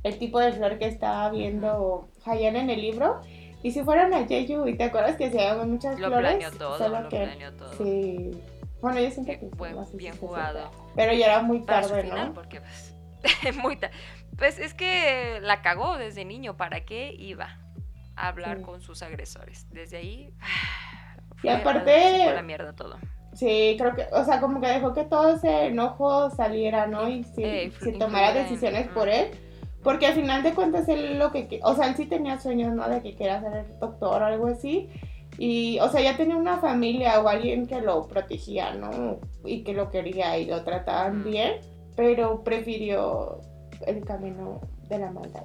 el 0.01 0.17
tipo 0.17 0.39
de 0.39 0.53
flor 0.53 0.79
que 0.79 0.87
estaba 0.87 1.29
viendo 1.29 2.07
Hayan 2.25 2.55
en 2.55 2.71
el 2.71 2.81
libro. 2.81 3.21
Y 3.61 3.73
si 3.73 3.83
fueron 3.83 4.11
a 4.15 4.25
Jeju, 4.25 4.67
y 4.67 4.75
te 4.75 4.85
acuerdas 4.85 5.17
que 5.17 5.29
se 5.29 5.37
llaman 5.37 5.69
muchas 5.69 5.99
lo 5.99 6.07
flores, 6.07 6.57
todo, 6.57 6.79
solo 6.79 7.01
lo 7.01 7.09
que 7.09 7.29
todo. 7.59 7.73
sí. 7.77 8.31
Bueno, 8.81 8.99
yo 8.99 9.11
siento 9.11 9.33
que 9.33 9.49
bien 9.93 10.17
jugado. 10.17 10.86
Pero 10.97 11.13
ya 11.13 11.27
era 11.27 11.41
muy 11.43 11.61
tarde, 11.61 12.03
¿no? 12.03 12.33
Porque 12.33 12.59
pues, 12.59 12.95
muy 13.61 13.77
Pues 14.35 14.57
es 14.57 14.73
que 14.73 15.39
la 15.41 15.61
cagó 15.61 15.97
desde 15.97 16.25
niño, 16.25 16.57
¿para 16.57 16.85
qué 16.85 17.15
iba 17.17 17.59
a 18.15 18.27
hablar 18.27 18.61
con 18.61 18.81
sus 18.81 19.03
agresores? 19.03 19.69
Desde 19.69 19.97
ahí 19.97 20.33
y 21.43 21.49
aparte 21.49 22.33
la 22.33 22.41
mierda 22.41 22.73
todo. 22.73 22.97
Sí, 23.33 23.75
creo 23.77 23.93
que, 23.93 24.07
o 24.11 24.25
sea, 24.25 24.41
como 24.41 24.59
que 24.59 24.67
dejó 24.67 24.95
que 24.95 25.03
todo 25.03 25.35
ese 25.35 25.67
enojo 25.67 26.31
saliera, 26.31 26.87
¿no? 26.87 27.07
Y 27.07 27.23
si, 27.23 27.69
si 27.79 27.91
tomara 27.99 28.33
decisiones 28.33 28.87
por 28.87 29.07
él. 29.07 29.29
Porque 29.83 30.07
al 30.07 30.15
final 30.15 30.41
de 30.41 30.55
cuentas 30.55 30.89
él 30.89 31.19
lo 31.19 31.31
que, 31.31 31.59
o 31.61 31.75
sea, 31.75 31.87
él 31.87 31.95
sí 31.95 32.07
tenía 32.07 32.39
sueños, 32.39 32.73
¿no? 32.73 32.89
De 32.89 33.03
que 33.03 33.15
quería 33.15 33.39
ser 33.39 33.77
doctor 33.77 34.23
o 34.23 34.25
algo 34.25 34.47
así. 34.47 34.89
Y, 35.37 35.79
o 35.79 35.89
sea, 35.89 36.01
ya 36.01 36.17
tenía 36.17 36.35
una 36.35 36.57
familia 36.57 37.19
o 37.19 37.27
alguien 37.27 37.67
que 37.67 37.81
lo 37.81 38.07
protegía, 38.07 38.73
¿no? 38.73 39.19
Y 39.45 39.63
que 39.63 39.73
lo 39.73 39.91
quería 39.91 40.37
y 40.37 40.45
lo 40.45 40.63
trataban 40.63 41.23
bien, 41.23 41.59
pero 41.95 42.43
prefirió 42.43 43.41
el 43.85 44.03
camino 44.03 44.61
de 44.89 44.99
la 44.99 45.11
maldad. 45.11 45.43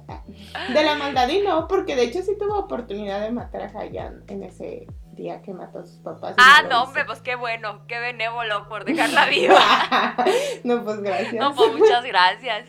De 0.73 0.83
la 0.83 0.95
maldad 0.95 1.27
y 1.29 1.41
no, 1.41 1.67
porque 1.67 1.95
de 1.95 2.03
hecho 2.03 2.21
sí 2.21 2.37
tuvo 2.39 2.57
oportunidad 2.57 3.21
de 3.21 3.31
matar 3.31 3.61
a 3.63 3.79
Hayan 3.79 4.23
en 4.27 4.43
ese 4.43 4.87
día 5.11 5.41
que 5.41 5.53
mató 5.53 5.79
a 5.79 5.85
sus 5.85 5.99
papás. 5.99 6.35
Ah, 6.37 6.63
no, 6.69 6.83
hombre, 6.83 7.05
pues 7.05 7.21
qué 7.21 7.35
bueno, 7.35 7.85
qué 7.87 7.99
benévolo 7.99 8.67
por 8.67 8.85
dejarla 8.85 9.27
viva. 9.27 10.15
no, 10.63 10.83
pues 10.83 11.01
gracias. 11.01 11.35
No, 11.35 11.53
pues 11.53 11.73
muchas 11.73 12.03
gracias. 12.03 12.65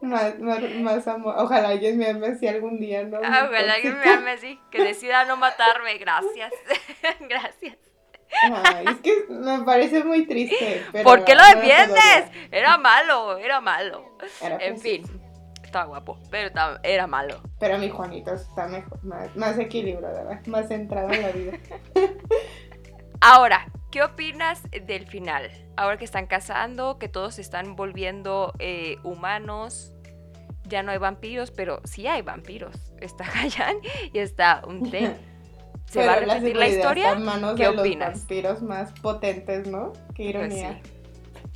Más, 0.00 0.38
más, 0.38 0.60
más, 0.80 1.08
amor. 1.08 1.34
Ojalá 1.38 1.70
alguien 1.70 1.98
me 1.98 2.08
ame 2.08 2.28
así 2.28 2.46
algún 2.46 2.78
día, 2.78 3.04
¿no? 3.04 3.18
Ah, 3.24 3.46
ojalá 3.48 3.74
alguien 3.74 3.98
me 3.98 4.10
ame 4.10 4.30
así. 4.32 4.60
Que 4.70 4.82
decida 4.82 5.24
no 5.24 5.36
matarme. 5.36 5.96
Gracias. 5.98 6.52
Gracias. 7.20 7.76
Ay, 8.42 8.84
es 8.88 9.00
que 9.00 9.24
me 9.28 9.62
parece 9.62 10.04
muy 10.04 10.26
triste. 10.26 10.84
Pero 10.92 11.04
¿Por 11.04 11.24
qué 11.24 11.34
lo 11.34 11.42
defiendes? 11.42 12.24
era 12.50 12.76
malo, 12.76 13.38
era 13.38 13.60
malo. 13.60 14.18
en 14.40 14.78
fin, 14.78 15.04
estaba 15.62 15.86
guapo, 15.86 16.18
pero 16.30 16.50
era 16.82 17.06
malo. 17.06 17.40
Pero 17.58 17.78
mi 17.78 17.88
Juanito 17.88 18.34
está 18.34 18.66
mejor, 18.66 19.02
más, 19.04 19.34
más 19.36 19.56
¿verdad? 19.56 20.46
Más 20.46 20.68
centrado 20.68 21.10
en 21.10 21.22
la 21.22 21.28
vida. 21.28 21.52
Ahora, 23.20 23.66
¿qué 23.90 24.02
opinas 24.02 24.62
del 24.70 25.06
final? 25.06 25.50
Ahora 25.76 25.98
que 25.98 26.04
están 26.04 26.26
casando, 26.26 26.98
que 26.98 27.08
todos 27.08 27.36
se 27.36 27.42
están 27.42 27.76
volviendo 27.76 28.52
eh, 28.58 28.96
humanos, 29.02 29.92
ya 30.64 30.82
no 30.82 30.92
hay 30.92 30.98
vampiros, 30.98 31.50
pero 31.50 31.80
sí 31.84 32.06
hay 32.06 32.22
vampiros. 32.22 32.74
Está 33.00 33.26
Hayan 33.38 33.76
y 34.12 34.18
está 34.18 34.62
un 34.66 34.90
té. 34.90 35.14
¿Se 35.86 36.04
va 36.04 36.14
a 36.14 36.16
repetir 36.16 36.56
la 36.56 36.68
historia? 36.68 37.14
Manos 37.14 37.54
¿Qué 37.54 37.62
de 37.62 37.78
opinas? 37.78 38.10
Los 38.10 38.18
vampiros 38.20 38.62
más 38.62 38.92
potentes, 39.00 39.68
¿no? 39.68 39.92
Qué 40.14 40.32
pues 40.32 40.52
ironía. 40.52 40.80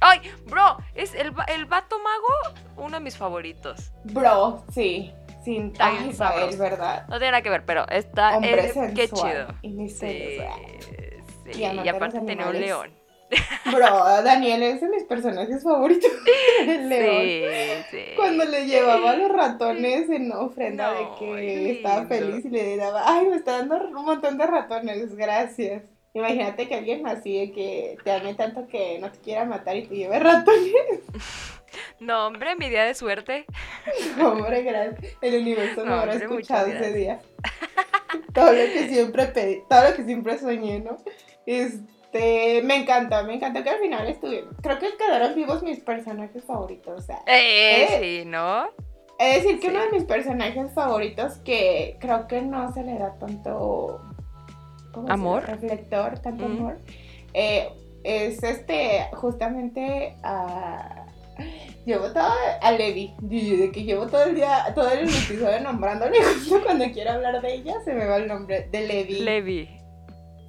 Ay, 0.01 0.21
bro, 0.47 0.79
es 0.95 1.15
el, 1.15 1.33
el 1.49 1.65
vato 1.67 1.97
mago, 1.99 2.57
uno 2.77 2.99
de 2.99 3.01
mis 3.01 3.17
favoritos. 3.17 3.93
Bro, 4.05 4.65
sí. 4.73 5.13
Sin 5.45 5.73
es 5.73 6.59
¿verdad? 6.59 7.07
No 7.09 7.17
tiene 7.17 7.33
nada 7.33 7.43
que 7.43 7.51
ver, 7.51 7.65
pero 7.65 7.89
está. 7.89 8.37
Hombre 8.37 8.69
eh, 8.69 8.93
qué 8.95 9.09
chido. 9.09 9.47
Y 9.63 9.89
sí, 9.89 10.39
sí. 11.53 11.63
y 11.63 11.89
aparte 11.89 12.21
tiene 12.21 12.47
un 12.47 12.61
león. 12.61 13.01
Bro, 13.73 14.23
Daniel 14.23 14.63
es 14.63 14.81
de 14.81 14.89
mis 14.89 15.05
personajes 15.05 15.63
favoritos. 15.63 16.11
El 16.61 16.89
león. 16.89 17.23
Sí, 17.23 17.85
sí. 17.91 18.05
Cuando 18.17 18.45
le 18.45 18.67
llevaba 18.67 19.15
los 19.15 19.31
ratones 19.31 20.11
en 20.11 20.33
ofrenda 20.33 20.93
de 20.93 21.07
que 21.19 21.71
estaba 21.73 22.07
feliz 22.07 22.45
y 22.45 22.51
le 22.51 22.77
daba, 22.77 23.03
ay, 23.07 23.27
me 23.27 23.37
está 23.37 23.59
dando 23.59 23.77
un 23.77 24.05
montón 24.05 24.37
de 24.37 24.47
ratones, 24.47 25.15
gracias. 25.15 25.85
Imagínate 26.13 26.67
que 26.67 26.75
alguien 26.75 27.07
así 27.07 27.39
de 27.39 27.53
que 27.53 27.97
te 28.03 28.11
ame 28.11 28.35
tanto 28.35 28.67
que 28.67 28.99
no 28.99 29.13
te 29.13 29.21
quiera 29.21 29.45
matar 29.45 29.77
y 29.77 29.87
te 29.87 29.95
lleve 29.95 30.19
ratones. 30.19 31.01
No, 32.01 32.27
hombre, 32.27 32.57
mi 32.57 32.69
día 32.69 32.85
de 32.85 32.95
suerte. 32.95 33.45
hombre, 34.21 34.63
gracias. 34.63 35.17
El 35.21 35.41
universo 35.41 35.85
no, 35.85 35.93
me 35.93 35.99
habrá 36.01 36.15
escuchado 36.15 36.67
ese 36.67 36.93
día. 36.93 37.21
todo 38.35 38.53
lo 38.53 38.73
que 38.73 38.89
siempre 38.89 39.27
pedí, 39.27 39.63
todo 39.69 39.89
lo 39.89 39.95
que 39.95 40.05
siempre 40.05 40.39
soñé, 40.39 40.81
¿no? 40.81 40.97
Este 41.47 41.91
me 42.65 42.77
encanta, 42.77 43.23
me 43.23 43.35
encanta 43.35 43.63
que 43.63 43.71
al 43.71 43.79
final 43.79 44.07
estuvieron. 44.09 44.55
Creo 44.63 44.79
que 44.79 44.97
quedaron 44.97 45.35
vivos 45.35 45.63
mis 45.63 45.81
personajes 45.81 46.45
favoritos. 46.45 47.01
O 47.01 47.03
sea, 47.03 47.23
eh, 47.27 47.85
eh, 47.85 47.99
sí, 48.01 48.29
¿no? 48.29 48.65
Es 49.19 49.43
decir, 49.43 49.61
que 49.61 49.69
uno 49.69 49.81
de 49.81 49.91
mis 49.91 50.05
personajes 50.05 50.73
favoritos 50.73 51.35
que 51.39 51.99
creo 52.01 52.27
que 52.27 52.41
no 52.43 52.73
se 52.73 52.83
le 52.83 52.99
da 52.99 53.19
tanto 53.19 54.01
amor, 55.09 55.45
reflector, 55.45 56.19
tanto 56.19 56.49
mm. 56.49 56.57
amor, 56.57 56.79
eh, 57.35 57.69
es 58.03 58.43
este, 58.43 59.09
justamente 59.13 60.17
a. 60.23 61.07
Llevo 61.87 62.13
todo 62.13 62.31
a 62.61 62.73
Levi, 62.73 63.15
de 63.21 63.71
que 63.73 63.85
llevo 63.85 64.07
todo 64.07 64.25
el 64.25 64.35
día, 64.35 64.73
todo 64.75 64.91
el 64.91 65.09
episodio 65.09 65.61
nombrándole, 65.61 66.23
justo 66.23 66.63
cuando 66.63 66.85
quiero 66.93 67.13
hablar 67.13 67.41
de 67.41 67.55
ella, 67.55 67.75
se 67.85 67.95
me 67.95 68.05
va 68.05 68.17
el 68.17 68.29
nombre 68.29 68.69
de 68.71 68.87
Levi. 68.87 69.21
Levi. 69.21 69.80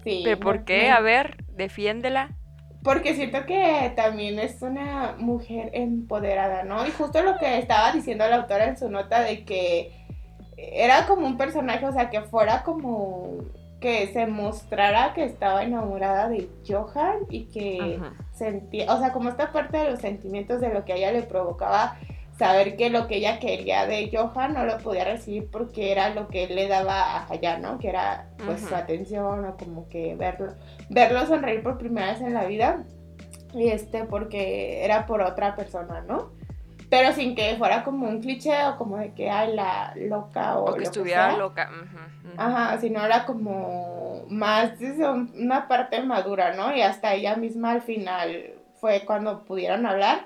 Sí. 0.04 0.22
¿Pero 0.24 0.40
por 0.40 0.64
qué? 0.64 0.90
A 0.90 1.00
ver, 1.00 1.44
defiéndela. 1.50 2.36
Porque 2.84 3.14
siento 3.14 3.46
que 3.46 3.94
también 3.96 4.40
es 4.40 4.62
una 4.62 5.16
mujer 5.20 5.70
empoderada, 5.74 6.64
¿no? 6.64 6.86
Y 6.88 6.92
justo 6.92 7.22
lo 7.22 7.38
que 7.38 7.60
estaba 7.60 7.92
diciendo 7.92 8.28
la 8.28 8.38
autora 8.38 8.66
en 8.66 8.78
su 8.78 8.90
nota 8.90 9.22
de 9.22 9.46
que 9.46 9.92
era 10.58 11.06
como 11.06 11.28
un 11.28 11.38
personaje, 11.38 11.86
o 11.86 11.92
sea, 11.92 12.10
que 12.10 12.22
fuera 12.22 12.64
como 12.64 13.38
que 13.80 14.08
se 14.14 14.28
mostrara 14.28 15.14
que 15.14 15.24
estaba 15.24 15.64
enamorada 15.64 16.30
de 16.30 16.48
Johan 16.68 17.20
y 17.30 17.46
que 17.46 18.00
sentía, 18.32 18.94
o 18.94 19.00
sea, 19.00 19.12
como 19.12 19.30
esta 19.30 19.52
parte 19.52 19.78
de 19.78 19.92
los 19.92 20.00
sentimientos 20.00 20.62
de 20.62 20.72
lo 20.72 20.86
que 20.86 20.94
a 20.94 20.96
ella 20.98 21.12
le 21.12 21.24
provocaba 21.24 21.98
saber 22.42 22.76
que 22.76 22.90
lo 22.90 23.06
que 23.06 23.18
ella 23.18 23.38
quería 23.38 23.86
de 23.86 24.10
Johan 24.12 24.54
no 24.54 24.66
lo 24.66 24.80
podía 24.80 25.04
recibir 25.04 25.48
porque 25.52 25.92
era 25.92 26.10
lo 26.10 26.28
que 26.28 26.46
él 26.46 26.56
le 26.56 26.68
daba 26.68 27.18
a 27.18 27.32
Hayan, 27.32 27.62
¿no? 27.62 27.78
Que 27.78 27.90
era 27.90 28.30
pues 28.44 28.62
su 28.62 28.74
atención 28.74 29.46
o 29.46 29.58
como 29.58 29.88
que 29.90 30.16
verlo, 30.16 30.56
verlo 30.90 31.28
sonreír 31.28 31.62
por 31.62 31.78
primera 31.78 32.14
vez 32.14 32.22
en 32.22 32.34
la 32.34 32.46
vida 32.46 32.84
y 33.54 33.68
este 33.68 34.06
porque 34.06 34.84
era 34.84 35.06
por 35.06 35.22
otra 35.22 35.56
persona, 35.56 36.02
¿no? 36.02 36.32
Pero 36.90 37.14
sin 37.14 37.36
que 37.36 37.58
fuera 37.60 37.84
como 37.84 38.10
un 38.10 38.22
cliché 38.22 38.66
o 38.66 38.76
como 38.76 38.98
de 38.98 39.14
que 39.14 39.30
ay 39.30 39.54
la 39.54 39.94
loca 39.96 40.58
o, 40.58 40.74
que 40.74 40.86
estuviera 40.86 41.38
loca. 41.38 41.70
Ajá, 42.38 42.80
sino 42.80 43.06
era 43.06 43.24
como 43.28 44.24
más 44.30 44.72
una 45.36 45.68
parte 45.68 46.02
madura, 46.02 46.56
¿no? 46.56 46.76
Y 46.76 46.82
hasta 46.82 47.14
ella 47.14 47.36
misma 47.36 47.74
al 47.74 47.84
final 47.84 48.56
fue 48.80 49.04
cuando 49.06 49.44
pudieron 49.44 49.86
hablar 49.86 50.26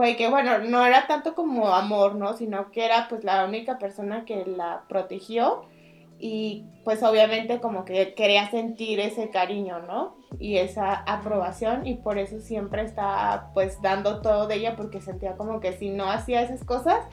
fue 0.00 0.16
que, 0.16 0.30
bueno, 0.30 0.60
no 0.60 0.86
era 0.86 1.06
tanto 1.06 1.34
como 1.34 1.74
amor, 1.74 2.14
¿no? 2.14 2.32
Sino 2.32 2.70
que 2.70 2.86
era 2.86 3.06
pues 3.10 3.22
la 3.22 3.44
única 3.44 3.78
persona 3.78 4.24
que 4.24 4.46
la 4.46 4.84
protegió 4.88 5.66
y 6.18 6.64
pues 6.84 7.02
obviamente 7.02 7.60
como 7.60 7.84
que 7.84 8.14
quería 8.14 8.50
sentir 8.50 8.98
ese 8.98 9.28
cariño, 9.28 9.80
¿no? 9.80 10.16
Y 10.38 10.56
esa 10.56 10.94
aprobación 10.94 11.86
y 11.86 11.96
por 11.96 12.16
eso 12.16 12.40
siempre 12.40 12.80
estaba 12.80 13.50
pues 13.52 13.82
dando 13.82 14.22
todo 14.22 14.46
de 14.46 14.54
ella 14.54 14.74
porque 14.74 15.02
sentía 15.02 15.36
como 15.36 15.60
que 15.60 15.74
si 15.74 15.90
no 15.90 16.10
hacía 16.10 16.40
esas 16.40 16.64
cosas 16.64 17.04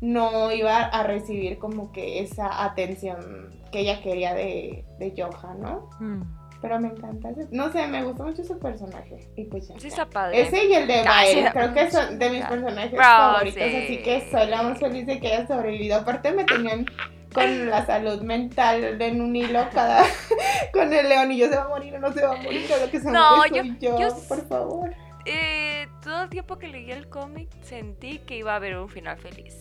no 0.00 0.50
iba 0.50 0.78
a 0.80 1.02
recibir 1.02 1.58
como 1.58 1.92
que 1.92 2.20
esa 2.20 2.64
atención 2.64 3.50
que 3.70 3.80
ella 3.80 4.00
quería 4.00 4.32
de, 4.32 4.86
de 4.98 5.14
Johan, 5.14 5.60
¿no? 5.60 5.90
Mm. 6.00 6.39
Pero 6.62 6.78
me 6.78 6.88
encanta, 6.88 7.30
no 7.50 7.72
sé, 7.72 7.86
me 7.86 8.04
gusta 8.04 8.22
mucho 8.22 8.44
su 8.44 8.58
personaje. 8.58 9.30
Y 9.34 9.44
pues 9.44 9.72
Sí, 9.78 9.88
está 9.88 10.04
padre. 10.04 10.42
Ese 10.42 10.66
y 10.66 10.74
el 10.74 10.86
de 10.86 11.02
Bael, 11.02 11.50
creo 11.52 11.72
que 11.72 11.90
son 11.90 12.18
de 12.18 12.30
mis 12.30 12.44
personajes 12.44 12.98
favoritos, 12.98 13.62
así 13.62 14.02
que 14.02 14.28
soy 14.30 14.46
la 14.48 14.62
más 14.62 14.78
feliz 14.78 15.06
de 15.06 15.18
que 15.20 15.28
haya 15.28 15.46
sobrevivido. 15.46 15.96
Aparte 15.96 16.32
me 16.32 16.44
tenían 16.44 16.84
con 17.32 17.70
la 17.70 17.86
salud 17.86 18.20
mental 18.22 19.00
en 19.00 19.20
un 19.20 19.34
hilo 19.34 19.64
cada 19.72 20.02
con 20.72 20.92
el 20.92 21.08
león 21.08 21.32
y 21.32 21.38
yo 21.38 21.48
se 21.48 21.56
va 21.56 21.64
a 21.64 21.68
morir 21.68 21.94
o 21.94 21.98
no 22.00 22.12
se 22.12 22.26
va 22.26 22.34
a 22.34 22.42
morir 22.42 22.66
o 22.72 22.84
lo 22.84 22.90
que 22.90 23.00
se 23.00 23.10
no, 23.10 23.46
yo, 23.46 23.62
yo, 23.80 24.08
por 24.28 24.46
favor. 24.46 24.94
Eh, 25.26 25.86
todo 26.02 26.24
el 26.24 26.28
tiempo 26.28 26.58
que 26.58 26.68
leí 26.68 26.90
el 26.90 27.08
cómic 27.08 27.48
sentí 27.62 28.18
que 28.20 28.36
iba 28.36 28.52
a 28.52 28.56
haber 28.56 28.76
un 28.76 28.88
final 28.88 29.16
feliz. 29.18 29.58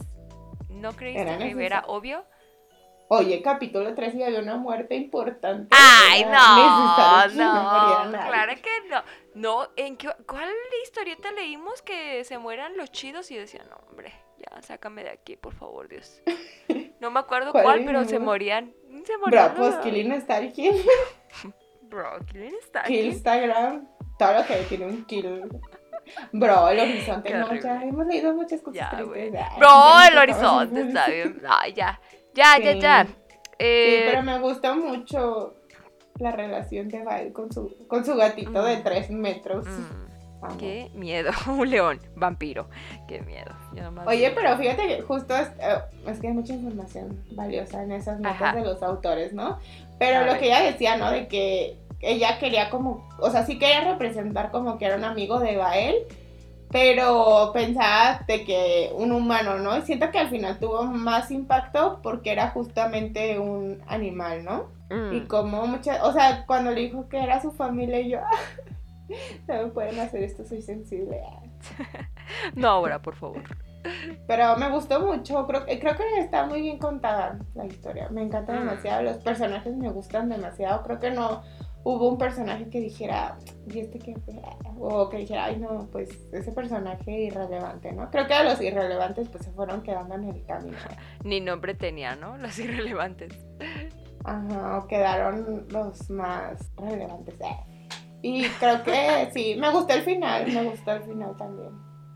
¿No 0.69 0.93
creíste 0.93 1.37
que 1.37 1.65
era 1.65 1.83
obvio? 1.87 2.25
Oye, 3.11 3.41
capítulo 3.41 3.95
3 3.95 4.13
y 4.13 4.23
había 4.23 4.39
una 4.39 4.57
muerte 4.57 4.95
importante. 4.95 5.69
Ay, 5.71 6.23
no, 6.25 7.27
no, 7.29 8.11
claro 8.11 8.53
que 8.61 8.87
no. 8.87 9.01
No, 9.33 9.67
¿en 9.75 9.97
qué, 9.97 10.09
cuál 10.27 10.47
historieta 10.83 11.31
leímos 11.31 11.81
que 11.81 12.23
se 12.23 12.37
mueran 12.37 12.77
los 12.77 12.91
chidos 12.91 13.31
y 13.31 13.35
decían, 13.35 13.65
no, 13.67 13.77
hombre, 13.89 14.13
ya, 14.37 14.61
sácame 14.61 15.03
de 15.03 15.09
aquí, 15.09 15.35
por 15.37 15.55
favor, 15.55 15.87
Dios. 15.87 16.21
No 16.99 17.09
me 17.09 17.21
acuerdo 17.21 17.51
cuál, 17.51 17.83
pero 17.83 18.05
se 18.05 18.19
morían. 18.19 18.75
Se 19.05 19.17
morían. 19.17 19.55
Bro, 19.55 19.63
pues 19.63 19.75
Killing 19.77 20.21
Starkin. 20.21 20.75
Bro, 21.83 22.19
Killing 22.27 22.57
Starkin. 22.67 22.95
Kill 22.95 23.05
Instagram. 23.07 23.87
Todo 24.19 24.33
lo 24.33 24.45
que 24.45 24.55
tiene 24.69 24.85
un 24.85 25.05
kill. 25.05 25.49
Bro, 26.31 26.69
el 26.69 26.79
horizonte, 26.79 27.33
no, 27.33 27.55
ya 27.55 27.81
hemos 27.83 28.05
leído 28.05 28.33
muchas 28.35 28.61
cosas. 28.61 28.91
Ya, 28.91 29.01
Bro, 29.57 30.01
el 30.11 30.17
horizonte 30.17 30.81
está 30.81 31.07
bien. 31.07 31.41
Ay, 31.47 31.73
ya. 31.73 31.99
Ya, 32.33 32.57
ya, 32.59 32.73
ya. 32.73 33.07
Eh... 33.57 34.01
Sí, 34.03 34.09
pero 34.11 34.23
me 34.23 34.39
gustó 34.39 34.75
mucho 34.75 35.55
la 36.19 36.31
relación 36.31 36.89
de 36.89 37.03
Val 37.03 37.31
con 37.33 37.51
su, 37.51 37.75
con 37.87 38.05
su 38.05 38.15
gatito 38.15 38.63
de 38.63 38.77
mm. 38.77 38.83
tres 38.83 39.09
metros. 39.09 39.65
Mm. 39.65 40.09
Qué 40.57 40.89
miedo, 40.93 41.31
un 41.47 41.69
león, 41.69 41.99
vampiro. 42.15 42.69
Qué 43.07 43.21
miedo. 43.21 43.51
Oye, 44.05 44.31
pero 44.31 44.57
fíjate 44.57 44.87
que 44.87 45.01
justo 45.01 45.35
es, 45.35 45.49
eh, 45.59 45.79
es, 46.07 46.19
que 46.19 46.27
hay 46.27 46.33
mucha 46.33 46.53
información 46.53 47.23
valiosa 47.31 47.83
en 47.83 47.91
esas 47.91 48.19
notas 48.19 48.55
de 48.55 48.61
los 48.61 48.81
autores, 48.81 49.33
¿no? 49.33 49.59
Pero 49.97 50.25
lo 50.25 50.39
que 50.39 50.45
ella 50.45 50.61
decía, 50.61 50.97
¿no? 50.97 51.11
De 51.11 51.27
que 51.27 51.77
ella 52.01 52.39
quería 52.39 52.69
como, 52.69 53.09
o 53.19 53.29
sea, 53.29 53.45
sí 53.45 53.59
quería 53.59 53.81
representar 53.91 54.51
como 54.51 54.77
que 54.77 54.85
era 54.85 54.95
un 54.95 55.03
amigo 55.03 55.39
de 55.39 55.57
Bael, 55.57 55.95
pero 56.71 57.51
pensaba 57.53 58.21
de 58.27 58.43
que 58.43 58.91
un 58.95 59.11
humano, 59.11 59.57
¿no? 59.57 59.77
Y 59.77 59.81
siento 59.81 60.11
que 60.11 60.19
al 60.19 60.29
final 60.29 60.59
tuvo 60.59 60.83
más 60.83 61.31
impacto 61.31 61.99
porque 62.03 62.31
era 62.31 62.49
justamente 62.51 63.39
un 63.39 63.81
animal, 63.87 64.43
¿no? 64.43 64.67
Y 64.89 65.21
mm. 65.21 65.27
como 65.27 65.65
muchas, 65.67 66.01
o 66.03 66.13
sea, 66.13 66.45
cuando 66.45 66.71
le 66.71 66.81
dijo 66.81 67.09
que 67.09 67.21
era 67.21 67.41
su 67.41 67.51
familia, 67.51 68.01
yo, 68.01 68.19
no 69.47 69.63
me 69.63 69.67
pueden 69.69 69.99
hacer 69.99 70.23
esto, 70.23 70.45
soy 70.45 70.61
sensible. 70.61 71.21
no 72.55 72.69
ahora, 72.69 73.01
por 73.01 73.15
favor. 73.15 73.43
Pero 74.27 74.57
me 74.57 74.69
gustó 74.69 74.99
mucho, 74.99 75.47
creo, 75.47 75.65
creo 75.65 75.95
que 75.95 76.19
está 76.19 76.45
muy 76.45 76.61
bien 76.61 76.77
contada 76.77 77.39
la 77.55 77.65
historia. 77.65 78.09
Me 78.09 78.21
encanta 78.21 78.53
mm. 78.53 78.59
demasiado, 78.59 79.03
los 79.03 79.17
personajes 79.17 79.75
me 79.75 79.89
gustan 79.89 80.29
demasiado. 80.29 80.83
Creo 80.83 80.99
que 80.99 81.11
no 81.11 81.41
hubo 81.83 82.09
un 82.09 82.17
personaje 82.17 82.69
que 82.69 82.79
dijera, 82.79 83.37
¿y 83.67 83.79
este 83.79 83.99
qué 83.99 84.15
O 84.79 85.09
que 85.09 85.17
dijera, 85.17 85.45
ay 85.45 85.57
no, 85.57 85.87
pues 85.91 86.09
ese 86.31 86.51
personaje 86.51 87.11
irrelevante, 87.11 87.91
¿no? 87.91 88.09
Creo 88.11 88.27
que 88.27 88.33
a 88.33 88.43
los 88.43 88.61
irrelevantes 88.61 89.29
pues 89.29 89.45
se 89.45 89.51
fueron 89.51 89.81
quedando 89.81 90.15
en 90.15 90.25
el 90.25 90.45
camino. 90.45 90.77
Ni 91.23 91.39
nombre 91.39 91.73
tenía, 91.73 92.15
¿no? 92.15 92.37
Los 92.37 92.59
irrelevantes. 92.59 93.33
Ajá, 94.23 94.79
o 94.79 94.87
quedaron 94.87 95.67
los 95.69 96.09
más 96.09 96.71
relevantes. 96.75 97.35
Y 98.21 98.43
creo 98.59 98.83
que 98.83 99.29
sí, 99.33 99.55
me 99.57 99.71
gustó 99.71 99.93
el 99.93 100.01
final, 100.01 100.51
me 100.51 100.63
gustó 100.63 100.91
el 100.91 101.03
final 101.03 101.37
también. 101.37 101.71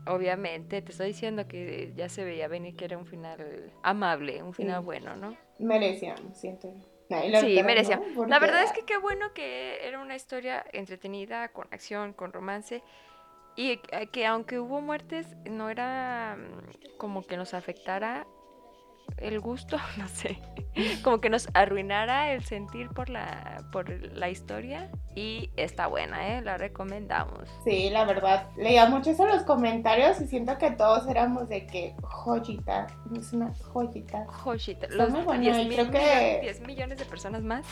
Obviamente, 0.06 0.82
te 0.82 0.92
estoy 0.92 1.08
diciendo 1.08 1.48
que 1.48 1.94
ya 1.96 2.10
se 2.10 2.24
veía 2.24 2.46
venir 2.46 2.76
que 2.76 2.84
era 2.84 2.98
un 2.98 3.06
final 3.06 3.72
amable, 3.82 4.42
un 4.42 4.52
final 4.52 4.82
bueno, 4.82 5.16
¿no? 5.16 5.34
Merecíamos, 5.58 6.36
siento 6.36 6.68
Sí, 7.08 7.62
merecía. 7.62 8.00
La 8.26 8.38
verdad 8.38 8.62
es 8.62 8.72
que 8.72 8.84
qué 8.84 8.96
bueno 8.96 9.32
que 9.32 9.86
era 9.86 10.00
una 10.00 10.16
historia 10.16 10.64
entretenida, 10.72 11.48
con 11.48 11.66
acción, 11.70 12.12
con 12.12 12.32
romance. 12.32 12.82
Y 13.56 13.76
que 14.12 14.26
aunque 14.26 14.58
hubo 14.58 14.80
muertes, 14.80 15.28
no 15.48 15.70
era 15.70 16.36
mm, 16.36 16.96
como 16.98 17.22
que 17.22 17.36
nos 17.36 17.54
afectara 17.54 18.26
el 19.18 19.40
gusto, 19.40 19.76
no 19.96 20.08
sé, 20.08 20.38
como 21.02 21.20
que 21.20 21.30
nos 21.30 21.48
arruinara 21.54 22.32
el 22.32 22.44
sentir 22.44 22.88
por 22.90 23.08
la, 23.08 23.64
por 23.72 23.88
la 23.90 24.28
historia 24.28 24.90
y 25.14 25.50
está 25.56 25.86
buena, 25.86 26.36
¿eh? 26.36 26.42
La 26.42 26.58
recomendamos. 26.58 27.48
Sí, 27.64 27.90
la 27.90 28.04
verdad, 28.04 28.48
leía 28.56 28.86
muchos 28.86 29.18
en 29.20 29.28
los 29.28 29.42
comentarios 29.42 30.20
y 30.20 30.26
siento 30.26 30.58
que 30.58 30.70
todos 30.72 31.06
éramos 31.08 31.48
de 31.48 31.66
que 31.66 31.94
joyita, 32.02 32.86
es 33.16 33.32
una 33.32 33.52
joyita. 33.72 34.26
Joyita, 34.26 34.88
los 34.90 35.10
muy 35.10 35.38
10, 35.38 35.74
creo 35.74 35.90
que... 35.90 36.40
10 36.42 36.60
millones 36.66 36.98
de 36.98 37.04
personas 37.04 37.42
más. 37.42 37.64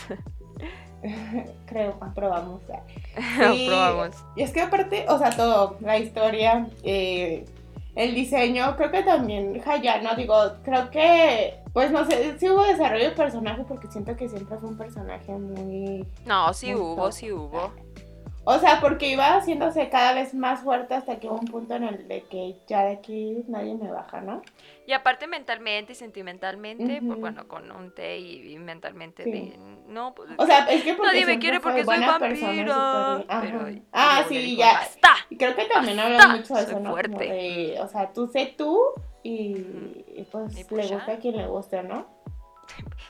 creo, 1.67 1.99
probamos. 2.15 2.63
Sí, 3.17 3.67
probamos. 3.69 4.17
Y 4.37 4.43
es 4.43 4.53
que 4.53 4.61
aparte, 4.61 5.07
o 5.09 5.19
sea, 5.19 5.31
todo, 5.31 5.77
la 5.81 5.99
historia, 5.99 6.69
eh, 6.83 7.45
el 7.95 8.15
diseño, 8.15 8.75
creo 8.77 8.91
que 8.91 9.03
también 9.03 9.61
Hayano, 9.65 10.15
digo, 10.17 10.35
creo 10.65 10.91
que, 10.91 11.61
pues 11.73 11.91
no 11.91 12.05
sé, 12.07 12.39
sí 12.39 12.49
hubo 12.49 12.65
desarrollo 12.65 13.05
de 13.05 13.11
personaje 13.11 13.65
porque 13.69 13.89
siento 13.89 14.17
que 14.17 14.29
siempre 14.29 14.57
fue 14.59 14.69
un 14.69 14.79
personaje 14.79 15.33
muy... 15.33 16.07
No, 16.25 16.53
sí 16.55 16.75
hubo, 16.75 17.13
sí 17.13 17.31
hubo. 17.31 17.71
O 18.45 18.59
sea, 18.59 18.81
porque 18.81 19.09
iba 19.09 19.37
haciéndose 19.37 19.89
cada 19.89 20.15
vez 20.15 20.35
más 20.35 20.61
fuerte 20.63 20.95
hasta 20.95 21.21
que 21.21 21.29
hubo 21.29 21.39
un 21.39 21.47
punto 21.47 21.75
en 21.77 21.85
el 21.85 22.09
de 22.09 22.23
que 22.23 22.57
ya 22.67 22.85
de 22.85 22.95
aquí 22.95 23.45
nadie 23.47 23.75
me 23.75 23.89
baja, 23.89 24.21
¿no? 24.21 24.43
Y 24.85 24.93
aparte 24.93 25.29
mentalmente 25.29 25.93
y 25.93 25.95
sentimentalmente, 25.95 27.01
pues 27.07 27.21
bueno, 27.21 27.47
con 27.47 27.71
un 27.71 27.95
té 27.95 28.19
y, 28.19 28.59
mentalmente 28.59 29.23
de, 29.23 29.57
no, 29.87 30.13
pues, 30.13 30.31
o 30.37 30.45
sea, 30.45 30.65
es 30.65 30.83
que 30.83 30.95
porque 30.95 31.13
nadie 31.13 31.27
me 31.27 31.39
quiere 31.39 31.61
porque 31.61 31.85
soy 31.85 32.01
vampiro. 32.01 32.75
ah, 32.75 34.25
sí, 34.29 34.57
ya. 34.57 34.73
Basta, 34.73 35.11
y 35.31 35.37
creo 35.37 35.55
que 35.55 35.67
también 35.67 36.01
habla 36.01 36.29
mucho 36.29 36.55
de 36.55 36.63
eso, 36.63 36.81
¿no? 36.81 36.91
Fuerte. 36.91 37.77
o 37.81 37.87
sea, 37.87 38.13
tú 38.13 38.27
sé 38.27 38.55
tú 38.59 38.77
y, 39.23 39.55
pues, 40.33 40.53
le 40.55 40.65
pues 40.65 40.91
gusta 40.91 41.13
a 41.13 41.19
quien 41.19 41.37
le 41.37 41.47
guste, 41.47 41.85
¿no? 41.85 42.22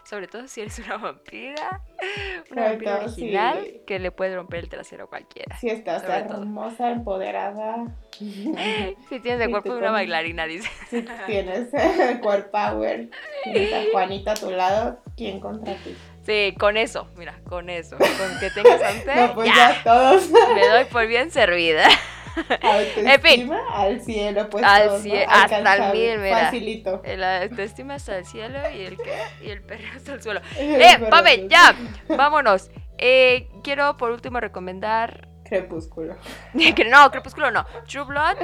Sobre 0.04 0.26
todo 0.26 0.46
si 0.48 0.60
eres 0.60 0.78
una 0.80 0.96
vampira, 0.96 1.80
una 2.50 2.64
vampira 2.64 3.00
original 3.00 3.80
que 3.86 3.98
le 3.98 4.10
puede 4.10 4.34
romper 4.34 4.60
el 4.60 4.68
trasero 4.68 5.04
a 5.04 5.06
cualquiera. 5.06 5.56
Si 5.58 5.68
estás 5.68 6.02
hermosa, 6.04 6.90
empoderada. 6.90 7.86
si 8.18 9.20
tienes 9.22 9.40
el 9.40 9.50
cuerpo 9.50 9.72
de 9.72 9.78
una 9.78 9.90
bailarina, 9.90 10.46
dice. 10.46 10.68
Si 10.90 11.04
tienes 11.26 11.68
core 12.22 12.42
power, 12.44 13.08
tienes 13.44 13.72
a 13.72 13.90
Juanita 13.92 14.32
a 14.32 14.34
tu 14.34 14.50
lado, 14.50 14.98
¿quién 15.16 15.40
contra 15.40 15.74
ti? 15.76 15.96
Sí, 16.24 16.54
con 16.58 16.76
eso, 16.76 17.08
mira, 17.16 17.40
con 17.48 17.68
eso. 17.68 17.96
Con 17.98 18.38
que 18.38 18.50
tengas 18.50 18.80
antes. 18.82 19.16
No, 19.16 19.34
pues 19.34 19.50
ya 19.54 19.82
todos. 19.82 20.30
Me 20.30 20.68
doy 20.68 20.84
por 20.84 21.06
bien 21.06 21.30
servida. 21.30 21.88
en 22.96 23.20
fin. 23.20 23.52
al 23.72 24.00
cielo, 24.00 24.48
pues. 24.50 24.64
Al 24.64 24.90
hasta 25.28 25.74
el 25.74 25.92
mil, 25.92 26.18
mira. 26.18 26.38
Facilito. 26.46 27.02
La 27.16 27.42
autoestima 27.42 27.94
hasta 27.94 28.18
el 28.18 28.26
cielo 28.26 28.58
y 28.74 28.82
el 28.82 28.96
qué? 28.96 29.18
Y 29.44 29.50
el 29.50 29.62
perro 29.62 29.84
hasta 29.96 30.14
el 30.14 30.22
suelo. 30.22 30.40
eh, 30.58 30.98
Pame, 31.10 31.48
ya, 31.48 31.74
vámonos. 32.08 32.70
Eh, 32.98 33.48
quiero 33.62 33.96
por 33.96 34.10
último 34.10 34.40
recomendar. 34.40 35.28
Crepúsculo. 35.44 36.16
no, 36.54 37.10
Crepúsculo 37.10 37.50
no. 37.50 37.66
True 37.86 38.04
Blood, 38.04 38.36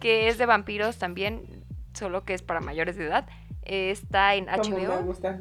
que 0.00 0.28
es 0.28 0.38
de 0.38 0.46
vampiros 0.46 0.98
también, 0.98 1.64
solo 1.92 2.24
que 2.24 2.34
es 2.34 2.42
para 2.42 2.60
mayores 2.60 2.96
de 2.96 3.06
edad. 3.06 3.28
está 3.62 4.34
en 4.34 4.46
HBO. 4.46 4.96
Me 4.96 5.02
gustan 5.02 5.40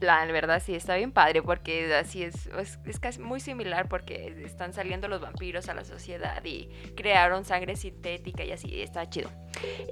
la 0.00 0.24
verdad 0.26 0.62
sí 0.64 0.74
está 0.74 0.96
bien 0.96 1.12
padre 1.12 1.42
porque 1.42 1.94
así 1.94 2.22
es, 2.22 2.48
es, 2.58 3.00
casi 3.00 3.20
muy 3.20 3.40
similar 3.40 3.88
porque 3.88 4.34
están 4.44 4.72
saliendo 4.72 5.08
los 5.08 5.20
vampiros 5.20 5.68
a 5.68 5.74
la 5.74 5.84
sociedad 5.84 6.42
y 6.44 6.68
crearon 6.96 7.44
sangre 7.44 7.76
sintética 7.76 8.44
y 8.44 8.52
así, 8.52 8.80
está 8.80 9.08
chido. 9.08 9.30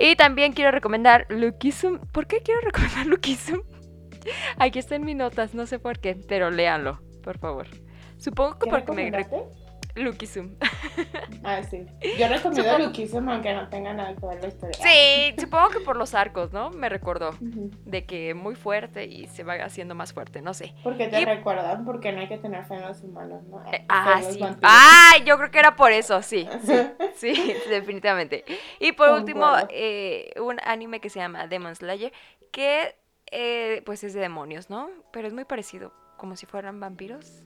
Y 0.00 0.16
también 0.16 0.52
quiero 0.52 0.70
recomendar 0.70 1.26
Lukisum. 1.28 1.98
¿Por 2.12 2.26
qué 2.26 2.40
quiero 2.42 2.60
recomendar 2.64 3.06
Lukisum? 3.06 3.60
Aquí 4.58 4.78
está 4.78 4.96
en 4.96 5.04
mis 5.04 5.16
notas, 5.16 5.54
no 5.54 5.66
sé 5.66 5.78
por 5.78 5.98
qué, 5.98 6.14
pero 6.14 6.50
léanlo, 6.50 7.00
por 7.22 7.38
favor. 7.38 7.66
Supongo 8.18 8.58
que 8.58 8.70
porque 8.70 8.92
me... 8.92 9.10
Lukizum. 9.98 10.56
Ah, 11.44 11.62
sí. 11.62 11.86
Yo 12.18 12.28
recomiendo 12.28 12.70
supongo... 12.70 12.88
Lukizum 12.88 13.28
aunque 13.28 13.54
no 13.54 13.68
tenga 13.68 13.94
nada 13.94 14.14
que 14.14 14.26
ver 14.26 14.42
la 14.42 14.48
historia. 14.48 14.74
Sí, 14.74 15.34
supongo 15.40 15.70
que 15.70 15.80
por 15.80 15.96
los 15.96 16.12
arcos, 16.14 16.52
¿no? 16.52 16.70
Me 16.70 16.88
recordó. 16.88 17.30
De 17.40 18.04
que 18.04 18.34
muy 18.34 18.54
fuerte 18.54 19.06
y 19.06 19.28
se 19.28 19.44
va 19.44 19.54
haciendo 19.54 19.94
más 19.94 20.12
fuerte, 20.12 20.42
no 20.42 20.52
sé. 20.52 20.74
Porque 20.82 21.06
te 21.08 21.24
recuerdan, 21.24 21.84
porque 21.84 22.12
no 22.12 22.20
hay 22.20 22.28
que 22.28 22.38
tener 22.38 22.64
fe 22.64 22.74
en 22.74 22.82
los 22.82 23.00
humanos, 23.02 23.44
¿no? 23.44 23.64
Eh, 23.72 23.84
ah, 23.88 24.20
sí. 24.28 24.40
Ah, 24.62 25.12
yo 25.24 25.38
creo 25.38 25.50
que 25.50 25.58
era 25.58 25.76
por 25.76 25.92
eso, 25.92 26.20
sí. 26.22 26.46
Sí, 27.14 27.34
sí 27.34 27.54
definitivamente. 27.68 28.44
Y 28.78 28.92
por 28.92 29.10
último, 29.10 29.46
eh, 29.70 30.32
un 30.40 30.58
anime 30.64 31.00
que 31.00 31.08
se 31.08 31.18
llama 31.18 31.46
Demon 31.46 31.74
Slayer, 31.74 32.12
que 32.52 32.94
eh, 33.30 33.82
pues 33.86 34.04
es 34.04 34.14
de 34.14 34.20
demonios, 34.20 34.70
¿no? 34.70 34.88
Pero 35.12 35.26
es 35.26 35.34
muy 35.34 35.44
parecido, 35.44 35.92
como 36.16 36.36
si 36.36 36.46
fueran 36.46 36.78
vampiros 36.80 37.42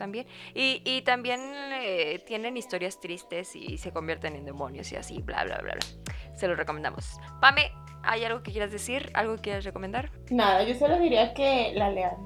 también. 0.00 0.26
Y, 0.54 0.82
y 0.84 1.02
también 1.02 1.40
eh, 1.74 2.24
tienen 2.26 2.56
historias 2.56 2.98
tristes 2.98 3.54
y 3.54 3.76
se 3.76 3.92
convierten 3.92 4.34
en 4.34 4.46
demonios 4.46 4.90
y 4.92 4.96
así, 4.96 5.20
bla, 5.20 5.44
bla, 5.44 5.58
bla, 5.58 5.74
bla. 5.74 6.14
Se 6.36 6.48
lo 6.48 6.54
recomendamos. 6.56 7.20
Pame, 7.40 7.70
¿hay 8.02 8.24
algo 8.24 8.42
que 8.42 8.50
quieras 8.50 8.72
decir? 8.72 9.10
¿Algo 9.12 9.36
que 9.36 9.42
quieras 9.42 9.64
recomendar? 9.64 10.10
Nada, 10.30 10.62
yo 10.62 10.74
solo 10.74 10.98
diría 10.98 11.34
que 11.34 11.72
la 11.74 11.90
lean. 11.90 12.16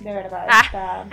De 0.00 0.12
verdad. 0.12 0.46
Ah, 0.50 1.04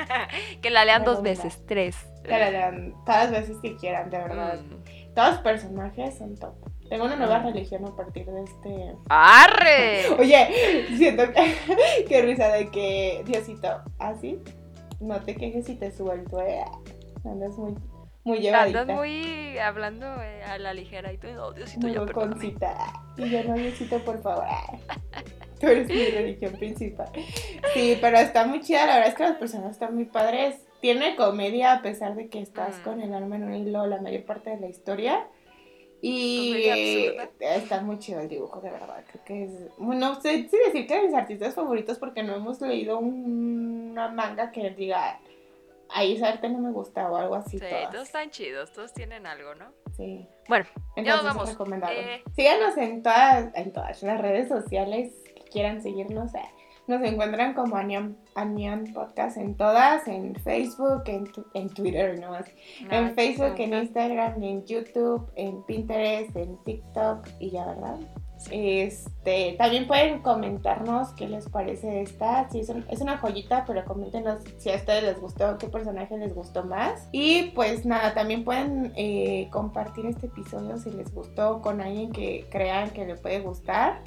que 0.61 0.69
la 0.69 0.83
lean 0.83 1.05
dos 1.05 1.21
veces, 1.21 1.65
tres. 1.65 1.95
Que 2.23 2.37
la 2.37 2.49
lean 2.49 2.93
todas 3.05 3.31
las 3.31 3.41
veces 3.41 3.57
que 3.61 3.77
quieran, 3.77 4.09
de 4.09 4.17
verdad. 4.17 4.59
Mm. 4.61 5.13
Todos 5.13 5.29
los 5.31 5.39
personajes 5.39 6.17
son 6.17 6.35
top. 6.35 6.55
Tengo 6.89 7.05
una 7.05 7.15
nueva 7.15 7.39
mm. 7.39 7.45
religión 7.45 7.85
a 7.85 7.95
partir 7.95 8.25
de 8.25 8.43
este. 8.43 8.95
¡Arre! 9.09 10.09
Oye, 10.19 10.87
siento 10.97 11.23
que, 11.31 12.21
risa 12.23 12.49
de 12.49 12.69
que 12.71 13.21
Diosito, 13.25 13.83
así, 13.99 14.41
no 14.99 15.19
te 15.21 15.35
quejes 15.35 15.65
si 15.65 15.75
te 15.75 15.91
suelto, 15.91 16.41
eh. 16.41 16.63
Andas 17.25 17.57
muy, 17.57 17.75
muy 18.23 18.39
llevadita. 18.39 18.81
Andas 18.81 18.97
muy 18.97 19.57
hablando 19.57 20.05
eh, 20.21 20.43
a 20.43 20.57
la 20.57 20.73
ligera 20.73 21.11
y 21.11 21.17
tú, 21.17 21.27
no, 21.27 21.51
Diosito, 21.51 21.87
muy 21.87 21.93
ya 21.93 22.93
Y 23.17 23.29
yo, 23.29 23.43
no, 23.43 23.53
Diosito, 23.55 23.99
por 23.99 24.21
favor. 24.21 24.45
Tú 25.59 25.67
eres 25.67 25.89
mi 25.89 26.05
religión 26.05 26.53
principal. 26.53 27.09
Sí, 27.73 27.97
pero 27.99 28.17
está 28.17 28.45
muy 28.45 28.61
chida. 28.61 28.85
La 28.85 28.95
verdad 28.95 29.09
es 29.09 29.15
que 29.15 29.23
las 29.23 29.37
personas 29.37 29.71
están 29.71 29.93
muy 29.93 30.05
padres. 30.05 30.55
Tiene 30.79 31.17
comedia 31.17 31.73
a 31.73 31.81
pesar 31.81 32.15
de 32.15 32.29
que 32.29 32.39
estás 32.39 32.77
mm. 32.79 32.83
con 32.83 33.01
el 33.01 33.13
alma 33.13 33.35
en 33.35 33.43
un 33.43 33.53
hilo 33.53 33.85
la 33.85 34.01
mayor 34.01 34.23
parte 34.23 34.51
de 34.51 34.59
la 34.61 34.67
historia. 34.67 35.27
Y 36.01 37.11
está 37.39 37.81
muy 37.81 37.99
chido 37.99 38.21
el 38.21 38.29
dibujo, 38.29 38.61
de 38.61 38.71
verdad. 38.71 39.03
Creo 39.11 39.25
que 39.25 39.43
es. 39.43 39.77
Bueno, 39.77 40.13
no 40.13 40.21
sé 40.21 40.47
si 40.49 40.57
decir 40.57 40.87
que 40.87 41.01
mis 41.01 41.13
artistas 41.13 41.55
favoritos 41.55 41.97
porque 41.97 42.23
no 42.23 42.35
hemos 42.35 42.61
leído 42.61 42.99
una 42.99 44.09
manga 44.09 44.51
que 44.51 44.69
diga. 44.71 45.19
Ahí 45.91 46.15
esa 46.15 46.29
arte 46.29 46.47
no 46.49 46.59
me 46.59 46.71
gusta 46.71 47.09
o 47.09 47.15
algo 47.15 47.33
así. 47.33 47.57
Sí, 47.57 47.65
todos 47.91 48.05
están 48.05 48.29
chidos, 48.29 48.71
todos 48.71 48.93
tienen 48.93 49.25
algo, 49.25 49.55
¿no? 49.55 49.71
Sí. 49.97 50.27
Bueno, 50.47 50.67
Entonces, 50.95 51.23
ya 51.23 51.33
vamos. 51.33 51.89
Eh... 51.91 52.23
Síganos 52.35 52.77
en 52.77 53.01
todas, 53.01 53.55
en 53.55 53.73
todas 53.73 54.03
las 54.03 54.21
redes 54.21 54.47
sociales 54.49 55.11
que 55.35 55.41
quieran 55.45 55.81
seguirnos. 55.81 56.33
Eh. 56.35 56.41
Nos 56.89 57.03
encuentran 57.03 57.53
como 57.53 57.75
Anion, 57.75 58.17
Podcast 58.95 59.37
en 59.37 59.55
todas, 59.55 60.07
en 60.07 60.33
Facebook, 60.33 61.03
en, 61.05 61.29
en 61.53 61.69
Twitter, 61.69 62.19
¿no? 62.19 62.35
en 62.89 63.13
Facebook, 63.13 63.53
en 63.59 63.75
Instagram, 63.75 64.41
en 64.41 64.65
YouTube, 64.65 65.29
en 65.35 65.61
Pinterest, 65.65 66.35
en 66.35 66.57
TikTok 66.63 67.27
y 67.39 67.51
ya, 67.51 67.67
¿verdad? 67.67 67.99
Este, 68.49 69.53
también 69.59 69.85
pueden 69.85 70.23
comentarnos 70.23 71.09
qué 71.09 71.27
les 71.27 71.47
parece 71.47 72.01
esta. 72.01 72.49
Si 72.49 72.61
es, 72.61 72.69
es, 72.89 73.01
una 73.01 73.19
joyita, 73.19 73.65
pero 73.67 73.85
coméntenos 73.85 74.41
si 74.57 74.71
a 74.71 74.75
ustedes 74.77 75.03
les 75.03 75.21
gustó, 75.21 75.59
qué 75.59 75.67
personaje 75.67 76.17
les 76.17 76.33
gustó 76.33 76.63
más. 76.63 77.07
Y 77.11 77.51
pues 77.53 77.85
nada, 77.85 78.15
también 78.15 78.43
pueden 78.43 78.93
eh, 78.95 79.47
compartir 79.51 80.07
este 80.07 80.25
episodio 80.25 80.75
si 80.79 80.89
les 80.89 81.13
gustó 81.13 81.61
con 81.61 81.81
alguien 81.81 82.11
que 82.11 82.47
crean 82.49 82.89
que 82.89 83.05
le 83.05 83.15
puede 83.15 83.41
gustar 83.41 84.01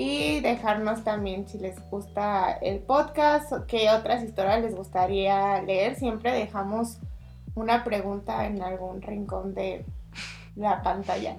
y 0.00 0.40
dejarnos 0.40 1.04
también 1.04 1.46
si 1.46 1.58
les 1.58 1.78
gusta 1.90 2.52
el 2.62 2.78
podcast, 2.78 3.52
qué 3.66 3.90
otras 3.90 4.24
historias 4.24 4.62
les 4.62 4.74
gustaría 4.74 5.60
leer. 5.60 5.94
Siempre 5.94 6.32
dejamos 6.32 6.96
una 7.54 7.84
pregunta 7.84 8.46
en 8.46 8.62
algún 8.62 9.02
rincón 9.02 9.52
de 9.52 9.84
la 10.56 10.82
pantalla 10.82 11.36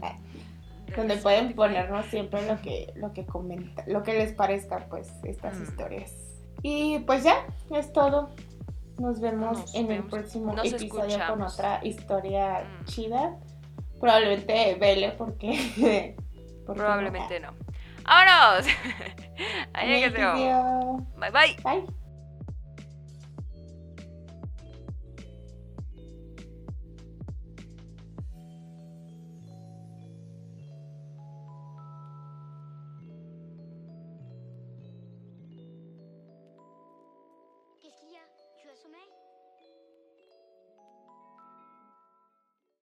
donde 0.95 1.17
pueden 1.17 1.55
ponernos 1.55 2.05
siempre 2.07 2.45
lo 2.45 2.61
que 2.61 2.93
lo 2.97 3.13
que 3.13 3.25
comenta, 3.25 3.83
lo 3.87 4.03
que 4.03 4.13
les 4.13 4.31
parezca 4.33 4.85
pues 4.89 5.11
estas 5.23 5.57
mm. 5.57 5.63
historias. 5.63 6.13
Y 6.61 6.99
pues 6.99 7.23
ya, 7.23 7.47
es 7.71 7.91
todo. 7.91 8.29
Nos 8.99 9.19
vemos 9.21 9.73
en 9.73 9.91
el 9.91 10.03
próximo 10.03 10.55
episodio 10.55 11.17
con 11.27 11.41
otra 11.41 11.83
historia 11.83 12.59
mm. 12.59 12.85
chida. 12.85 13.39
Probablemente 13.99 14.75
vele 14.79 15.13
porque, 15.17 16.15
Probablemente 16.67 17.39
no. 17.39 17.53
¡Vámonos! 18.05 18.67
Ahí 19.73 20.01
que 20.01 20.09
Bye 21.17 21.31
bye. 21.31 21.57
Bye. 21.63 22.00